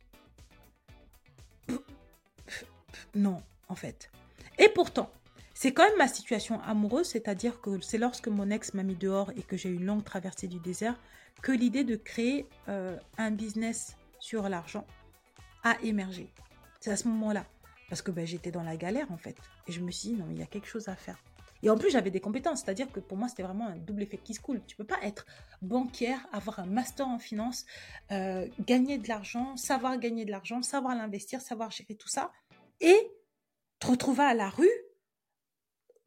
Non, 3.13 3.37
en 3.69 3.75
fait. 3.75 4.09
Et 4.57 4.67
pourtant, 4.67 5.11
c'est 5.53 5.73
quand 5.73 5.87
même 5.87 5.97
ma 5.99 6.07
situation 6.07 6.59
amoureuse, 6.61 7.07
c'est-à-dire 7.09 7.61
que 7.61 7.79
c'est 7.81 7.99
lorsque 7.99 8.27
mon 8.29 8.49
ex 8.49 8.73
m'a 8.73 8.81
mis 8.81 8.95
dehors 8.95 9.31
et 9.35 9.43
que 9.43 9.57
j'ai 9.57 9.69
eu 9.69 9.75
une 9.75 9.85
longue 9.85 10.03
traversée 10.03 10.47
du 10.47 10.59
désert 10.59 10.99
que 11.43 11.51
l'idée 11.51 11.83
de 11.83 11.95
créer 11.95 12.47
euh, 12.67 12.97
un 13.19 13.29
business 13.29 13.95
sur 14.19 14.49
l'argent 14.49 14.87
a 15.63 15.79
émergé. 15.83 16.33
C'est 16.79 16.91
à 16.91 16.97
ce 16.97 17.07
moment-là. 17.07 17.45
Parce 17.89 18.01
que 18.01 18.09
ben, 18.09 18.25
j'étais 18.25 18.51
dans 18.51 18.63
la 18.63 18.75
galère 18.75 19.11
en 19.11 19.17
fait. 19.17 19.35
Et 19.67 19.71
je 19.71 19.81
me 19.81 19.91
suis 19.91 20.09
dit, 20.09 20.15
non, 20.15 20.25
il 20.31 20.39
y 20.39 20.41
a 20.41 20.47
quelque 20.47 20.67
chose 20.67 20.87
à 20.87 20.95
faire. 20.95 21.21
Et 21.63 21.69
en 21.69 21.77
plus, 21.77 21.91
j'avais 21.91 22.11
des 22.11 22.19
compétences, 22.19 22.61
c'est-à-dire 22.61 22.91
que 22.91 22.99
pour 22.99 23.17
moi, 23.17 23.27
c'était 23.27 23.43
vraiment 23.43 23.67
un 23.67 23.77
double 23.77 24.03
effet 24.03 24.17
qui 24.17 24.33
se 24.33 24.39
coule. 24.39 24.61
Tu 24.65 24.75
peux 24.75 24.83
pas 24.83 24.99
être 25.03 25.25
banquière, 25.61 26.19
avoir 26.31 26.59
un 26.59 26.65
master 26.65 27.07
en 27.07 27.19
finance, 27.19 27.65
euh, 28.11 28.47
gagner 28.65 28.97
de 28.97 29.07
l'argent, 29.07 29.55
savoir 29.57 29.97
gagner 29.99 30.25
de 30.25 30.31
l'argent, 30.31 30.61
savoir 30.61 30.95
l'investir, 30.95 31.41
savoir 31.41 31.71
gérer 31.71 31.95
tout 31.95 32.07
ça, 32.07 32.31
et 32.79 33.11
te 33.79 33.87
retrouver 33.87 34.23
à 34.23 34.33
la 34.33 34.49
rue, 34.49 34.69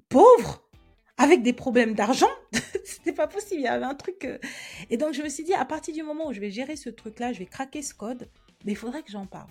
pauvre, 0.09 0.69
avec 1.17 1.43
des 1.43 1.53
problèmes 1.53 1.95
d'argent. 1.95 2.31
c'était 2.85 3.13
pas 3.13 3.27
possible, 3.27 3.61
il 3.61 3.65
y 3.65 3.69
avait 3.69 3.85
un 3.85 3.95
truc. 3.95 4.25
Euh. 4.25 4.39
Et 4.91 4.97
donc, 4.97 5.15
je 5.15 5.23
me 5.23 5.29
suis 5.29 5.45
dit, 5.45 5.55
à 5.55 5.65
partir 5.65 5.95
du 5.95 6.03
moment 6.03 6.29
où 6.29 6.33
je 6.33 6.41
vais 6.41 6.51
gérer 6.51 6.77
ce 6.77 6.91
truc-là, 6.91 7.33
je 7.33 7.39
vais 7.39 7.47
craquer 7.47 7.83
ce 7.83 7.95
code, 7.95 8.29
mais 8.65 8.73
il 8.73 8.77
faudrait 8.77 9.03
que 9.03 9.11
j'en 9.11 9.27
parle. 9.27 9.51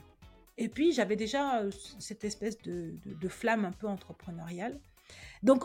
Et 0.58 0.70
puis, 0.70 0.92
j'avais 0.92 1.16
déjà 1.16 1.62
euh, 1.62 1.72
cette 2.00 2.24
espèce 2.24 2.58
de, 2.60 2.94
de, 3.06 3.28
flamme 3.28 3.66
un 3.66 3.72
peu 3.72 3.88
entrepreneuriale. 3.88 4.80
Donc, 5.42 5.63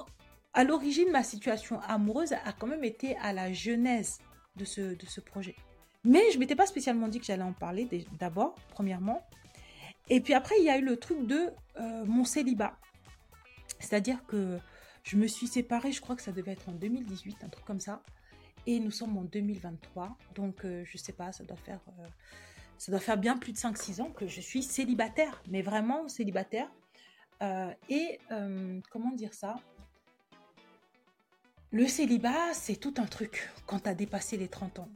à 0.59 0.65
l'origine, 0.65 1.13
ma 1.13 1.23
situation 1.23 1.81
amoureuse 1.83 2.33
a 2.33 2.53
quand 2.53 2.67
même 2.67 2.83
été 2.83 3.17
à 3.19 3.33
la 3.33 3.53
genèse 3.53 4.19
de 4.57 4.65
ce, 4.65 4.81
de 4.81 5.07
ce 5.07 5.21
projet. 5.21 5.55
Mais 6.03 6.33
je 6.33 6.39
m'étais 6.41 6.57
pas 6.57 6.67
spécialement 6.67 7.07
dit 7.07 7.21
que 7.21 7.27
j'allais 7.27 7.45
en 7.45 7.53
parler 7.53 7.89
d'abord, 8.19 8.57
premièrement. 8.71 9.25
Et 10.09 10.21
puis 10.21 10.35
après, 10.35 10.57
il 10.59 10.65
y 10.65 10.69
a 10.69 10.77
eu 10.77 10.85
le 10.85 10.97
truc 10.97 11.25
de 11.29 11.53
euh, 11.79 12.05
mon 12.07 12.25
célibat. 12.25 12.77
C'est-à-dire 13.79 14.27
que 14.27 14.59
je 15.05 15.17
me 15.17 15.29
suis 15.29 15.47
séparée, 15.47 15.93
je 15.93 16.01
crois 16.01 16.17
que 16.17 16.23
ça 16.23 16.33
devait 16.33 16.51
être 16.51 16.69
en 16.69 16.73
2018, 16.73 17.45
un 17.45 17.49
truc 17.51 17.65
comme 17.65 17.79
ça. 17.79 18.03
Et 18.67 18.81
nous 18.81 18.91
sommes 18.91 19.17
en 19.17 19.23
2023. 19.23 20.19
Donc, 20.35 20.65
euh, 20.65 20.83
je 20.85 20.99
sais 20.99 21.13
pas, 21.13 21.31
ça 21.31 21.45
doit 21.45 21.57
faire, 21.57 21.79
euh, 22.01 22.07
ça 22.79 22.91
doit 22.91 23.01
faire 23.01 23.17
bien 23.17 23.37
plus 23.37 23.53
de 23.53 23.59
5-6 23.59 24.01
ans 24.01 24.11
que 24.11 24.27
je 24.27 24.41
suis 24.41 24.65
célibataire. 24.65 25.41
Mais 25.49 25.63
vraiment 25.63 26.09
célibataire. 26.09 26.69
et 27.89 28.19
comment 28.91 29.13
dire 29.13 29.35
ça? 29.35 29.55
Le 31.71 31.87
célibat, 31.87 32.55
c'est 32.55 32.77
tout 32.77 32.95
un 32.97 33.05
truc 33.05 33.51
quand 33.67 33.81
tu 33.81 33.89
as 33.89 33.95
dépassé 33.95 34.37
les 34.37 34.49
30 34.49 34.79
ans. 34.79 34.89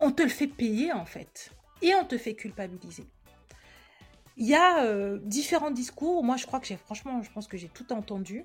On 0.00 0.10
te 0.10 0.22
le 0.22 0.30
fait 0.30 0.46
payer 0.46 0.92
en 0.92 1.04
fait 1.04 1.50
et 1.82 1.94
on 1.94 2.04
te 2.04 2.16
fait 2.16 2.34
culpabiliser. 2.34 3.06
Il 4.38 4.46
y 4.46 4.54
a 4.54 4.84
euh, 4.84 5.18
différents 5.22 5.70
discours. 5.70 6.24
Moi, 6.24 6.36
je 6.36 6.46
crois 6.46 6.58
que 6.58 6.66
j'ai, 6.66 6.78
franchement, 6.78 7.22
je 7.22 7.30
pense 7.30 7.46
que 7.46 7.58
j'ai 7.58 7.68
tout 7.68 7.92
entendu. 7.92 8.44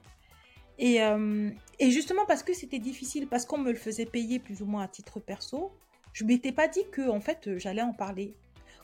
Et, 0.77 1.01
euh, 1.01 1.49
et, 1.79 1.89
justement 1.89 2.25
parce 2.27 2.43
que 2.43 2.53
c'était 2.53 2.79
difficile, 2.79 3.27
parce 3.27 3.45
qu'on 3.45 3.57
me 3.57 3.71
le 3.71 3.77
faisait 3.77 4.05
payer 4.05 4.37
plus 4.37 4.61
ou 4.61 4.65
moins 4.65 4.83
à 4.83 4.87
titre 4.87 5.19
perso, 5.19 5.71
je 6.13 6.23
m'étais 6.23 6.51
pas 6.51 6.67
dit 6.67 6.83
que 6.91 7.09
en 7.09 7.21
fait 7.21 7.57
j'allais 7.57 7.81
en 7.81 7.93
parler. 7.93 8.35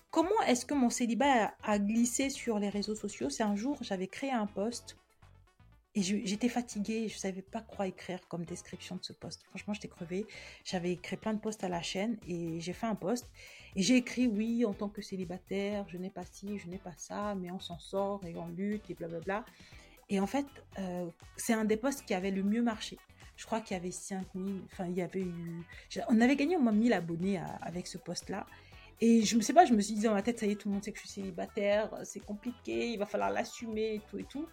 Comment 0.10 0.42
est-ce 0.48 0.66
que 0.66 0.74
mon 0.74 0.90
célibat 0.90 1.54
a, 1.64 1.74
a 1.74 1.80
glissé 1.80 2.30
sur 2.30 2.58
les 2.58 2.70
réseaux 2.70 2.96
sociaux? 2.96 3.30
C'est 3.30 3.44
un 3.44 3.56
jour, 3.56 3.78
j'avais 3.82 4.08
créé 4.08 4.32
un 4.32 4.48
post 4.48 4.98
et 5.96 6.02
j'étais 6.02 6.50
fatiguée, 6.50 7.08
je 7.08 7.14
ne 7.14 7.20
savais 7.20 7.44
pas 7.44 7.62
quoi 7.62 7.86
écrire 7.86 8.20
comme 8.28 8.46
description 8.46 8.96
de 8.96 9.04
ce 9.04 9.14
poste. 9.14 9.44
Franchement, 9.50 9.76
j'étais 9.76 9.88
crevée. 9.88 10.26
J'avais 10.64 10.92
écrit 10.94 11.18
plein 11.18 11.36
de 11.36 11.40
posts 11.40 11.64
à 11.64 11.70
la 11.70 11.84
chaîne 11.84 12.18
et 12.28 12.60
j'ai 12.60 12.74
fait 12.74 12.88
un 12.88 12.96
post. 12.96 13.30
Et 13.76 13.84
j'ai 13.84 13.98
écrit, 13.98 14.26
oui, 14.26 14.66
en 14.66 14.74
tant 14.74 14.90
que 14.90 15.04
célibataire, 15.04 15.86
je 15.90 15.98
n'ai 15.98 16.10
pas 16.10 16.26
ci, 16.26 16.58
je 16.58 16.68
n'ai 16.68 16.80
pas 16.80 16.94
ça, 16.98 17.36
mais 17.36 17.52
on 17.52 17.60
s'en 17.60 17.78
sort 17.78 18.26
et 18.26 18.36
on 18.36 18.48
lutte 18.48 18.90
et 18.90 18.96
blablabla. 18.96 19.46
Et 20.10 20.20
en 20.20 20.26
fait, 20.26 20.48
euh, 20.80 21.06
c'est 21.38 21.54
un 21.54 21.66
des 21.66 21.78
posts 21.78 22.06
qui 22.06 22.16
avait 22.16 22.32
le 22.32 22.42
mieux 22.42 22.64
marché. 22.64 22.98
Je 23.36 23.46
crois 23.46 23.62
qu'il 23.62 23.78
y 23.78 23.80
avait 23.80 23.92
5000, 23.92 24.62
enfin, 24.72 24.88
il 24.88 24.96
y 24.96 25.02
avait 25.02 25.22
eu. 25.22 25.64
On 26.08 26.22
avait 26.22 26.36
gagné 26.36 26.56
au 26.58 26.60
moins 26.60 26.72
1000 26.72 26.94
abonnés 26.94 27.40
avec 27.62 27.86
ce 27.86 28.00
post-là. 28.00 28.48
Et 29.00 29.22
je 29.24 29.36
ne 29.36 29.42
sais 29.42 29.54
pas, 29.54 29.66
je 29.66 29.74
me 29.74 29.82
suis 29.82 29.96
dit 29.96 30.04
dans 30.04 30.14
ma 30.14 30.24
tête, 30.24 30.40
ça 30.40 30.46
y 30.48 30.52
est, 30.52 30.56
tout 30.56 30.70
le 30.70 30.74
monde 30.74 30.84
sait 30.84 30.92
que 30.92 31.00
je 31.00 31.06
suis 31.06 31.22
célibataire, 31.22 31.90
c'est 32.04 32.20
compliqué, 32.20 32.90
il 32.90 32.98
va 32.98 33.06
falloir 33.06 33.32
l'assumer 33.32 33.96
et 33.96 34.02
tout 34.10 34.18
et 34.18 34.24
tout. 34.24 34.48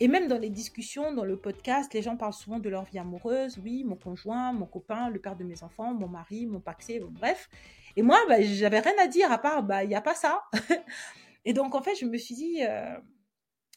Et 0.00 0.08
même 0.08 0.26
dans 0.26 0.38
les 0.38 0.50
discussions, 0.50 1.12
dans 1.12 1.24
le 1.24 1.36
podcast, 1.36 1.94
les 1.94 2.02
gens 2.02 2.16
parlent 2.16 2.32
souvent 2.32 2.58
de 2.58 2.68
leur 2.68 2.84
vie 2.84 2.98
amoureuse. 2.98 3.58
Oui, 3.62 3.84
mon 3.84 3.96
conjoint, 3.96 4.52
mon 4.52 4.66
copain, 4.66 5.08
le 5.08 5.20
père 5.20 5.36
de 5.36 5.44
mes 5.44 5.62
enfants, 5.62 5.94
mon 5.94 6.08
mari, 6.08 6.46
mon 6.46 6.60
paxé, 6.60 7.00
bref. 7.00 7.48
Et 7.96 8.02
moi, 8.02 8.18
bah, 8.28 8.42
j'avais 8.42 8.80
rien 8.80 8.94
à 9.00 9.06
dire 9.06 9.30
à 9.30 9.38
part, 9.38 9.62
bah, 9.62 9.84
il 9.84 9.88
n'y 9.88 9.94
a 9.94 10.00
pas 10.00 10.14
ça. 10.14 10.42
et 11.44 11.52
donc, 11.52 11.74
en 11.74 11.82
fait, 11.82 11.94
je 11.94 12.06
me 12.06 12.18
suis 12.18 12.34
dit, 12.34 12.64
euh, 12.64 12.96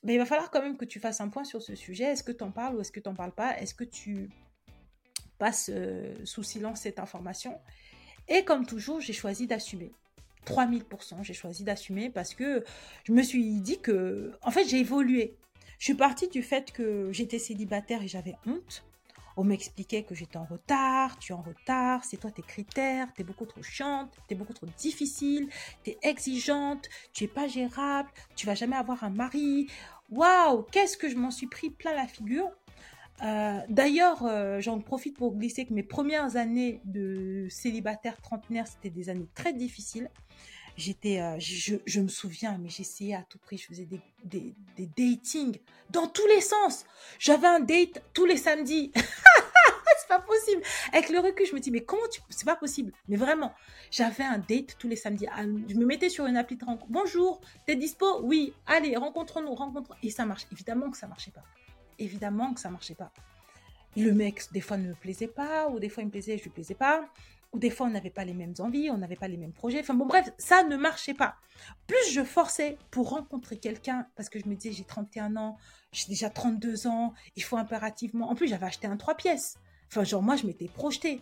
bah, 0.03 0.13
il 0.13 0.17
va 0.17 0.25
falloir 0.25 0.49
quand 0.49 0.61
même 0.61 0.75
que 0.75 0.85
tu 0.85 0.99
fasses 0.99 1.21
un 1.21 1.29
point 1.29 1.43
sur 1.43 1.61
ce 1.61 1.75
sujet. 1.75 2.05
Est-ce 2.05 2.23
que 2.23 2.31
tu 2.31 2.43
en 2.43 2.51
parles 2.51 2.75
ou 2.75 2.81
est-ce 2.81 2.91
que 2.91 2.99
tu 2.99 3.09
n'en 3.09 3.15
parles 3.15 3.33
pas? 3.33 3.57
Est-ce 3.59 3.75
que 3.75 3.83
tu 3.83 4.29
passes 5.37 5.69
euh, 5.71 6.15
sous 6.25 6.41
silence 6.41 6.81
cette 6.81 6.99
information? 6.99 7.59
Et 8.27 8.43
comme 8.43 8.65
toujours, 8.65 9.01
j'ai 9.01 9.13
choisi 9.13 9.45
d'assumer. 9.45 9.91
3000%, 10.47 11.23
j'ai 11.23 11.33
choisi 11.33 11.63
d'assumer 11.63 12.09
parce 12.09 12.33
que 12.33 12.63
je 13.03 13.11
me 13.11 13.21
suis 13.21 13.59
dit 13.59 13.79
que, 13.79 14.31
en 14.41 14.49
fait, 14.49 14.65
j'ai 14.65 14.79
évolué. 14.79 15.37
Je 15.79 15.85
suis 15.85 15.93
partie 15.93 16.27
du 16.27 16.41
fait 16.41 16.71
que 16.71 17.11
j'étais 17.11 17.39
célibataire 17.39 18.01
et 18.01 18.07
j'avais 18.07 18.35
honte. 18.45 18.83
On 19.39 19.43
m'expliquait 19.43 20.01
que 20.01 20.15
j'étais 20.15 20.37
en 20.37 20.45
retard, 20.45 21.19
tu 21.19 21.31
es 21.31 21.35
en 21.35 21.43
retard, 21.43 22.03
c'est 22.03 22.17
toi 22.17 22.31
tes 22.31 22.41
critères, 22.41 23.07
tu 23.13 23.21
es 23.21 23.23
beaucoup 23.23 23.45
trop 23.45 23.61
chiante, 23.61 24.11
tu 24.27 24.33
es 24.33 24.37
beaucoup 24.37 24.53
trop 24.53 24.65
difficile, 24.77 25.47
tu 25.83 25.91
es 25.91 25.99
exigeante, 26.01 26.89
tu 27.13 27.25
es 27.25 27.27
pas 27.27 27.47
gérable, 27.47 28.09
tu 28.35 28.47
vas 28.47 28.55
jamais 28.55 28.75
avoir 28.75 29.03
un 29.03 29.11
mari. 29.11 29.67
Waouh, 30.09 30.63
qu'est-ce 30.63 30.97
que 30.97 31.07
je 31.07 31.15
m'en 31.15 31.29
suis 31.29 31.45
pris 31.45 31.69
plein 31.69 31.93
la 31.93 32.07
figure. 32.07 32.49
Euh, 33.23 33.59
d'ailleurs, 33.69 34.25
euh, 34.25 34.59
j'en 34.59 34.79
profite 34.79 35.15
pour 35.15 35.35
glisser 35.35 35.65
que 35.65 35.73
mes 35.73 35.83
premières 35.83 36.35
années 36.35 36.81
de 36.85 37.47
célibataire 37.49 38.19
trentenaire, 38.21 38.67
c'était 38.67 38.89
des 38.89 39.09
années 39.09 39.29
très 39.35 39.53
difficiles 39.53 40.09
j'étais, 40.77 41.19
euh, 41.19 41.37
je, 41.39 41.99
me 41.99 42.07
souviens, 42.07 42.57
mais 42.59 42.69
j'essayais 42.69 43.15
à 43.15 43.23
tout 43.23 43.39
prix, 43.39 43.57
je 43.57 43.65
faisais 43.65 43.87
des, 44.23 44.53
datings 44.95 45.57
dans 45.89 46.07
tous 46.07 46.25
les 46.27 46.41
sens. 46.41 46.85
J'avais 47.19 47.47
un 47.47 47.59
date 47.59 48.03
tous 48.13 48.25
les 48.25 48.37
samedis. 48.37 48.91
c'est 48.95 50.07
pas 50.07 50.19
possible. 50.19 50.61
Avec 50.93 51.09
le 51.09 51.19
recul, 51.19 51.45
je 51.45 51.55
me 51.55 51.59
dis, 51.59 51.71
mais 51.71 51.81
comment 51.81 52.07
tu. 52.11 52.21
C'est 52.29 52.45
pas 52.45 52.55
possible. 52.55 52.93
Mais 53.07 53.17
vraiment, 53.17 53.53
j'avais 53.91 54.23
un 54.23 54.37
date 54.37 54.77
tous 54.77 54.87
les 54.87 54.95
samedis. 54.95 55.27
Ah, 55.31 55.43
je 55.43 55.75
me 55.75 55.85
mettais 55.85 56.09
sur 56.09 56.27
une 56.27 56.37
appli 56.37 56.55
de 56.55 56.63
rencontre. 56.63 56.91
Bonjour, 56.91 57.41
t'es 57.65 57.75
dispo? 57.75 58.21
Oui, 58.21 58.53
allez, 58.67 58.95
rencontrons-nous, 58.95 59.55
rencontrons. 59.55 59.95
Et 60.03 60.11
ça 60.11 60.25
marche. 60.25 60.45
Évidemment 60.51 60.91
que 60.91 60.97
ça 60.97 61.07
marchait 61.07 61.31
pas. 61.31 61.43
Évidemment 61.99 62.53
que 62.53 62.59
ça 62.59 62.69
marchait 62.69 62.95
pas. 62.95 63.11
Le 63.95 64.13
mec, 64.13 64.43
des 64.51 64.61
fois, 64.61 64.77
ne 64.77 64.89
me 64.89 64.93
plaisait 64.93 65.27
pas, 65.27 65.69
ou 65.69 65.79
des 65.79 65.89
fois, 65.89 66.03
il 66.03 66.05
me 66.05 66.11
plaisait, 66.11 66.37
je 66.37 66.43
lui 66.43 66.51
plaisais 66.51 66.75
pas 66.75 67.09
des 67.57 67.69
fois 67.69 67.87
on 67.87 67.91
n'avait 67.91 68.09
pas 68.09 68.25
les 68.25 68.33
mêmes 68.33 68.53
envies, 68.59 68.89
on 68.89 68.97
n'avait 68.97 69.15
pas 69.15 69.27
les 69.27 69.37
mêmes 69.37 69.53
projets. 69.53 69.79
Enfin 69.79 69.93
bon, 69.93 70.05
bref, 70.05 70.29
ça 70.37 70.63
ne 70.63 70.77
marchait 70.77 71.13
pas. 71.13 71.35
Plus 71.87 72.11
je 72.13 72.23
forçais 72.23 72.77
pour 72.91 73.09
rencontrer 73.09 73.57
quelqu'un, 73.57 74.07
parce 74.15 74.29
que 74.29 74.39
je 74.39 74.47
me 74.47 74.55
disais 74.55 74.73
j'ai 74.73 74.83
31 74.83 75.35
ans, 75.37 75.57
j'ai 75.91 76.07
déjà 76.07 76.29
32 76.29 76.87
ans, 76.87 77.13
il 77.35 77.43
faut 77.43 77.57
impérativement. 77.57 78.29
En 78.29 78.35
plus, 78.35 78.47
j'avais 78.47 78.65
acheté 78.65 78.87
un 78.87 78.97
3 78.97 79.15
pièces. 79.15 79.57
Enfin, 79.89 80.03
genre, 80.03 80.21
moi, 80.21 80.35
je 80.35 80.45
m'étais 80.45 80.67
projetée. 80.67 81.21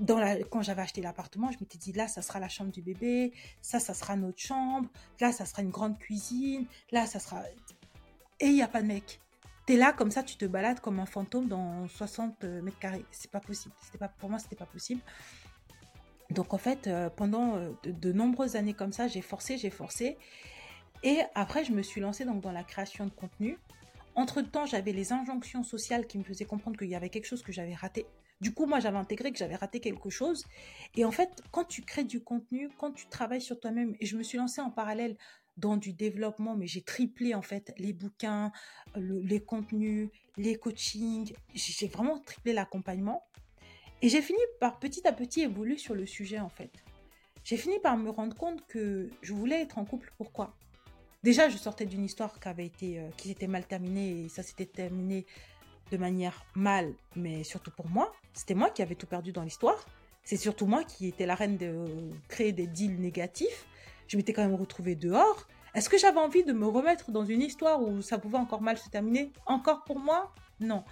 Dans 0.00 0.18
la, 0.18 0.42
quand 0.42 0.60
j'avais 0.60 0.82
acheté 0.82 1.00
l'appartement, 1.02 1.52
je 1.52 1.58
m'étais 1.60 1.78
dit 1.78 1.92
là, 1.92 2.08
ça 2.08 2.20
sera 2.20 2.40
la 2.40 2.48
chambre 2.48 2.72
du 2.72 2.82
bébé, 2.82 3.32
ça, 3.62 3.78
ça 3.78 3.94
sera 3.94 4.16
notre 4.16 4.40
chambre, 4.40 4.88
là, 5.20 5.30
ça 5.30 5.46
sera 5.46 5.62
une 5.62 5.70
grande 5.70 5.98
cuisine, 5.98 6.66
là, 6.90 7.06
ça 7.06 7.20
sera. 7.20 7.44
Et 8.40 8.46
il 8.46 8.54
n'y 8.54 8.62
a 8.62 8.66
pas 8.66 8.82
de 8.82 8.88
mec. 8.88 9.20
T'es 9.66 9.76
là 9.76 9.92
comme 9.92 10.10
ça, 10.10 10.24
tu 10.24 10.36
te 10.36 10.44
balades 10.46 10.80
comme 10.80 10.98
un 10.98 11.06
fantôme 11.06 11.46
dans 11.46 11.86
60 11.86 12.42
mètres 12.42 12.78
carrés. 12.80 13.04
C'est 13.12 13.30
pas 13.30 13.38
possible. 13.38 13.74
C'était 13.82 13.98
pas, 13.98 14.08
pour 14.08 14.28
moi, 14.28 14.40
c'était 14.40 14.56
pas 14.56 14.66
possible. 14.66 15.00
Donc 16.34 16.52
en 16.52 16.58
fait, 16.58 16.86
euh, 16.86 17.08
pendant 17.08 17.56
euh, 17.56 17.70
de, 17.84 18.12
nombreuses 18.12 18.56
années 18.56 18.74
comme 18.74 18.92
ça, 18.92 19.06
j'ai 19.06 19.22
forcé, 19.22 19.56
j'ai 19.56 19.70
forcé. 19.70 20.18
Et 21.02 21.20
après, 21.34 21.64
je 21.64 21.72
me 21.72 21.82
suis 21.82 22.00
lancée 22.00 22.24
donc 22.24 22.40
dans 22.40 22.52
la 22.52 22.64
création 22.64 23.06
de 23.06 23.10
contenu. 23.10 23.58
Entre-temps, 24.16 24.66
j'avais 24.66 24.92
les 24.92 25.12
injonctions 25.12 25.62
sociales 25.62 26.06
qui 26.06 26.18
me 26.18 26.24
faisaient 26.24 26.44
comprendre 26.44 26.78
qu'il 26.78 26.88
y 26.88 26.94
avait 26.94 27.08
quelque 27.08 27.26
chose 27.26 27.42
que 27.42 27.52
j'avais 27.52 27.74
raté. 27.74 28.06
Du 28.40 28.52
coup, 28.52 28.66
moi, 28.66 28.80
j'avais 28.80 28.96
intégré 28.96 29.30
que 29.30 29.38
j'avais 29.38 29.54
raté 29.54 29.80
quelque 29.80 30.10
chose. 30.10 30.44
Et 30.96 31.04
en 31.04 31.10
fait, 31.10 31.42
quand 31.50 31.64
tu 31.64 31.82
crées 31.82 32.04
du 32.04 32.22
contenu, 32.22 32.68
quand 32.78 32.92
tu 32.92 33.06
travailles 33.06 33.40
sur 33.40 33.60
toi-même, 33.60 33.94
et 34.00 34.06
je 34.06 34.16
me 34.16 34.22
suis 34.22 34.38
lancée 34.38 34.60
en 34.60 34.70
parallèle 34.70 35.16
dans 35.56 35.76
du 35.76 35.92
développement, 35.92 36.56
mais 36.56 36.66
j'ai 36.66 36.82
triplé 36.82 37.34
en 37.34 37.42
fait 37.42 37.72
les 37.78 37.92
bouquins, 37.92 38.50
les 38.96 39.40
contenus, 39.40 40.10
les 40.36 40.56
coachings. 40.56 41.32
J'ai 41.54 41.86
vraiment 41.86 42.18
triplé 42.18 42.52
l'accompagnement. 42.52 43.24
Et 44.04 44.10
j'ai 44.10 44.20
fini 44.20 44.38
par 44.60 44.78
petit 44.78 45.08
à 45.08 45.14
petit 45.14 45.40
évoluer 45.40 45.78
sur 45.78 45.94
le 45.94 46.04
sujet 46.04 46.38
en 46.38 46.50
fait. 46.50 46.70
J'ai 47.42 47.56
fini 47.56 47.78
par 47.78 47.96
me 47.96 48.10
rendre 48.10 48.36
compte 48.36 48.62
que 48.66 49.08
je 49.22 49.32
voulais 49.32 49.62
être 49.62 49.78
en 49.78 49.86
couple. 49.86 50.12
Pourquoi? 50.18 50.54
Déjà, 51.22 51.48
je 51.48 51.56
sortais 51.56 51.86
d'une 51.86 52.04
histoire 52.04 52.38
qui 52.38 52.46
avait 52.46 52.66
été, 52.66 52.98
euh, 52.98 53.08
qui 53.16 53.28
s'était 53.28 53.46
mal 53.46 53.64
terminée 53.64 54.24
et 54.24 54.28
ça 54.28 54.42
s'était 54.42 54.66
terminé 54.66 55.24
de 55.90 55.96
manière 55.96 56.44
mal, 56.54 56.92
mais 57.16 57.44
surtout 57.44 57.70
pour 57.70 57.88
moi. 57.88 58.12
C'était 58.34 58.52
moi 58.52 58.68
qui 58.68 58.82
avais 58.82 58.94
tout 58.94 59.06
perdu 59.06 59.32
dans 59.32 59.42
l'histoire. 59.42 59.86
C'est 60.22 60.36
surtout 60.36 60.66
moi 60.66 60.84
qui 60.84 61.08
étais 61.08 61.24
la 61.24 61.34
reine 61.34 61.56
de 61.56 61.86
créer 62.28 62.52
des 62.52 62.66
deals 62.66 63.00
négatifs. 63.00 63.64
Je 64.06 64.18
m'étais 64.18 64.34
quand 64.34 64.42
même 64.42 64.54
retrouvée 64.54 64.96
dehors. 64.96 65.48
Est-ce 65.74 65.88
que 65.88 65.96
j'avais 65.96 66.20
envie 66.20 66.44
de 66.44 66.52
me 66.52 66.66
remettre 66.66 67.10
dans 67.10 67.24
une 67.24 67.40
histoire 67.40 67.80
où 67.80 68.02
ça 68.02 68.18
pouvait 68.18 68.36
encore 68.36 68.60
mal 68.60 68.76
se 68.76 68.90
terminer? 68.90 69.32
Encore 69.46 69.82
pour 69.84 69.98
moi? 69.98 70.30
Non. 70.60 70.84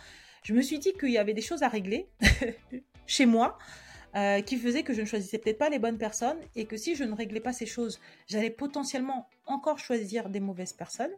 Je 0.45 0.55
me 0.55 0.63
suis 0.63 0.79
dit 0.79 0.95
qu'il 0.95 1.11
y 1.11 1.19
avait 1.19 1.35
des 1.35 1.43
choses 1.43 1.63
à 1.63 1.69
régler. 1.69 2.09
chez 3.13 3.27
moi 3.27 3.59
euh, 4.15 4.41
qui 4.41 4.57
faisait 4.57 4.83
que 4.83 4.95
je 4.95 5.03
ne 5.03 5.07
choisissais 5.07 5.39
peut-être 5.39 5.59
pas 5.59 5.69
les 5.69 5.79
bonnes 5.79 5.99
personnes 5.99 6.39
et 6.57 6.65
que 6.65 6.79
si 6.79 6.95
je 6.97 7.05
ne 7.05 7.15
réglais 7.15 7.41
pas 7.41 7.53
ces 7.53 7.67
choses, 7.67 8.01
j'allais 8.27 8.51
potentiellement 8.51 9.29
encore 9.47 9.79
choisir 9.79 10.31
des 10.31 10.41
mauvaises 10.41 10.73
personnes. 10.73 11.13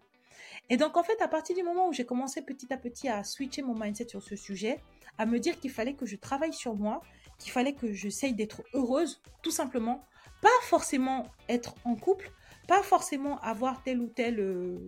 Et 0.71 0.77
donc 0.77 0.97
en 0.97 1.05
fait, 1.05 1.21
à 1.23 1.29
partir 1.29 1.55
du 1.55 1.63
moment 1.63 1.89
où 1.89 1.93
j'ai 1.93 2.05
commencé 2.05 2.43
petit 2.43 2.73
à 2.73 2.77
petit 2.77 3.09
à 3.09 3.23
switcher 3.23 3.63
mon 3.63 3.79
mindset 3.79 4.09
sur 4.09 4.23
ce 4.23 4.35
sujet, 4.35 4.81
à 5.19 5.27
me 5.27 5.39
dire 5.39 5.61
qu'il 5.61 5.71
fallait 5.71 5.95
que 5.95 6.07
je 6.07 6.17
travaille 6.17 6.53
sur 6.53 6.75
moi, 6.75 7.01
qu'il 7.39 7.53
fallait 7.53 7.75
que 7.75 7.93
j'essaye 7.93 8.35
d'être 8.35 8.63
heureuse, 8.75 9.23
tout 9.43 9.53
simplement, 9.53 10.05
pas 10.43 10.59
forcément 10.63 11.29
être 11.49 11.75
en 11.85 11.95
couple, 11.95 12.33
pas 12.67 12.83
forcément 12.83 13.39
avoir 13.41 13.83
telle 13.85 14.01
ou 14.01 14.09
telle 14.09 14.41
euh, 14.41 14.79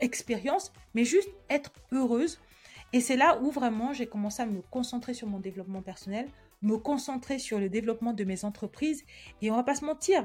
expérience, 0.00 0.72
mais 0.94 1.04
juste 1.04 1.30
être 1.48 1.72
heureuse 1.92 2.38
et 2.94 3.00
c'est 3.00 3.16
là 3.16 3.40
où 3.42 3.50
vraiment 3.50 3.92
j'ai 3.92 4.06
commencé 4.06 4.40
à 4.40 4.46
me 4.46 4.62
concentrer 4.62 5.14
sur 5.14 5.26
mon 5.26 5.40
développement 5.40 5.82
personnel, 5.82 6.28
me 6.62 6.76
concentrer 6.76 7.40
sur 7.40 7.58
le 7.58 7.68
développement 7.68 8.12
de 8.12 8.22
mes 8.22 8.44
entreprises 8.44 9.02
et 9.42 9.50
on 9.50 9.56
va 9.56 9.64
pas 9.64 9.74
se 9.74 9.84
mentir, 9.84 10.24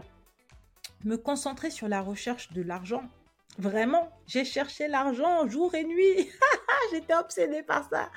me 1.03 1.15
concentrer 1.15 1.71
sur 1.71 1.87
la 1.87 1.99
recherche 1.99 2.53
de 2.53 2.61
l'argent. 2.61 3.01
Vraiment, 3.57 4.11
j'ai 4.27 4.45
cherché 4.45 4.87
l'argent 4.87 5.47
jour 5.47 5.73
et 5.73 5.83
nuit. 5.83 6.29
J'étais 6.91 7.15
obsédée 7.15 7.63
par 7.63 7.89
ça. 7.89 8.11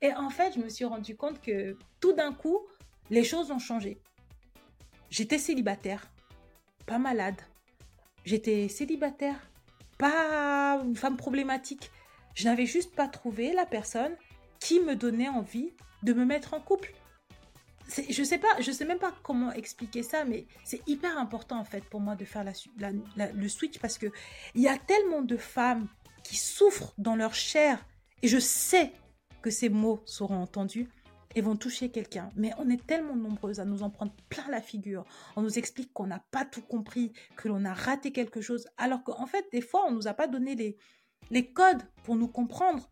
Et 0.00 0.14
en 0.14 0.30
fait, 0.30 0.54
je 0.54 0.60
me 0.60 0.68
suis 0.68 0.84
rendu 0.84 1.16
compte 1.16 1.40
que 1.40 1.76
tout 1.98 2.12
d'un 2.12 2.32
coup, 2.32 2.60
les 3.10 3.24
choses 3.24 3.50
ont 3.50 3.58
changé. 3.58 3.98
J'étais 5.10 5.38
célibataire, 5.38 6.08
pas 6.86 6.98
malade. 6.98 7.40
J'étais 8.24 8.68
célibataire, 8.68 9.50
pas 9.98 10.80
femme 10.94 11.16
problématique. 11.16 11.90
Je 12.38 12.44
n'avais 12.44 12.66
juste 12.66 12.94
pas 12.94 13.08
trouvé 13.08 13.52
la 13.52 13.66
personne 13.66 14.14
qui 14.60 14.78
me 14.78 14.94
donnait 14.94 15.28
envie 15.28 15.72
de 16.04 16.12
me 16.12 16.24
mettre 16.24 16.54
en 16.54 16.60
couple. 16.60 16.94
Je 18.08 18.22
sais 18.22 18.38
pas, 18.38 18.60
je 18.60 18.70
sais 18.70 18.84
même 18.84 19.00
pas 19.00 19.12
comment 19.24 19.50
expliquer 19.50 20.04
ça, 20.04 20.24
mais 20.24 20.46
c'est 20.62 20.80
hyper 20.86 21.18
important 21.18 21.58
en 21.58 21.64
fait 21.64 21.82
pour 21.86 21.98
moi 21.98 22.14
de 22.14 22.24
faire 22.24 22.44
le 22.76 23.48
switch 23.48 23.80
parce 23.80 23.98
que 23.98 24.06
il 24.54 24.62
y 24.62 24.68
a 24.68 24.78
tellement 24.78 25.22
de 25.22 25.36
femmes 25.36 25.88
qui 26.22 26.36
souffrent 26.36 26.94
dans 26.96 27.16
leur 27.16 27.34
chair 27.34 27.84
et 28.22 28.28
je 28.28 28.38
sais 28.38 28.92
que 29.42 29.50
ces 29.50 29.68
mots 29.68 30.00
seront 30.04 30.40
entendus 30.40 30.88
et 31.34 31.40
vont 31.40 31.56
toucher 31.56 31.90
quelqu'un. 31.90 32.30
Mais 32.36 32.52
on 32.58 32.70
est 32.70 32.86
tellement 32.86 33.16
nombreuses 33.16 33.58
à 33.58 33.64
nous 33.64 33.82
en 33.82 33.90
prendre 33.90 34.12
plein 34.28 34.48
la 34.48 34.60
figure. 34.60 35.04
On 35.34 35.42
nous 35.42 35.58
explique 35.58 35.92
qu'on 35.92 36.06
n'a 36.06 36.22
pas 36.30 36.44
tout 36.44 36.62
compris, 36.62 37.12
que 37.36 37.48
l'on 37.48 37.64
a 37.64 37.74
raté 37.74 38.12
quelque 38.12 38.40
chose, 38.40 38.68
alors 38.76 39.02
qu'en 39.02 39.26
fait, 39.26 39.46
des 39.50 39.60
fois, 39.60 39.84
on 39.88 39.92
nous 39.92 40.06
a 40.06 40.14
pas 40.14 40.28
donné 40.28 40.54
les, 40.54 40.78
les 41.30 41.50
codes 41.52 41.82
pour 42.04 42.16
nous 42.16 42.28
comprendre. 42.28 42.88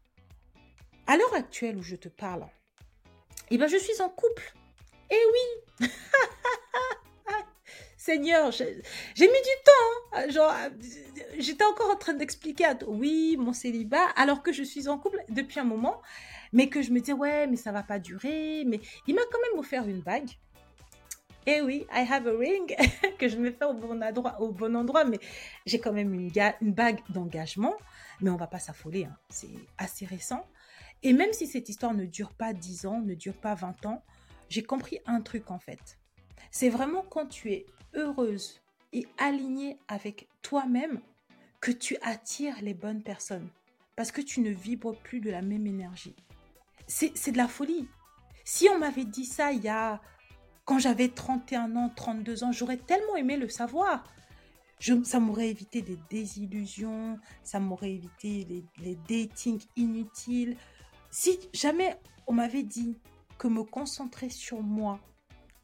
À 1.06 1.16
l'heure 1.16 1.34
actuelle 1.34 1.76
où 1.76 1.82
je 1.82 1.96
te 1.96 2.08
parle, 2.08 2.46
eh 3.50 3.58
ben 3.58 3.68
je 3.68 3.76
suis 3.76 4.00
en 4.00 4.08
couple. 4.08 4.54
Eh 5.10 5.16
oui 5.80 5.88
Seigneur, 7.96 8.52
j'ai 8.52 8.66
mis 9.18 9.26
du 9.26 9.56
temps. 9.64 10.08
Hein. 10.12 10.70
J'étais 11.38 11.64
encore 11.64 11.90
en 11.90 11.96
train 11.96 12.14
d'expliquer 12.14 12.64
à 12.64 12.78
oui, 12.86 13.36
mon 13.36 13.52
célibat, 13.52 14.06
alors 14.14 14.42
que 14.44 14.52
je 14.52 14.62
suis 14.62 14.86
en 14.86 14.96
couple 14.96 15.24
depuis 15.28 15.58
un 15.58 15.64
moment, 15.64 16.00
mais 16.52 16.68
que 16.68 16.82
je 16.82 16.92
me 16.92 17.00
disais, 17.00 17.14
ouais, 17.14 17.48
mais 17.48 17.56
ça 17.56 17.72
va 17.72 17.82
pas 17.82 17.98
durer. 17.98 18.64
Mais 18.64 18.80
il 19.08 19.16
m'a 19.16 19.22
quand 19.32 19.40
même 19.50 19.58
offert 19.58 19.88
une 19.88 20.02
bague. 20.02 20.30
Eh 21.48 21.60
oui, 21.60 21.86
I 21.92 22.04
have 22.10 22.26
a 22.26 22.36
ring 22.36 22.74
que 23.18 23.28
je 23.28 23.36
me 23.36 23.52
fais 23.52 23.64
au 23.64 23.72
bon 23.72 24.02
endroit, 24.02 24.40
au 24.40 24.50
bon 24.50 24.74
endroit 24.74 25.04
mais 25.04 25.20
j'ai 25.64 25.78
quand 25.78 25.92
même 25.92 26.12
une, 26.12 26.30
une 26.60 26.72
bague 26.72 27.00
d'engagement. 27.08 27.74
Mais 28.20 28.30
on 28.30 28.36
va 28.36 28.48
pas 28.48 28.58
s'affoler, 28.58 29.04
hein. 29.04 29.16
c'est 29.28 29.54
assez 29.78 30.06
récent. 30.06 30.44
Et 31.02 31.12
même 31.12 31.32
si 31.32 31.46
cette 31.46 31.68
histoire 31.68 31.94
ne 31.94 32.04
dure 32.04 32.32
pas 32.32 32.52
10 32.52 32.86
ans, 32.86 33.00
ne 33.00 33.14
dure 33.14 33.36
pas 33.36 33.54
20 33.54 33.86
ans, 33.86 34.02
j'ai 34.48 34.64
compris 34.64 34.98
un 35.06 35.20
truc 35.20 35.50
en 35.52 35.58
fait. 35.60 35.98
C'est 36.50 36.68
vraiment 36.68 37.02
quand 37.02 37.26
tu 37.26 37.52
es 37.52 37.66
heureuse 37.94 38.60
et 38.92 39.06
alignée 39.18 39.78
avec 39.86 40.28
toi-même 40.42 41.00
que 41.60 41.70
tu 41.70 41.96
attires 42.02 42.60
les 42.60 42.74
bonnes 42.74 43.02
personnes. 43.02 43.48
Parce 43.94 44.10
que 44.10 44.20
tu 44.20 44.40
ne 44.40 44.50
vibres 44.50 44.96
plus 44.96 45.20
de 45.20 45.30
la 45.30 45.42
même 45.42 45.66
énergie. 45.66 46.16
C'est 46.88 47.32
de 47.32 47.36
la 47.36 47.48
folie. 47.48 47.88
Si 48.44 48.68
on 48.68 48.78
m'avait 48.78 49.04
dit 49.04 49.24
ça 49.24 49.52
il 49.52 49.62
y 49.62 49.68
a 49.68 50.00
quand 50.66 50.78
j'avais 50.78 51.08
31 51.08 51.74
ans, 51.76 51.90
32 51.96 52.44
ans, 52.44 52.52
j'aurais 52.52 52.76
tellement 52.76 53.16
aimé 53.16 53.38
le 53.38 53.48
savoir 53.48 54.04
ça 55.04 55.20
m'aurait 55.20 55.48
évité 55.48 55.82
des 55.82 55.98
désillusions, 56.10 57.18
ça 57.42 57.60
m'aurait 57.60 57.92
évité 57.92 58.46
les, 58.78 58.94
datings 59.08 59.64
inutiles. 59.76 60.56
Si 61.10 61.38
jamais 61.52 61.96
on 62.26 62.34
m'avait 62.34 62.62
dit 62.62 62.96
que 63.38 63.48
me 63.48 63.62
concentrer 63.62 64.28
sur 64.28 64.62
moi 64.62 65.00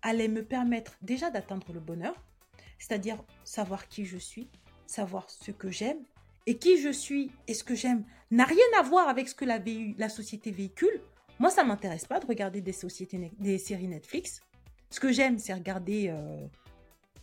allait 0.03 0.28
me 0.28 0.44
permettre 0.44 0.96
déjà 1.03 1.30
d'atteindre 1.30 1.72
le 1.72 1.80
bonheur, 1.80 2.14
c'est-à-dire 2.78 3.22
savoir 3.44 3.88
qui 3.88 4.05
je 4.05 4.18
suis, 4.18 4.48
savoir 4.86 5.30
ce 5.30 5.50
que 5.50 5.70
j'aime, 5.70 5.98
et 6.46 6.59
qui 6.59 6.80
je 6.80 6.90
suis 6.90 7.30
et 7.46 7.55
ce 7.55 7.62
que 7.62 7.74
j'aime 7.74 8.05
n'a 8.32 8.44
rien 8.44 8.57
à 8.78 8.82
voir 8.82 9.09
avec 9.09 9.28
ce 9.28 9.34
que 9.34 9.44
la, 9.44 9.61
la 9.98 10.09
société 10.09 10.50
véhicule. 10.50 11.00
Moi, 11.38 11.50
ça 11.50 11.62
m'intéresse 11.62 12.05
pas 12.05 12.18
de 12.18 12.26
regarder 12.26 12.61
des, 12.61 12.72
sociétés, 12.72 13.30
des 13.38 13.59
séries 13.59 13.86
Netflix. 13.86 14.42
Ce 14.93 15.01
que 15.01 15.11
j'aime, 15.11 15.38
c'est 15.38 15.55
regarder 15.55 16.09
euh, 16.11 16.47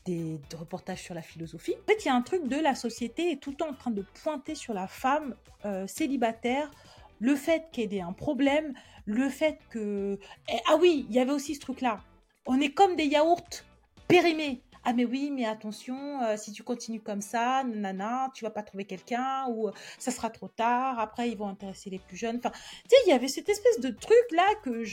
des, 0.03 0.39
reportages 0.57 1.03
sur 1.03 1.13
la 1.13 1.21
philosophie. 1.21 1.75
En 1.83 1.85
fait, 1.85 2.03
il 2.03 2.07
y 2.07 2.09
a 2.09 2.15
un 2.15 2.23
truc 2.23 2.47
de 2.47 2.55
la 2.55 2.73
société 2.73 3.37
tout 3.37 3.51
le 3.51 3.57
temps 3.57 3.69
en 3.69 3.75
train 3.75 3.91
de 3.91 4.03
pointer 4.23 4.55
sur 4.55 4.73
la 4.73 4.87
femme 4.87 5.35
euh, 5.65 5.85
célibataire, 5.85 6.71
le 7.19 7.35
fait 7.35 7.67
qu'elle 7.71 7.93
ait 7.93 8.01
un 8.01 8.11
problème, 8.11 8.73
le 9.05 9.29
fait 9.29 9.59
que... 9.69 10.17
Eh, 10.51 10.57
ah 10.67 10.77
oui, 10.81 11.05
il 11.09 11.15
y 11.15 11.19
avait 11.19 11.31
aussi 11.31 11.53
ce 11.53 11.59
truc-là. 11.59 11.99
On 12.47 12.59
est 12.59 12.71
comme 12.71 12.95
des 12.95 13.05
yaourts 13.05 13.63
périmés. 14.07 14.63
ah 14.83 14.93
mais 14.93 15.05
oui, 15.05 15.29
mais 15.29 15.45
attention, 15.45 16.23
euh, 16.23 16.37
si 16.37 16.51
tu 16.51 16.63
continues 16.63 17.01
comme 17.01 17.21
ça, 17.21 17.63
nana, 17.63 18.31
tu 18.33 18.45
vas 18.45 18.49
pas 18.49 18.63
trouver 18.63 18.85
quelqu'un 18.85 19.45
ou 19.47 19.69
ça 19.99 20.09
sera 20.09 20.31
trop 20.31 20.47
tard. 20.47 20.97
Après, 20.97 21.29
ils 21.29 21.37
vont 21.37 21.49
intéresser 21.49 21.91
les 21.91 21.99
plus 21.99 22.17
jeunes. 22.17 22.37
Enfin, 22.37 22.49
tu 22.49 22.89
sais, 22.89 22.95
il 23.05 23.09
y 23.09 23.13
avait 23.13 23.27
cette 23.27 23.47
espèce 23.47 23.79
de 23.79 23.89
truc 23.89 24.25
là 24.31 24.47
que 24.63 24.83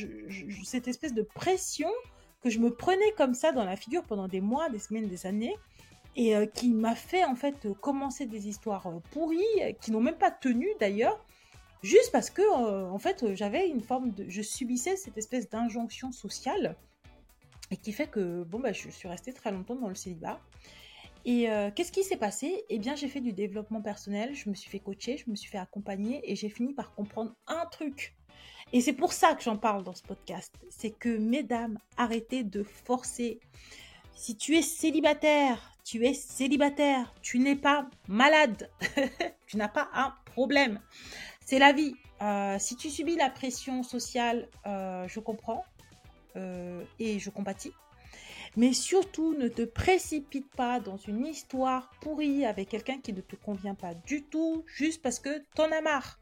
cette 0.63 0.89
espèce 0.89 1.15
de 1.15 1.23
pression 1.23 1.89
que 2.47 2.53
je 2.53 2.61
me 2.61 2.71
prenais 2.71 3.13
comme 3.17 3.35
ça 3.35 3.51
dans 3.53 3.65
la 3.65 3.77
figure 3.77 4.05
pendant 4.05 4.29
des 4.29 4.41
mois, 4.41 4.69
des 4.69 4.79
semaines, 4.79 5.09
des 5.09 5.27
années 5.27 5.57
et 6.15 6.37
euh, 6.37 6.47
qui 6.47 6.73
m'a 6.73 6.95
fait 6.95 7.25
en 7.25 7.35
fait 7.35 7.69
commencer 7.81 8.27
des 8.27 8.49
histoires 8.49 8.89
pourries 9.11 9.75
qui 9.81 9.91
n'ont 9.91 10.01
même 10.01 10.17
pas 10.19 10.31
tenu 10.31 10.69
d'ailleurs 10.79 11.19
juste 11.83 12.11
parce 12.13 12.31
que 12.31 12.43
en 12.91 12.99
fait 12.99 13.35
j'avais 13.35 13.69
une 13.69 13.83
forme 13.83 14.13
de 14.13 14.25
je 14.29 14.43
subissais 14.43 14.97
cette 14.97 15.19
espèce 15.19 15.51
d'injonction 15.51 16.13
sociale 16.13 16.77
et 17.71 17.77
qui 17.77 17.93
fait 17.93 18.07
que 18.07 18.45
bon 18.45 18.61
bah 18.61 18.73
je 18.73 18.89
suis 18.91 19.09
restée 19.09 19.33
très 19.33 19.51
longtemps 19.51 19.77
dans 19.77 19.89
le 19.89 19.95
célibat. 19.95 20.41
Et 21.27 21.51
euh, 21.51 21.73
qu'est-ce 21.75 21.91
qui 21.91 22.05
s'est 22.05 22.17
passé? 22.17 22.65
Eh 22.69 22.79
bien, 22.79 22.95
j'ai 22.95 23.09
fait 23.09 23.21
du 23.21 23.33
développement 23.33 23.83
personnel, 23.83 24.33
je 24.33 24.49
me 24.49 24.55
suis 24.55 24.71
fait 24.71 24.79
coacher, 24.79 25.17
je 25.17 25.29
me 25.29 25.35
suis 25.35 25.51
fait 25.51 25.59
accompagner 25.59 26.21
et 26.31 26.37
j'ai 26.37 26.49
fini 26.49 26.73
par 26.73 26.95
comprendre 26.95 27.35
un 27.49 27.67
truc. 27.67 28.15
Et 28.73 28.81
c'est 28.81 28.93
pour 28.93 29.13
ça 29.13 29.35
que 29.35 29.43
j'en 29.43 29.57
parle 29.57 29.85
dans 29.85 29.95
ce 29.95 30.03
podcast. 30.03 30.53
C'est 30.71 30.91
que, 30.91 31.17
mesdames, 31.17 31.79
arrêtez 31.97 32.43
de 32.43 32.63
forcer. 32.63 33.41
Si 34.15 34.37
tu 34.37 34.57
es 34.57 34.63
célibataire, 34.63 35.73
tu 35.85 36.05
es 36.05 36.15
célibataire, 36.15 37.15
tu 37.23 37.39
n'es 37.39 37.55
pas 37.55 37.89
malade, 38.09 38.71
tu 39.47 39.57
n'as 39.57 39.69
pas 39.69 39.89
un 39.95 40.15
problème. 40.25 40.81
C'est 41.45 41.59
la 41.59 41.73
vie. 41.73 41.95
Euh, 42.23 42.59
si 42.59 42.77
tu 42.77 42.91
subis 42.91 43.15
la 43.15 43.31
pression 43.31 43.83
sociale, 43.83 44.49
euh, 44.67 45.07
je 45.07 45.21
comprends. 45.21 45.65
Euh, 46.37 46.83
et 46.99 47.19
je 47.19 47.31
compatis. 47.31 47.73
Mais 48.57 48.73
surtout, 48.73 49.35
ne 49.35 49.49
te 49.49 49.63
précipite 49.63 50.51
pas 50.55 50.81
dans 50.81 50.97
une 50.97 51.27
histoire 51.27 51.91
pourrie 52.01 52.45
avec 52.45 52.71
quelqu'un 52.71 52.99
qui 52.99 53.13
ne 53.13 53.21
te 53.21 53.37
convient 53.37 53.75
pas 53.75 53.95
du 53.95 54.23
tout, 54.23 54.65
juste 54.67 55.03
parce 55.03 55.19
que 55.19 55.45
t'en 55.55 55.71
as 55.71 55.83
marre. 55.83 56.19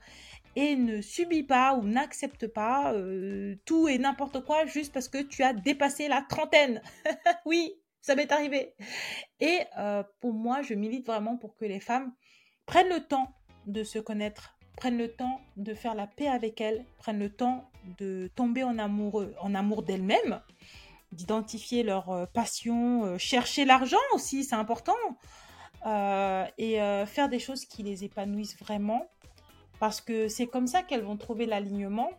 Et 0.57 0.77
ne 0.77 1.01
subis 1.01 1.43
pas 1.43 1.75
ou 1.75 1.83
n'accepte 1.83 2.47
pas 2.47 2.93
euh, 2.93 3.57
tout 3.65 3.89
et 3.89 3.99
n'importe 3.99 4.45
quoi 4.45 4.67
juste 4.67 4.93
parce 4.93 5.09
que 5.09 5.19
tu 5.19 5.43
as 5.43 5.53
dépassé 5.53 6.07
la 6.07 6.23
trentaine. 6.23 6.81
oui, 7.45 7.75
ça 8.01 8.15
m'est 8.15 8.31
arrivé. 8.31 8.75
Et 9.41 9.61
euh, 9.79 10.05
pour 10.21 10.33
moi, 10.33 10.63
je 10.63 10.75
milite 10.75 11.07
vraiment 11.07 11.37
pour 11.37 11.57
que 11.57 11.65
les 11.65 11.81
femmes 11.81 12.13
prennent 12.67 12.89
le 12.89 13.01
temps 13.01 13.35
de 13.67 13.83
se 13.83 13.99
connaître, 13.99 14.57
prennent 14.77 14.99
le 14.99 15.09
temps 15.09 15.41
de 15.57 15.75
faire 15.75 15.95
la 15.95 16.07
paix 16.07 16.29
avec 16.29 16.61
elles, 16.61 16.85
prennent 16.99 17.19
le 17.19 17.31
temps 17.31 17.71
de 17.99 18.31
tomber 18.37 18.63
en 18.63 18.79
amour, 18.79 19.25
en 19.41 19.55
amour 19.57 19.83
d'elles-mêmes, 19.83 20.41
d'identifier 21.11 21.83
leur 21.83 22.11
euh, 22.11 22.27
passion, 22.27 23.19
chercher 23.19 23.65
l'argent 23.65 23.97
aussi, 24.15 24.45
c'est 24.45 24.55
important, 24.55 24.95
et 26.57 26.79
faire 27.07 27.29
des 27.29 27.39
choses 27.39 27.67
qui 27.67 27.83
les 27.83 28.05
épanouissent 28.05 28.57
vraiment, 28.59 29.07
parce 29.81 30.01
que 30.01 30.29
c'est 30.29 30.47
comme 30.47 30.67
ça 30.67 30.83
qu'elles 30.83 31.03
vont 31.03 31.17
trouver 31.17 31.47
l'alignement. 31.47 32.11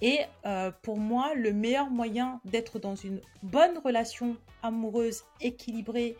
Et 0.00 0.20
pour 0.82 0.96
moi, 0.96 1.34
le 1.34 1.52
meilleur 1.52 1.90
moyen 1.90 2.40
d'être 2.44 2.78
dans 2.78 2.94
une 2.94 3.20
bonne 3.42 3.78
relation 3.78 4.36
amoureuse, 4.62 5.24
équilibrée, 5.40 6.16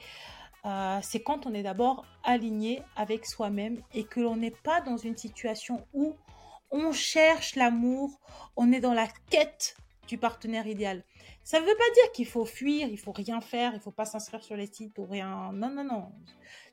euh, 0.64 0.99
c'est 1.03 1.20
quand 1.20 1.47
on 1.47 1.55
est 1.55 1.62
d'abord 1.62 2.05
aligné 2.24 2.83
avec 2.97 3.26
soi-même 3.26 3.81
et 3.95 4.05
que 4.05 4.20
l'on 4.20 4.37
n'est 4.37 4.51
pas 4.51 4.81
dans 4.81 4.97
une 4.97 5.16
situation 5.16 5.87
où 5.95 6.14
on 6.70 6.93
cherche 6.93 7.57
l'amour, 7.57 8.18
on 8.57 8.72
est 8.72 8.81
dans 8.81 8.93
la 8.93 9.09
quête 9.31 9.76
du 10.09 10.18
partenaire 10.18 10.66
idéal. 10.66 11.05
Ça 11.49 11.59
ne 11.61 11.64
veut 11.64 11.76
pas 11.76 11.94
dire 11.94 12.12
qu'il 12.12 12.26
faut 12.26 12.44
fuir, 12.44 12.88
il 12.88 12.99
faut 12.99 13.11
rien 13.11 13.40
faire, 13.40 13.72
il 13.72 13.80
faut 13.80 13.90
pas 13.90 14.05
s'inscrire 14.05 14.44
sur 14.44 14.55
les 14.55 14.66
sites 14.66 14.99
ou 14.99 15.07
rien. 15.07 15.51
Non, 15.55 15.70
non, 15.70 15.82
non. 15.82 16.12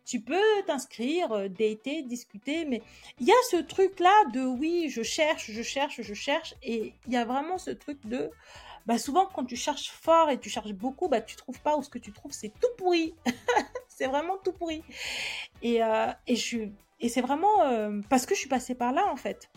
Tu 0.04 0.20
peux 0.20 0.36
t'inscrire, 0.68 1.32
euh, 1.32 1.48
dater, 1.48 2.02
discuter, 2.02 2.66
mais 2.66 2.82
il 3.22 3.26
y 3.26 3.32
a 3.32 3.42
ce 3.50 3.56
truc-là 3.56 4.12
de 4.34 4.42
oui, 4.42 4.90
je 4.90 5.02
cherche, 5.02 5.50
je 5.50 5.62
cherche, 5.62 6.02
je 6.02 6.14
cherche, 6.14 6.56
et 6.62 6.94
il 7.08 7.14
y 7.14 7.16
a 7.16 7.24
vraiment 7.24 7.58
ce 7.58 7.72
truc 7.72 8.06
de 8.06 8.30
bah 8.86 8.98
souvent 8.98 9.28
quand 9.34 9.46
tu 9.46 9.56
cherches 9.56 9.92
fort 9.92 10.30
et 10.30 10.42
tu 10.42 10.50
cherches 10.50 10.74
beaucoup, 10.74 11.08
bah 11.08 11.22
tu 11.22 11.38
trouves 11.38 11.62
pas 11.62 11.78
ou 11.78 11.82
ce 11.82 11.90
que 11.90 11.98
tu 11.98 12.12
trouves 12.12 12.34
c'est 12.34 12.52
tout 12.60 12.68
pourri. 12.78 13.16
c'est 13.88 14.08
vraiment 14.08 14.36
tout 14.44 14.52
pourri. 14.52 14.84
Et, 15.62 15.82
euh, 15.82 16.12
et, 16.28 16.36
c'est 16.36 17.22
vraiment 17.22 17.62
euh, 17.62 18.02
parce 18.10 18.26
que 18.26 18.36
je 18.36 18.42
suis 18.42 18.50
passée 18.50 18.76
par 18.76 18.92
là 18.92 19.08
en 19.10 19.16
fait. 19.16 19.50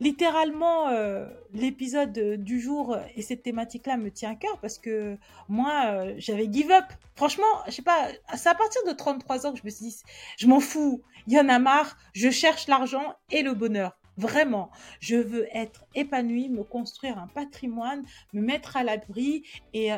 Littéralement, 0.00 0.88
euh, 0.88 1.26
l'épisode 1.52 2.12
du 2.42 2.60
jour 2.60 2.96
et 3.16 3.22
cette 3.22 3.42
thématique-là 3.42 3.96
me 3.96 4.10
tient 4.10 4.32
à 4.32 4.34
cœur 4.34 4.58
parce 4.60 4.78
que 4.78 5.16
moi, 5.48 6.04
j'avais 6.16 6.48
give 6.50 6.70
up. 6.70 6.84
Franchement, 7.16 7.44
je 7.66 7.72
sais 7.72 7.82
pas, 7.82 8.08
c'est 8.34 8.48
à 8.48 8.54
partir 8.54 8.82
de 8.86 8.92
33 8.92 9.46
ans 9.46 9.52
que 9.52 9.58
je 9.58 9.64
me 9.64 9.70
suis 9.70 9.86
dit, 9.86 9.96
je 10.36 10.46
m'en 10.46 10.60
fous, 10.60 11.02
il 11.26 11.32
y 11.34 11.40
en 11.40 11.48
a 11.48 11.58
marre, 11.58 11.96
je 12.12 12.30
cherche 12.30 12.66
l'argent 12.66 13.14
et 13.30 13.42
le 13.42 13.54
bonheur. 13.54 13.96
Vraiment, 14.16 14.70
je 15.00 15.16
veux 15.16 15.48
être 15.56 15.84
épanouie, 15.94 16.48
me 16.48 16.62
construire 16.62 17.18
un 17.18 17.26
patrimoine, 17.26 18.04
me 18.32 18.42
mettre 18.42 18.76
à 18.76 18.84
l'abri 18.84 19.42
et 19.72 19.92
euh, 19.92 19.96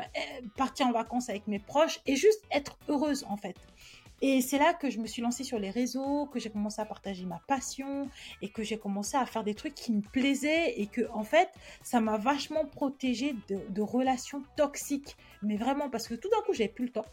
partir 0.57 0.87
en 0.87 0.93
vacances 0.93 1.29
avec 1.29 1.47
mes 1.47 1.59
proches 1.59 2.01
et 2.07 2.17
juste 2.17 2.43
être 2.51 2.79
heureuse 2.89 3.27
en 3.29 3.37
fait. 3.37 3.57
Et 4.23 4.41
c'est 4.41 4.59
là 4.59 4.73
que 4.73 4.89
je 4.89 4.99
me 4.99 5.07
suis 5.07 5.21
lancée 5.21 5.45
sur 5.45 5.59
les 5.59 5.71
réseaux, 5.71 6.27
que 6.27 6.39
j'ai 6.39 6.49
commencé 6.49 6.81
à 6.81 6.87
partager 6.87 7.27
ma 7.27 7.41
passion 7.47 8.09
et 8.41 8.49
que 8.49 8.63
j'ai 8.63 8.79
commencé 8.79 9.17
à 9.17 9.27
faire 9.27 9.45
des 9.45 9.55
trucs 9.55 9.75
qui 9.75 9.93
me 9.93 10.01
plaisaient 10.01 10.81
et 10.81 10.87
que 10.87 11.03
en 11.13 11.23
fait, 11.23 11.51
ça 11.83 12.01
m'a 12.01 12.17
vachement 12.17 12.65
protégée 12.65 13.35
de, 13.49 13.83
relations 13.83 14.43
toxiques. 14.57 15.17
Mais 15.43 15.57
vraiment 15.57 15.91
parce 15.91 16.09
que 16.09 16.15
tout 16.15 16.31
d'un 16.31 16.41
coup, 16.43 16.55
j'avais 16.55 16.71
plus 16.71 16.87
le 16.87 16.93
temps 16.93 17.07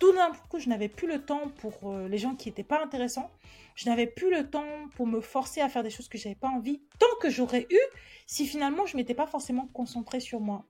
tout 0.00 0.12
d'un 0.12 0.32
coup, 0.50 0.58
je 0.58 0.68
n'avais 0.68 0.88
plus 0.88 1.06
le 1.06 1.24
temps 1.24 1.48
pour 1.60 1.92
euh, 1.92 2.08
les 2.08 2.18
gens 2.18 2.34
qui 2.34 2.48
n'étaient 2.48 2.64
pas 2.64 2.82
intéressants. 2.82 3.30
Je 3.76 3.88
n'avais 3.88 4.08
plus 4.08 4.28
le 4.28 4.50
temps 4.50 4.66
pour 4.96 5.06
me 5.06 5.20
forcer 5.20 5.60
à 5.60 5.68
faire 5.68 5.84
des 5.84 5.88
choses 5.88 6.08
que 6.08 6.18
j'avais 6.18 6.34
pas 6.34 6.48
envie, 6.48 6.82
tant 6.98 7.06
que 7.20 7.30
j'aurais 7.30 7.66
eu 7.70 7.78
si 8.26 8.44
finalement 8.46 8.86
je 8.86 8.96
m'étais 8.96 9.14
pas 9.14 9.26
forcément 9.26 9.68
concentrée 9.68 10.20
sur 10.20 10.40
moi. 10.40 10.66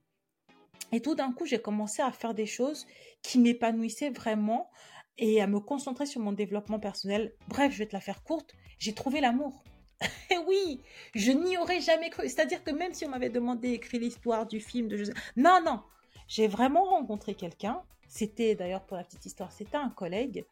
Et 0.93 1.01
tout 1.01 1.15
d'un 1.15 1.33
coup, 1.33 1.47
j'ai 1.47 1.59
commencé 1.59 2.03
à 2.03 2.13
faire 2.13 2.35
des 2.35 2.47
choses 2.47 2.87
qui 3.23 3.39
m'épanouissaient 3.39 4.11
vraiment 4.11 4.71
et 5.19 5.41
à 5.41 5.47
me 5.47 5.61
concentrer 5.61 6.07
sur 6.07 6.21
mon 6.21 6.33
développement 6.33 6.79
personnel. 6.79 7.33
Bref, 7.49 7.73
je 7.73 7.79
vais 7.79 7.87
te 7.87 7.93
la 7.93 8.01
faire 8.01 8.23
courte. 8.23 8.55
J'ai 8.79 8.95
trouvé 8.95 9.21
l'amour. 9.21 9.63
Et 10.31 10.39
oui, 10.49 10.81
je 11.15 11.31
n'y 11.31 11.57
aurais 11.57 11.81
jamais 11.81 12.11
cru. 12.11 12.29
C'est-à-dire 12.29 12.65
que 12.65 12.73
même 12.73 12.93
si 12.93 13.07
on 13.07 13.11
m'avait 13.11 13.31
demandé 13.31 13.71
d'écrire 13.71 14.01
l'histoire 14.01 14.47
du 14.47 14.61
film, 14.61 14.89
de 14.89 15.03
non, 15.37 15.61
non, 15.65 15.83
j'ai 16.27 16.49
vraiment 16.49 16.85
rencontré 16.85 17.35
quelqu'un 17.35 17.83
c'était 18.15 18.55
d'ailleurs 18.55 18.83
pour 18.83 18.97
la 18.97 19.03
petite 19.03 19.27
histoire, 19.27 19.51
c'était 19.51 19.77
un 19.77 19.91
collègue, 19.91 20.45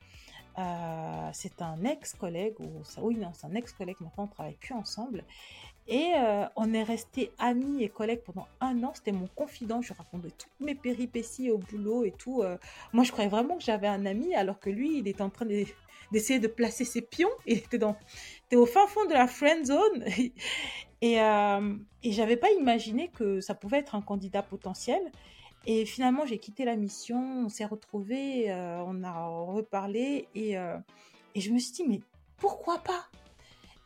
euh, 0.59 1.31
c'est 1.33 1.63
un 1.63 1.85
ex-collègue, 1.85 2.59
ou 2.59 2.83
oui, 2.99 3.17
non, 3.17 3.31
c'est 3.33 3.47
un 3.47 3.55
ex-collègue, 3.55 3.97
maintenant 4.01 4.25
on 4.25 4.29
travaille 4.29 4.57
plus 4.57 4.75
ensemble. 4.75 5.25
Et 5.89 6.13
euh, 6.17 6.45
on 6.57 6.73
est 6.73 6.83
resté 6.83 7.33
amis 7.39 7.83
et 7.83 7.89
collègues 7.89 8.23
pendant 8.23 8.47
un 8.61 8.83
an. 8.85 8.93
C'était 8.95 9.13
mon 9.13 9.27
confident. 9.35 9.83
Je 9.83 9.93
racontais 9.93 10.31
toutes 10.31 10.61
mes 10.61 10.75
péripéties 10.75 11.51
au 11.51 11.59
boulot 11.59 12.05
et 12.05 12.13
tout. 12.13 12.43
Euh. 12.43 12.57
moi, 12.93 13.05
je 13.05 13.13
croyais 13.13 13.31
vraiment 13.31 13.57
que 13.57 13.65
j'avais 13.65 13.89
un 13.89 14.07
ami, 14.07 14.35
alors 14.35 14.61
que 14.61 14.71
lui, 14.71 14.99
il 14.99 15.09
était 15.09 15.23
en 15.23 15.31
train 15.31 15.47
d'essayer 15.47 16.39
de 16.39 16.49
placer 16.49 16.85
ses 16.85 17.03
pions. 17.03 17.31
Il 17.47 17.59
était, 17.59 17.79
dans, 17.79 17.97
au 18.55 18.67
fin 18.67 18.87
fond 18.87 19.05
de 19.07 19.13
la 19.13 19.27
friend 19.27 19.65
zone. 19.67 20.05
et, 21.03 21.17
et 21.17 22.13
j'avais 22.13 22.37
pas 22.37 22.51
imaginé 22.53 23.09
que 23.09 23.41
ça 23.41 23.55
pouvait 23.55 23.79
être 23.79 23.95
un 23.95 24.03
candidat 24.03 24.43
potentiel. 24.43 25.11
Et 25.67 25.85
finalement, 25.87 26.27
j'ai 26.27 26.39
quitté 26.39 26.65
la 26.65 26.77
mission, 26.77 27.45
on 27.45 27.49
s'est 27.49 27.65
retrouvés, 27.65 28.51
euh, 28.51 28.83
on 28.85 29.05
a 29.05 29.27
reparlé 29.27 30.27
euh, 30.37 30.77
et 31.35 31.41
je 31.41 31.53
me 31.53 31.59
suis 31.59 31.73
dit, 31.73 31.85
mais 31.87 32.01
pourquoi 32.37 32.79
pas? 32.79 33.07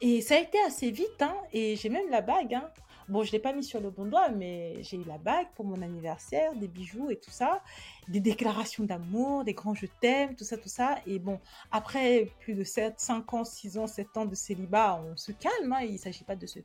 Et 0.00 0.20
ça 0.20 0.34
a 0.34 0.38
été 0.38 0.58
assez 0.66 0.90
vite, 0.90 1.22
hein, 1.22 1.34
et 1.52 1.76
j'ai 1.76 1.88
même 1.88 2.10
la 2.10 2.20
bague. 2.20 2.54
Hein. 2.54 2.70
Bon, 3.08 3.22
je 3.22 3.28
ne 3.28 3.32
l'ai 3.32 3.38
pas 3.38 3.52
mis 3.52 3.62
sur 3.62 3.80
le 3.80 3.90
bon 3.90 4.04
doigt, 4.04 4.28
mais 4.30 4.82
j'ai 4.82 4.96
eu 4.96 5.04
la 5.04 5.16
bague 5.16 5.46
pour 5.54 5.64
mon 5.64 5.80
anniversaire, 5.80 6.54
des 6.54 6.66
bijoux 6.66 7.08
et 7.08 7.16
tout 7.16 7.30
ça, 7.30 7.62
des 8.08 8.18
déclarations 8.20 8.84
d'amour, 8.84 9.44
des 9.44 9.54
grands 9.54 9.74
je 9.74 9.86
t'aime, 10.00 10.34
tout 10.34 10.44
ça, 10.44 10.58
tout 10.58 10.68
ça. 10.68 10.98
Et 11.06 11.18
bon, 11.20 11.40
après 11.70 12.28
plus 12.40 12.54
de 12.54 12.64
7, 12.64 12.94
5 12.98 13.34
ans, 13.34 13.44
6 13.44 13.78
ans, 13.78 13.86
7 13.86 14.16
ans 14.16 14.26
de 14.26 14.34
célibat, 14.34 15.00
on 15.06 15.16
se 15.16 15.30
calme, 15.32 15.72
hein, 15.72 15.82
il 15.82 15.92
ne 15.92 15.98
s'agit 15.98 16.24
pas 16.24 16.36
de, 16.36 16.46
se, 16.46 16.58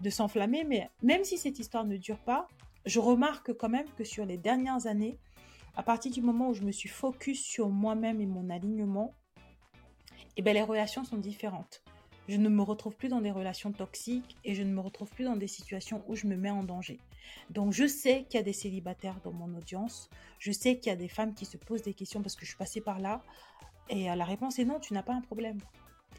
de 0.00 0.10
s'enflammer, 0.10 0.64
mais 0.64 0.88
même 1.02 1.24
si 1.24 1.36
cette 1.38 1.58
histoire 1.58 1.84
ne 1.84 1.96
dure 1.96 2.18
pas, 2.18 2.46
je 2.86 3.00
remarque 3.00 3.52
quand 3.54 3.68
même 3.68 3.88
que 3.98 4.04
sur 4.04 4.24
les 4.24 4.38
dernières 4.38 4.86
années, 4.86 5.18
à 5.76 5.82
partir 5.82 6.12
du 6.12 6.22
moment 6.22 6.50
où 6.50 6.54
je 6.54 6.62
me 6.62 6.72
suis 6.72 6.88
focus 6.88 7.42
sur 7.42 7.68
moi-même 7.68 8.20
et 8.20 8.26
mon 8.26 8.48
alignement, 8.48 9.12
eh 10.36 10.42
ben, 10.42 10.54
les 10.54 10.62
relations 10.62 11.04
sont 11.04 11.18
différentes. 11.18 11.82
Je 12.30 12.36
ne 12.36 12.48
me 12.48 12.62
retrouve 12.62 12.94
plus 12.94 13.08
dans 13.08 13.20
des 13.20 13.32
relations 13.32 13.72
toxiques 13.72 14.36
et 14.44 14.54
je 14.54 14.62
ne 14.62 14.72
me 14.72 14.78
retrouve 14.78 15.10
plus 15.10 15.24
dans 15.24 15.34
des 15.34 15.48
situations 15.48 16.04
où 16.06 16.14
je 16.14 16.28
me 16.28 16.36
mets 16.36 16.52
en 16.52 16.62
danger. 16.62 17.00
Donc 17.50 17.72
je 17.72 17.88
sais 17.88 18.22
qu'il 18.28 18.38
y 18.38 18.40
a 18.40 18.44
des 18.44 18.52
célibataires 18.52 19.16
dans 19.24 19.32
mon 19.32 19.52
audience, 19.56 20.08
je 20.38 20.52
sais 20.52 20.78
qu'il 20.78 20.90
y 20.90 20.92
a 20.92 20.96
des 20.96 21.08
femmes 21.08 21.34
qui 21.34 21.44
se 21.44 21.56
posent 21.56 21.82
des 21.82 21.92
questions 21.92 22.22
parce 22.22 22.36
que 22.36 22.42
je 22.42 22.50
suis 22.50 22.56
passée 22.56 22.80
par 22.80 23.00
là 23.00 23.24
et 23.88 24.04
la 24.04 24.24
réponse 24.24 24.60
est 24.60 24.64
non, 24.64 24.78
tu 24.78 24.94
n'as 24.94 25.02
pas 25.02 25.12
un 25.12 25.22
problème. 25.22 25.58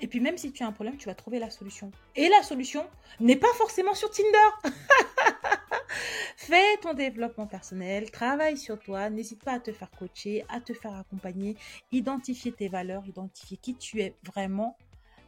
Et 0.01 0.07
puis 0.07 0.19
même 0.19 0.37
si 0.37 0.51
tu 0.51 0.63
as 0.63 0.67
un 0.67 0.73
problème, 0.73 0.97
tu 0.97 1.05
vas 1.05 1.15
trouver 1.15 1.39
la 1.39 1.49
solution. 1.49 1.91
Et 2.17 2.27
la 2.27 2.43
solution 2.43 2.85
n'est 3.21 3.37
pas 3.37 3.53
forcément 3.55 3.93
sur 3.93 4.11
Tinder. 4.11 4.73
Fais 6.35 6.75
ton 6.81 6.93
développement 6.93 7.47
personnel, 7.47 8.11
travaille 8.11 8.57
sur 8.57 8.77
toi, 8.77 9.09
n'hésite 9.09 9.41
pas 9.45 9.53
à 9.53 9.59
te 9.61 9.71
faire 9.71 9.91
coacher, 9.91 10.43
à 10.49 10.59
te 10.59 10.73
faire 10.73 10.93
accompagner, 10.93 11.55
identifier 11.93 12.51
tes 12.51 12.67
valeurs, 12.67 13.07
identifier 13.07 13.55
qui 13.55 13.75
tu 13.75 14.01
es 14.01 14.17
vraiment. 14.25 14.75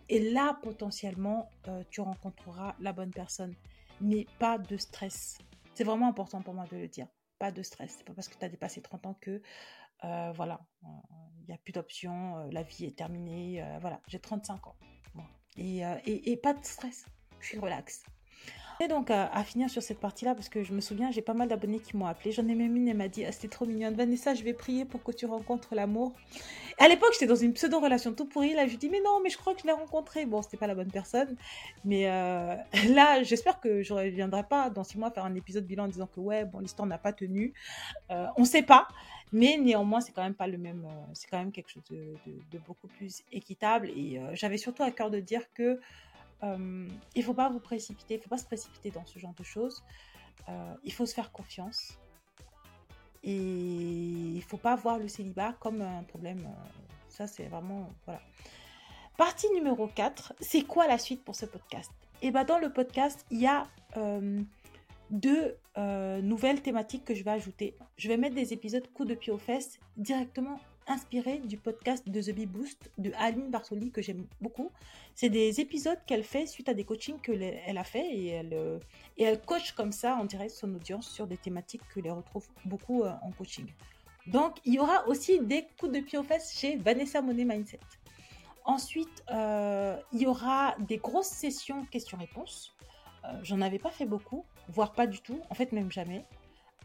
Et 0.10 0.32
là, 0.32 0.58
potentiellement, 0.62 1.50
euh, 1.68 1.84
tu 1.90 2.02
rencontreras 2.02 2.76
la 2.80 2.94
bonne 2.94 3.12
personne. 3.12 3.54
Mais 4.02 4.26
pas 4.40 4.58
de 4.58 4.78
stress. 4.78 5.38
C'est 5.74 5.84
vraiment 5.84 6.08
important 6.08 6.42
pour 6.42 6.54
moi 6.54 6.66
de 6.72 6.78
le 6.78 6.88
dire. 6.88 7.08
Pas 7.40 7.52
de 7.52 7.62
stress. 7.64 7.96
C'est 7.98 8.06
pas 8.06 8.14
parce 8.14 8.28
que 8.28 8.38
tu 8.38 8.46
as 8.46 8.50
dépassé 8.50 8.82
30 8.82 9.06
ans 9.06 9.18
que, 9.20 9.42
euh, 10.04 10.32
voilà, 10.34 10.60
il 10.82 10.88
euh, 10.88 11.46
n'y 11.48 11.54
a 11.54 11.58
plus 11.58 11.72
d'options, 11.72 12.50
la 12.52 12.64
vie 12.64 12.86
est 12.86 12.98
terminée. 12.98 13.64
voilà, 13.82 14.02
j'ai 14.08 14.20
35 14.20 14.68
ans. 14.68 14.76
Et, 15.56 15.80
et, 15.80 16.32
et 16.32 16.38
pas 16.38 16.54
de 16.54 16.64
stress. 16.64 17.06
Je 17.40 17.48
suis 17.48 17.60
relax. 17.60 18.04
Donc 18.88 19.12
à, 19.12 19.44
finir 19.44 19.70
sur 19.70 19.82
cette 19.82 20.00
partie-là, 20.00 20.36
parce 20.36 20.50
que 20.50 20.64
je 20.64 20.74
me 20.74 20.82
souviens, 20.82 21.12
j'ai 21.12 21.22
pas 21.22 21.34
mal 21.34 21.48
d'abonnés 21.48 21.80
qui 21.80 21.96
m'ont 21.96 22.06
appelé. 22.06 22.32
J'en 22.32 22.48
ai 22.48 22.56
même 22.56 22.76
une, 22.76 22.88
elle 22.88 22.98
m'a 22.98 23.08
dit, 23.08 23.26
ah, 23.26 23.32
c'était 23.32 23.48
trop 23.48 23.66
mignonne. 23.66 23.94
Vanessa, 23.94 24.34
je 24.34 24.44
vais 24.44 24.54
prier 24.54 24.86
pour 24.86 25.04
que 25.04 25.12
tu 25.12 25.26
rencontres 25.26 25.76
l'amour. 25.76 26.14
À 26.80 26.88
l'époque, 26.88 27.10
j'étais 27.14 27.28
dans 27.28 27.36
une 27.36 27.54
pseudo-relation 27.54 28.14
tout 28.14 28.26
pourrie. 28.26 28.54
Là, 28.54 28.66
je 28.66 28.72
lui 28.72 28.78
dis, 28.78 28.90
mais 28.90 29.02
non, 29.02 29.20
mais 29.24 29.30
je 29.30 29.38
crois 29.38 29.54
que 29.54 29.62
je 29.62 29.66
l'ai 29.66 29.74
rencontré. 29.74 30.26
Bon, 30.26 30.42
c'était 30.42 30.58
pas 30.58 30.68
la 30.68 30.76
bonne 30.76 30.92
personne. 30.92 31.36
Mais 31.86 32.10
euh, 32.10 32.56
là, 32.90 33.24
j'espère 33.24 33.60
que 33.60 33.84
je 33.84 33.94
reviendrai 33.94 34.44
pas 34.44 34.70
dans 34.70 34.84
six 34.84 34.98
mois 34.98 35.12
faire 35.12 35.26
un 35.26 35.36
épisode 35.36 35.66
bilan 35.66 35.86
en 35.86 35.88
disant 35.88 36.08
que 36.08 36.20
ouais, 36.20 36.46
bon, 36.46 36.60
l'histoire 36.60 36.88
n'a 36.88 36.98
pas 36.98 37.14
tenu. 37.14 37.54
Euh, 38.12 38.28
on 38.38 38.46
sait 38.46 38.64
pas. 38.64 38.88
Mais 39.32 39.58
néanmoins, 39.58 40.02
c'est 40.02 40.12
quand 40.12 40.24
même 40.24 40.36
pas 40.36 40.48
le 40.48 40.58
même. 40.58 40.86
Euh, 40.86 41.12
c'est 41.14 41.28
quand 41.28 41.40
même 41.40 41.52
quelque 41.52 41.70
chose 41.70 41.84
de, 41.90 42.16
de 42.52 42.60
beaucoup 42.60 42.88
plus 42.88 43.24
équitable. 43.32 43.90
Et 43.90 44.20
j'avais 44.34 44.58
surtout 44.58 44.84
à 44.84 44.92
cœur 44.92 45.10
de 45.10 45.20
dire 45.20 45.42
que 45.54 45.80
euh, 46.44 46.88
il 47.16 47.20
ne 47.20 47.26
faut 47.26 47.34
pas 47.34 47.50
vous 47.50 47.60
précipiter, 47.60 48.16
il 48.16 48.18
ne 48.18 48.24
faut 48.24 48.30
pas 48.30 48.38
se 48.38 48.46
précipiter 48.46 48.92
dans 48.92 49.06
ce 49.06 49.20
genre 49.20 49.34
de 49.34 49.44
choses. 49.44 49.84
Euh, 50.50 50.74
il 50.84 50.92
faut 50.92 51.06
se 51.06 51.14
faire 51.14 51.32
confiance. 51.32 51.98
Et 53.24 53.36
il 53.36 54.36
ne 54.36 54.42
faut 54.42 54.58
pas 54.58 54.76
voir 54.76 54.98
le 54.98 55.08
célibat 55.08 55.54
comme 55.54 55.82
un 55.82 56.04
problème. 56.04 56.40
Euh, 56.40 56.84
ça, 57.08 57.28
c'est 57.28 57.46
vraiment... 57.46 57.90
Voilà. 58.06 58.22
Partie 59.18 59.50
numéro 59.54 59.88
4, 59.88 60.34
c'est 60.40 60.64
quoi 60.64 60.88
la 60.88 60.98
suite 60.98 61.24
pour 61.24 61.36
ce 61.36 61.46
podcast? 61.46 61.92
Et 62.22 62.28
eh 62.28 62.32
bien 62.32 62.46
dans 62.46 62.58
le 62.58 62.72
podcast, 62.72 63.26
il 63.32 63.42
y 63.42 63.48
a 63.48 63.68
deux 65.12 65.58
nouvelles 66.24 66.62
thématiques 66.62 67.04
que 67.04 67.14
je 67.14 67.24
vais 67.24 67.32
ajouter. 67.32 67.76
Je 67.98 68.08
vais 68.08 68.18
mettre 68.18 68.34
des 68.34 68.54
épisodes 68.54 68.88
coup 68.94 69.06
de 69.06 69.14
pied 69.14 69.32
aux 69.32 69.38
fesses 69.38 69.78
directement 69.98 70.58
inspiré 70.88 71.40
du 71.40 71.58
podcast 71.58 72.08
de 72.08 72.22
The 72.22 72.36
Bee 72.36 72.46
Boost 72.46 72.92
de 72.98 73.12
Aline 73.18 73.50
Bartoli 73.50 73.92
que 73.92 74.02
j'aime 74.02 74.26
beaucoup. 74.42 74.72
C'est 75.16 75.30
des 75.30 75.60
épisodes 75.60 76.00
qu'elle 76.06 76.24
fait 76.24 76.46
suite 76.46 76.70
à 76.70 76.74
des 76.74 76.84
coachings 76.84 77.20
qu'elle 77.20 77.78
a 77.78 77.84
fait 77.84 78.06
et 78.06 78.28
elle, 78.28 78.54
euh, 78.54 78.80
et 79.18 79.24
elle 79.24 79.42
coach 79.42 79.74
comme 79.74 79.92
ça 79.92 80.16
en 80.16 80.26
direct 80.26 80.52
son 80.52 80.74
audience 80.74 81.10
sur 81.10 81.28
des 81.28 81.38
thématiques 81.38 81.82
que 81.94 82.00
les 82.00 82.12
retrouve 82.12 82.48
beaucoup 82.66 83.04
euh, 83.04 83.14
en 83.22 83.32
coaching. 83.32 83.68
Donc 84.28 84.58
il 84.66 84.74
y 84.76 84.80
aura 84.80 85.08
aussi 85.08 85.40
des 85.40 85.68
coups 85.80 85.92
de 85.92 86.00
pied 86.00 86.18
aux 86.18 86.24
fesses 86.24 86.58
chez 86.58 86.78
Vanessa 86.78 87.22
Monet 87.22 87.46
Mindset. 87.46 87.80
Ensuite, 88.66 89.24
euh, 89.32 89.98
il 90.14 90.22
y 90.22 90.26
aura 90.26 90.76
des 90.80 90.98
grosses 90.98 91.28
sessions 91.28 91.86
questions-réponses. 91.86 92.76
J'en 93.42 93.62
avais 93.62 93.80
pas 93.80 93.90
fait 93.90 94.06
beaucoup, 94.06 94.44
voire 94.68 94.92
pas 94.92 95.08
du 95.08 95.22
tout, 95.22 95.40
en 95.50 95.54
fait 95.54 95.72
même 95.72 95.90
jamais. 95.90 96.26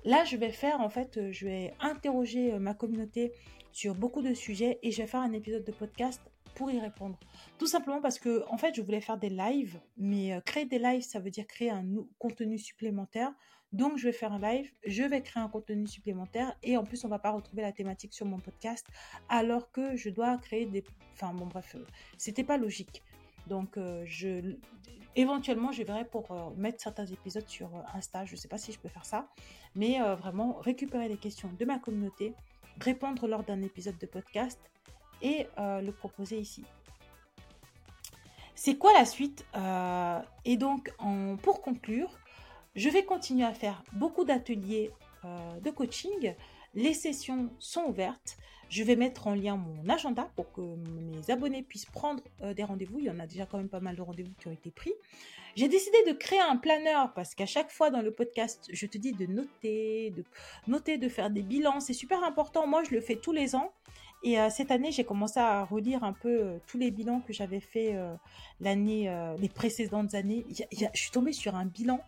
Là, 0.04 0.22
je 0.22 0.36
vais 0.36 0.52
faire, 0.52 0.80
en 0.80 0.88
fait, 0.88 1.32
je 1.32 1.44
vais 1.44 1.74
interroger 1.80 2.56
ma 2.60 2.74
communauté 2.74 3.32
sur 3.72 3.94
beaucoup 3.94 4.22
de 4.22 4.34
sujets 4.34 4.78
et 4.82 4.90
je 4.90 5.02
vais 5.02 5.08
faire 5.08 5.20
un 5.20 5.32
épisode 5.32 5.64
de 5.64 5.72
podcast 5.72 6.20
pour 6.58 6.70
y 6.72 6.80
répondre. 6.80 7.16
Tout 7.58 7.68
simplement 7.68 8.00
parce 8.00 8.18
que, 8.18 8.44
en 8.48 8.58
fait, 8.58 8.74
je 8.74 8.82
voulais 8.82 9.00
faire 9.00 9.16
des 9.16 9.30
lives, 9.30 9.80
mais 9.96 10.32
euh, 10.32 10.40
créer 10.40 10.64
des 10.64 10.80
lives, 10.80 11.02
ça 11.02 11.20
veut 11.20 11.30
dire 11.30 11.46
créer 11.46 11.70
un 11.70 11.84
contenu 12.18 12.58
supplémentaire. 12.58 13.32
Donc, 13.72 13.96
je 13.96 14.06
vais 14.06 14.12
faire 14.12 14.32
un 14.32 14.40
live, 14.40 14.68
je 14.84 15.04
vais 15.04 15.22
créer 15.22 15.42
un 15.42 15.48
contenu 15.48 15.86
supplémentaire 15.86 16.56
et 16.64 16.76
en 16.76 16.84
plus, 16.84 17.04
on 17.04 17.08
va 17.08 17.20
pas 17.20 17.30
retrouver 17.30 17.62
la 17.62 17.70
thématique 17.70 18.12
sur 18.12 18.26
mon 18.26 18.38
podcast 18.38 18.84
alors 19.28 19.70
que 19.70 19.94
je 19.96 20.10
dois 20.10 20.36
créer 20.38 20.66
des. 20.66 20.82
Enfin, 21.12 21.32
bon, 21.32 21.46
bref, 21.46 21.76
euh, 21.76 21.84
c'était 22.16 22.44
pas 22.44 22.56
logique. 22.56 23.04
Donc, 23.46 23.76
euh, 23.76 24.02
je, 24.04 24.56
éventuellement, 25.14 25.70
je 25.70 25.84
verrai 25.84 26.06
pour 26.06 26.26
mettre 26.56 26.82
certains 26.82 27.06
épisodes 27.06 27.48
sur 27.48 27.70
Insta. 27.94 28.24
Je 28.24 28.32
ne 28.32 28.36
sais 28.36 28.48
pas 28.48 28.58
si 28.58 28.72
je 28.72 28.80
peux 28.80 28.88
faire 28.88 29.06
ça, 29.06 29.28
mais 29.76 29.98
vraiment 30.16 30.58
récupérer 30.58 31.08
les 31.08 31.16
questions 31.16 31.50
de 31.58 31.64
ma 31.64 31.78
communauté, 31.78 32.34
répondre 32.80 33.26
lors 33.26 33.44
d'un 33.44 33.62
épisode 33.62 33.98
de 33.98 34.06
podcast 34.06 34.58
et 35.22 35.46
euh, 35.58 35.80
le 35.80 35.92
proposer 35.92 36.38
ici. 36.38 36.64
C'est 38.54 38.76
quoi 38.76 38.92
la 38.92 39.04
suite 39.04 39.46
euh, 39.56 40.20
Et 40.44 40.56
donc, 40.56 40.92
pour 41.42 41.62
conclure, 41.62 42.18
je 42.74 42.88
vais 42.88 43.04
continuer 43.04 43.44
à 43.44 43.54
faire 43.54 43.84
beaucoup 43.92 44.24
d'ateliers 44.24 44.90
euh, 45.24 45.60
de 45.60 45.70
coaching. 45.70 46.34
Les 46.78 46.94
sessions 46.94 47.50
sont 47.58 47.86
ouvertes. 47.88 48.38
Je 48.70 48.84
vais 48.84 48.94
mettre 48.94 49.26
en 49.26 49.34
lien 49.34 49.56
mon 49.56 49.88
agenda 49.88 50.30
pour 50.36 50.52
que 50.52 50.60
mes 50.60 51.28
abonnés 51.28 51.64
puissent 51.64 51.86
prendre 51.86 52.22
des 52.54 52.62
rendez-vous. 52.62 53.00
Il 53.00 53.06
y 53.06 53.10
en 53.10 53.18
a 53.18 53.26
déjà 53.26 53.46
quand 53.46 53.58
même 53.58 53.68
pas 53.68 53.80
mal 53.80 53.96
de 53.96 54.02
rendez-vous 54.02 54.30
qui 54.38 54.46
ont 54.46 54.52
été 54.52 54.70
pris. 54.70 54.92
J'ai 55.56 55.66
décidé 55.66 55.96
de 56.06 56.12
créer 56.12 56.38
un 56.38 56.56
planeur 56.56 57.12
parce 57.14 57.34
qu'à 57.34 57.46
chaque 57.46 57.72
fois 57.72 57.90
dans 57.90 58.00
le 58.00 58.12
podcast, 58.12 58.68
je 58.72 58.86
te 58.86 58.96
dis 58.96 59.10
de 59.10 59.26
noter, 59.26 60.10
de 60.10 60.22
noter, 60.68 60.98
de 60.98 61.08
faire 61.08 61.30
des 61.30 61.42
bilans. 61.42 61.80
C'est 61.80 61.94
super 61.94 62.22
important. 62.22 62.68
Moi, 62.68 62.84
je 62.84 62.94
le 62.94 63.00
fais 63.00 63.16
tous 63.16 63.32
les 63.32 63.56
ans. 63.56 63.72
Et 64.22 64.38
euh, 64.38 64.50
cette 64.50 64.70
année, 64.70 64.92
j'ai 64.92 65.02
commencé 65.02 65.40
à 65.40 65.64
relire 65.64 66.04
un 66.04 66.12
peu 66.12 66.28
euh, 66.28 66.58
tous 66.68 66.78
les 66.78 66.92
bilans 66.92 67.22
que 67.26 67.32
j'avais 67.32 67.58
fait 67.58 67.96
euh, 67.96 68.14
les 68.60 69.48
précédentes 69.48 70.14
années. 70.14 70.46
je 70.48 70.86
suis 70.94 71.10
tombée 71.10 71.32
sur 71.32 71.56
un 71.56 71.66
bilan. 71.66 72.00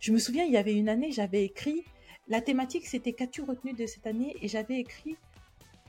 Je 0.00 0.10
me 0.10 0.18
souviens, 0.18 0.44
il 0.44 0.52
y 0.52 0.56
avait 0.56 0.74
une 0.74 0.88
année, 0.88 1.12
j'avais 1.12 1.44
écrit, 1.44 1.84
la 2.28 2.40
thématique 2.40 2.86
c'était 2.86 3.12
qu'as-tu 3.12 3.42
retenu 3.42 3.72
de 3.72 3.86
cette 3.86 4.06
année? 4.06 4.36
Et 4.42 4.48
j'avais 4.48 4.78
écrit, 4.78 5.16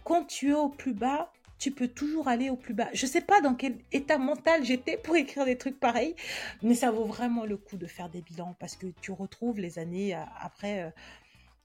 quand 0.04 0.26
tu 0.26 0.50
es 0.52 0.54
au 0.54 0.70
plus 0.70 0.94
bas, 0.94 1.32
tu 1.58 1.72
peux 1.72 1.88
toujours 1.88 2.28
aller 2.28 2.50
au 2.50 2.56
plus 2.56 2.74
bas. 2.74 2.88
Je 2.94 3.06
ne 3.06 3.12
sais 3.12 3.22
pas 3.22 3.42
dans 3.42 3.56
quel 3.56 3.78
état 3.92 4.18
mental 4.18 4.64
j'étais 4.64 4.98
pour 4.98 5.16
écrire 5.18 5.46
des 5.46 5.58
trucs 5.58 5.80
pareils, 5.80 6.16
mais 6.62 6.76
ça 6.76 6.92
vaut 6.92 7.06
vraiment 7.06 7.46
le 7.46 7.58
coup 7.58 7.78
de 7.78 7.88
faire 7.88 8.10
des 8.10 8.22
bilans 8.22 8.56
parce 8.60 8.76
que 8.76 8.88
tu 9.02 9.12
retrouves 9.12 9.60
les 9.60 9.80
années 9.80 10.16
euh, 10.16 10.22
après, 10.40 10.84
euh, 10.84 10.90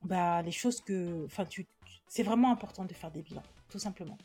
bah, 0.02 0.42
les 0.42 0.52
choses 0.52 0.80
que, 0.80 1.26
c'est 2.08 2.22
vraiment 2.22 2.50
important 2.50 2.84
de 2.84 2.92
faire 2.92 3.10
des 3.10 3.22
bilans, 3.22 3.42
tout 3.68 3.78
simplement. 3.78 4.18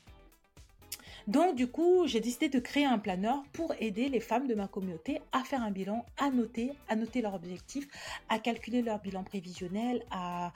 Donc 1.28 1.56
du 1.56 1.68
coup, 1.68 2.08
j'ai 2.08 2.22
décidé 2.22 2.48
de 2.48 2.60
créer 2.60 2.86
un 2.86 2.98
planeur 2.98 3.44
pour 3.52 3.74
aider 3.80 4.08
les 4.08 4.22
femmes 4.22 4.48
de 4.48 4.56
ma 4.56 4.70
communauté 4.70 5.22
à 5.34 5.44
faire 5.44 5.62
un 5.62 5.72
bilan, 5.72 6.06
à 6.18 6.30
noter, 6.30 6.72
à 6.88 6.96
noter 6.96 7.22
leurs 7.22 7.36
objectifs, 7.36 7.86
à 8.30 8.40
calculer 8.40 8.82
leur 8.82 9.00
bilan 9.00 9.26
prévisionnel, 9.26 10.06
à, 10.10 10.54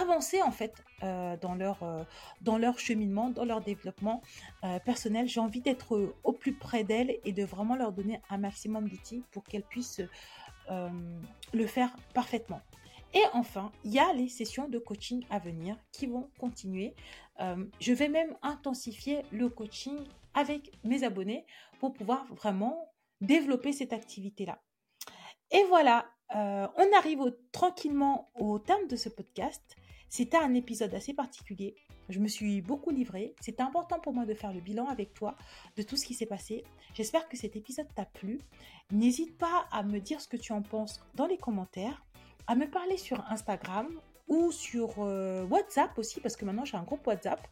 avancer 0.00 0.42
en 0.42 0.50
fait 0.50 0.74
euh, 1.04 1.36
dans, 1.36 1.54
leur, 1.54 1.84
euh, 1.84 2.02
dans 2.40 2.58
leur 2.58 2.80
cheminement, 2.80 3.30
dans 3.30 3.44
leur 3.44 3.60
développement 3.60 4.20
euh, 4.64 4.80
personnel. 4.80 5.28
J'ai 5.28 5.40
envie 5.40 5.60
d'être 5.60 6.12
au 6.24 6.32
plus 6.32 6.52
près 6.52 6.82
d'elles 6.82 7.18
et 7.24 7.32
de 7.32 7.44
vraiment 7.44 7.76
leur 7.76 7.92
donner 7.92 8.20
un 8.28 8.38
maximum 8.38 8.88
d'outils 8.88 9.22
pour 9.30 9.44
qu'elles 9.44 9.62
puissent 9.62 10.02
le 10.68 11.66
faire 11.66 11.96
parfaitement. 12.12 12.60
Et 13.14 13.22
enfin, 13.32 13.72
il 13.84 13.92
y 13.92 13.98
a 13.98 14.12
les 14.12 14.28
sessions 14.28 14.68
de 14.68 14.78
coaching 14.78 15.24
à 15.30 15.38
venir 15.38 15.76
qui 15.92 16.06
vont 16.06 16.28
continuer. 16.38 16.94
Euh, 17.40 17.64
je 17.80 17.92
vais 17.92 18.08
même 18.08 18.36
intensifier 18.42 19.22
le 19.30 19.48
coaching 19.48 19.98
avec 20.34 20.72
mes 20.84 21.04
abonnés 21.04 21.46
pour 21.78 21.92
pouvoir 21.92 22.26
vraiment 22.34 22.92
développer 23.20 23.72
cette 23.72 23.92
activité-là. 23.92 24.60
Et 25.50 25.64
voilà, 25.68 26.06
euh, 26.36 26.66
on 26.76 26.96
arrive 26.96 27.34
tranquillement 27.52 28.30
au 28.34 28.58
terme 28.58 28.86
de 28.88 28.96
ce 28.96 29.08
podcast. 29.08 29.76
C'était 30.08 30.36
un 30.36 30.54
épisode 30.54 30.94
assez 30.94 31.14
particulier. 31.14 31.76
Je 32.08 32.18
me 32.18 32.28
suis 32.28 32.62
beaucoup 32.62 32.90
livrée. 32.90 33.34
C'était 33.40 33.62
important 33.62 33.98
pour 33.98 34.14
moi 34.14 34.24
de 34.24 34.34
faire 34.34 34.52
le 34.52 34.60
bilan 34.60 34.86
avec 34.86 35.12
toi 35.12 35.36
de 35.76 35.82
tout 35.82 35.96
ce 35.96 36.06
qui 36.06 36.14
s'est 36.14 36.26
passé. 36.26 36.64
J'espère 36.94 37.28
que 37.28 37.36
cet 37.36 37.56
épisode 37.56 37.88
t'a 37.94 38.06
plu. 38.06 38.40
N'hésite 38.90 39.36
pas 39.36 39.66
à 39.70 39.82
me 39.82 40.00
dire 40.00 40.20
ce 40.20 40.28
que 40.28 40.38
tu 40.38 40.52
en 40.52 40.62
penses 40.62 41.00
dans 41.14 41.26
les 41.26 41.36
commentaires 41.36 42.04
à 42.46 42.54
me 42.54 42.66
parler 42.66 42.96
sur 42.96 43.22
Instagram 43.30 43.88
ou 44.28 44.52
sur 44.52 44.96
euh, 44.98 45.44
WhatsApp 45.46 45.96
aussi, 45.98 46.20
parce 46.20 46.36
que 46.36 46.44
maintenant 46.44 46.64
j'ai 46.64 46.76
un 46.76 46.82
groupe 46.82 47.06
WhatsApp 47.06 47.46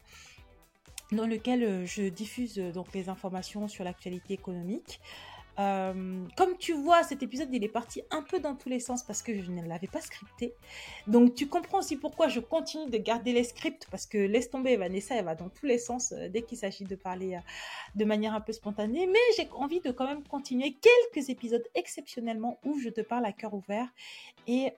dans 1.13 1.27
lequel 1.27 1.63
euh, 1.63 1.87
je 1.87 2.03
diffuse 2.03 2.59
euh, 2.59 2.73
donc 2.73 2.93
les 2.93 3.09
informations 3.09 3.69
sur 3.69 3.85
l'actualité 3.85 4.35
économique. 4.35 5.01
Euh, 5.59 6.25
comme 6.37 6.57
tu 6.59 6.73
vois, 6.73 7.03
cet 7.03 7.23
épisode, 7.23 7.49
il 7.53 7.65
est 7.65 7.69
parti 7.69 8.03
un 8.11 8.23
peu 8.23 8.41
dans 8.41 8.55
tous 8.55 8.69
les 8.69 8.81
sens 8.81 9.03
parce 9.03 9.23
que 9.23 9.41
je 9.41 9.51
ne 9.51 9.67
l'avais 9.67 9.87
pas 9.87 10.01
scripté. 10.01 10.53
Donc, 11.07 11.35
tu 11.35 11.47
comprends 11.47 11.79
aussi 11.79 11.97
pourquoi 11.97 12.29
je 12.29 12.41
continue 12.41 12.91
de 12.91 12.99
garder 12.99 13.33
les 13.33 13.45
scripts 13.45 13.87
parce 13.91 14.07
que 14.07 14.19
laisse 14.19 14.51
tomber 14.51 14.77
Vanessa, 14.77 15.15
elle 15.15 15.25
va 15.25 15.35
dans 15.35 15.49
tous 15.49 15.67
les 15.67 15.79
sens 15.79 16.13
euh, 16.13 16.29
dès 16.29 16.43
qu'il 16.43 16.59
s'agit 16.59 16.85
de 16.85 16.97
parler 16.97 17.35
euh, 17.35 17.41
de 17.95 18.05
manière 18.05 18.35
un 18.35 18.41
peu 18.41 18.53
spontanée. 18.53 19.07
Mais 19.07 19.19
j'ai 19.37 19.49
envie 19.53 19.81
de 19.81 19.91
quand 19.91 20.07
même 20.07 20.23
continuer 20.25 20.75
quelques 20.75 21.29
épisodes 21.29 21.65
exceptionnellement 21.75 22.59
où 22.65 22.79
je 22.79 22.89
te 22.89 23.01
parle 23.01 23.25
à 23.25 23.33
cœur 23.33 23.55
ouvert 23.55 23.89
et 24.47 24.73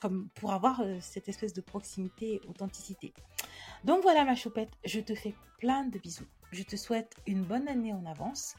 comme 0.00 0.28
pour 0.34 0.52
avoir 0.52 0.82
cette 1.00 1.28
espèce 1.28 1.54
de 1.54 1.62
proximité, 1.62 2.40
authenticité. 2.48 3.14
Donc 3.84 4.02
voilà 4.02 4.24
ma 4.24 4.34
choupette, 4.34 4.70
je 4.84 5.00
te 5.00 5.14
fais 5.14 5.34
plein 5.58 5.84
de 5.84 5.98
bisous. 5.98 6.26
Je 6.52 6.62
te 6.62 6.76
souhaite 6.76 7.14
une 7.26 7.42
bonne 7.42 7.68
année 7.68 7.92
en 7.92 8.06
avance 8.06 8.54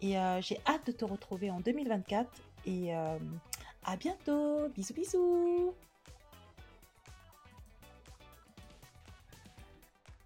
et 0.00 0.18
euh, 0.18 0.40
j'ai 0.40 0.58
hâte 0.66 0.86
de 0.86 0.92
te 0.92 1.04
retrouver 1.04 1.50
en 1.50 1.60
2024 1.60 2.30
et 2.64 2.94
euh, 2.94 3.18
à 3.84 3.96
bientôt. 3.96 4.68
Bisous 4.70 4.94
bisous. 4.94 5.74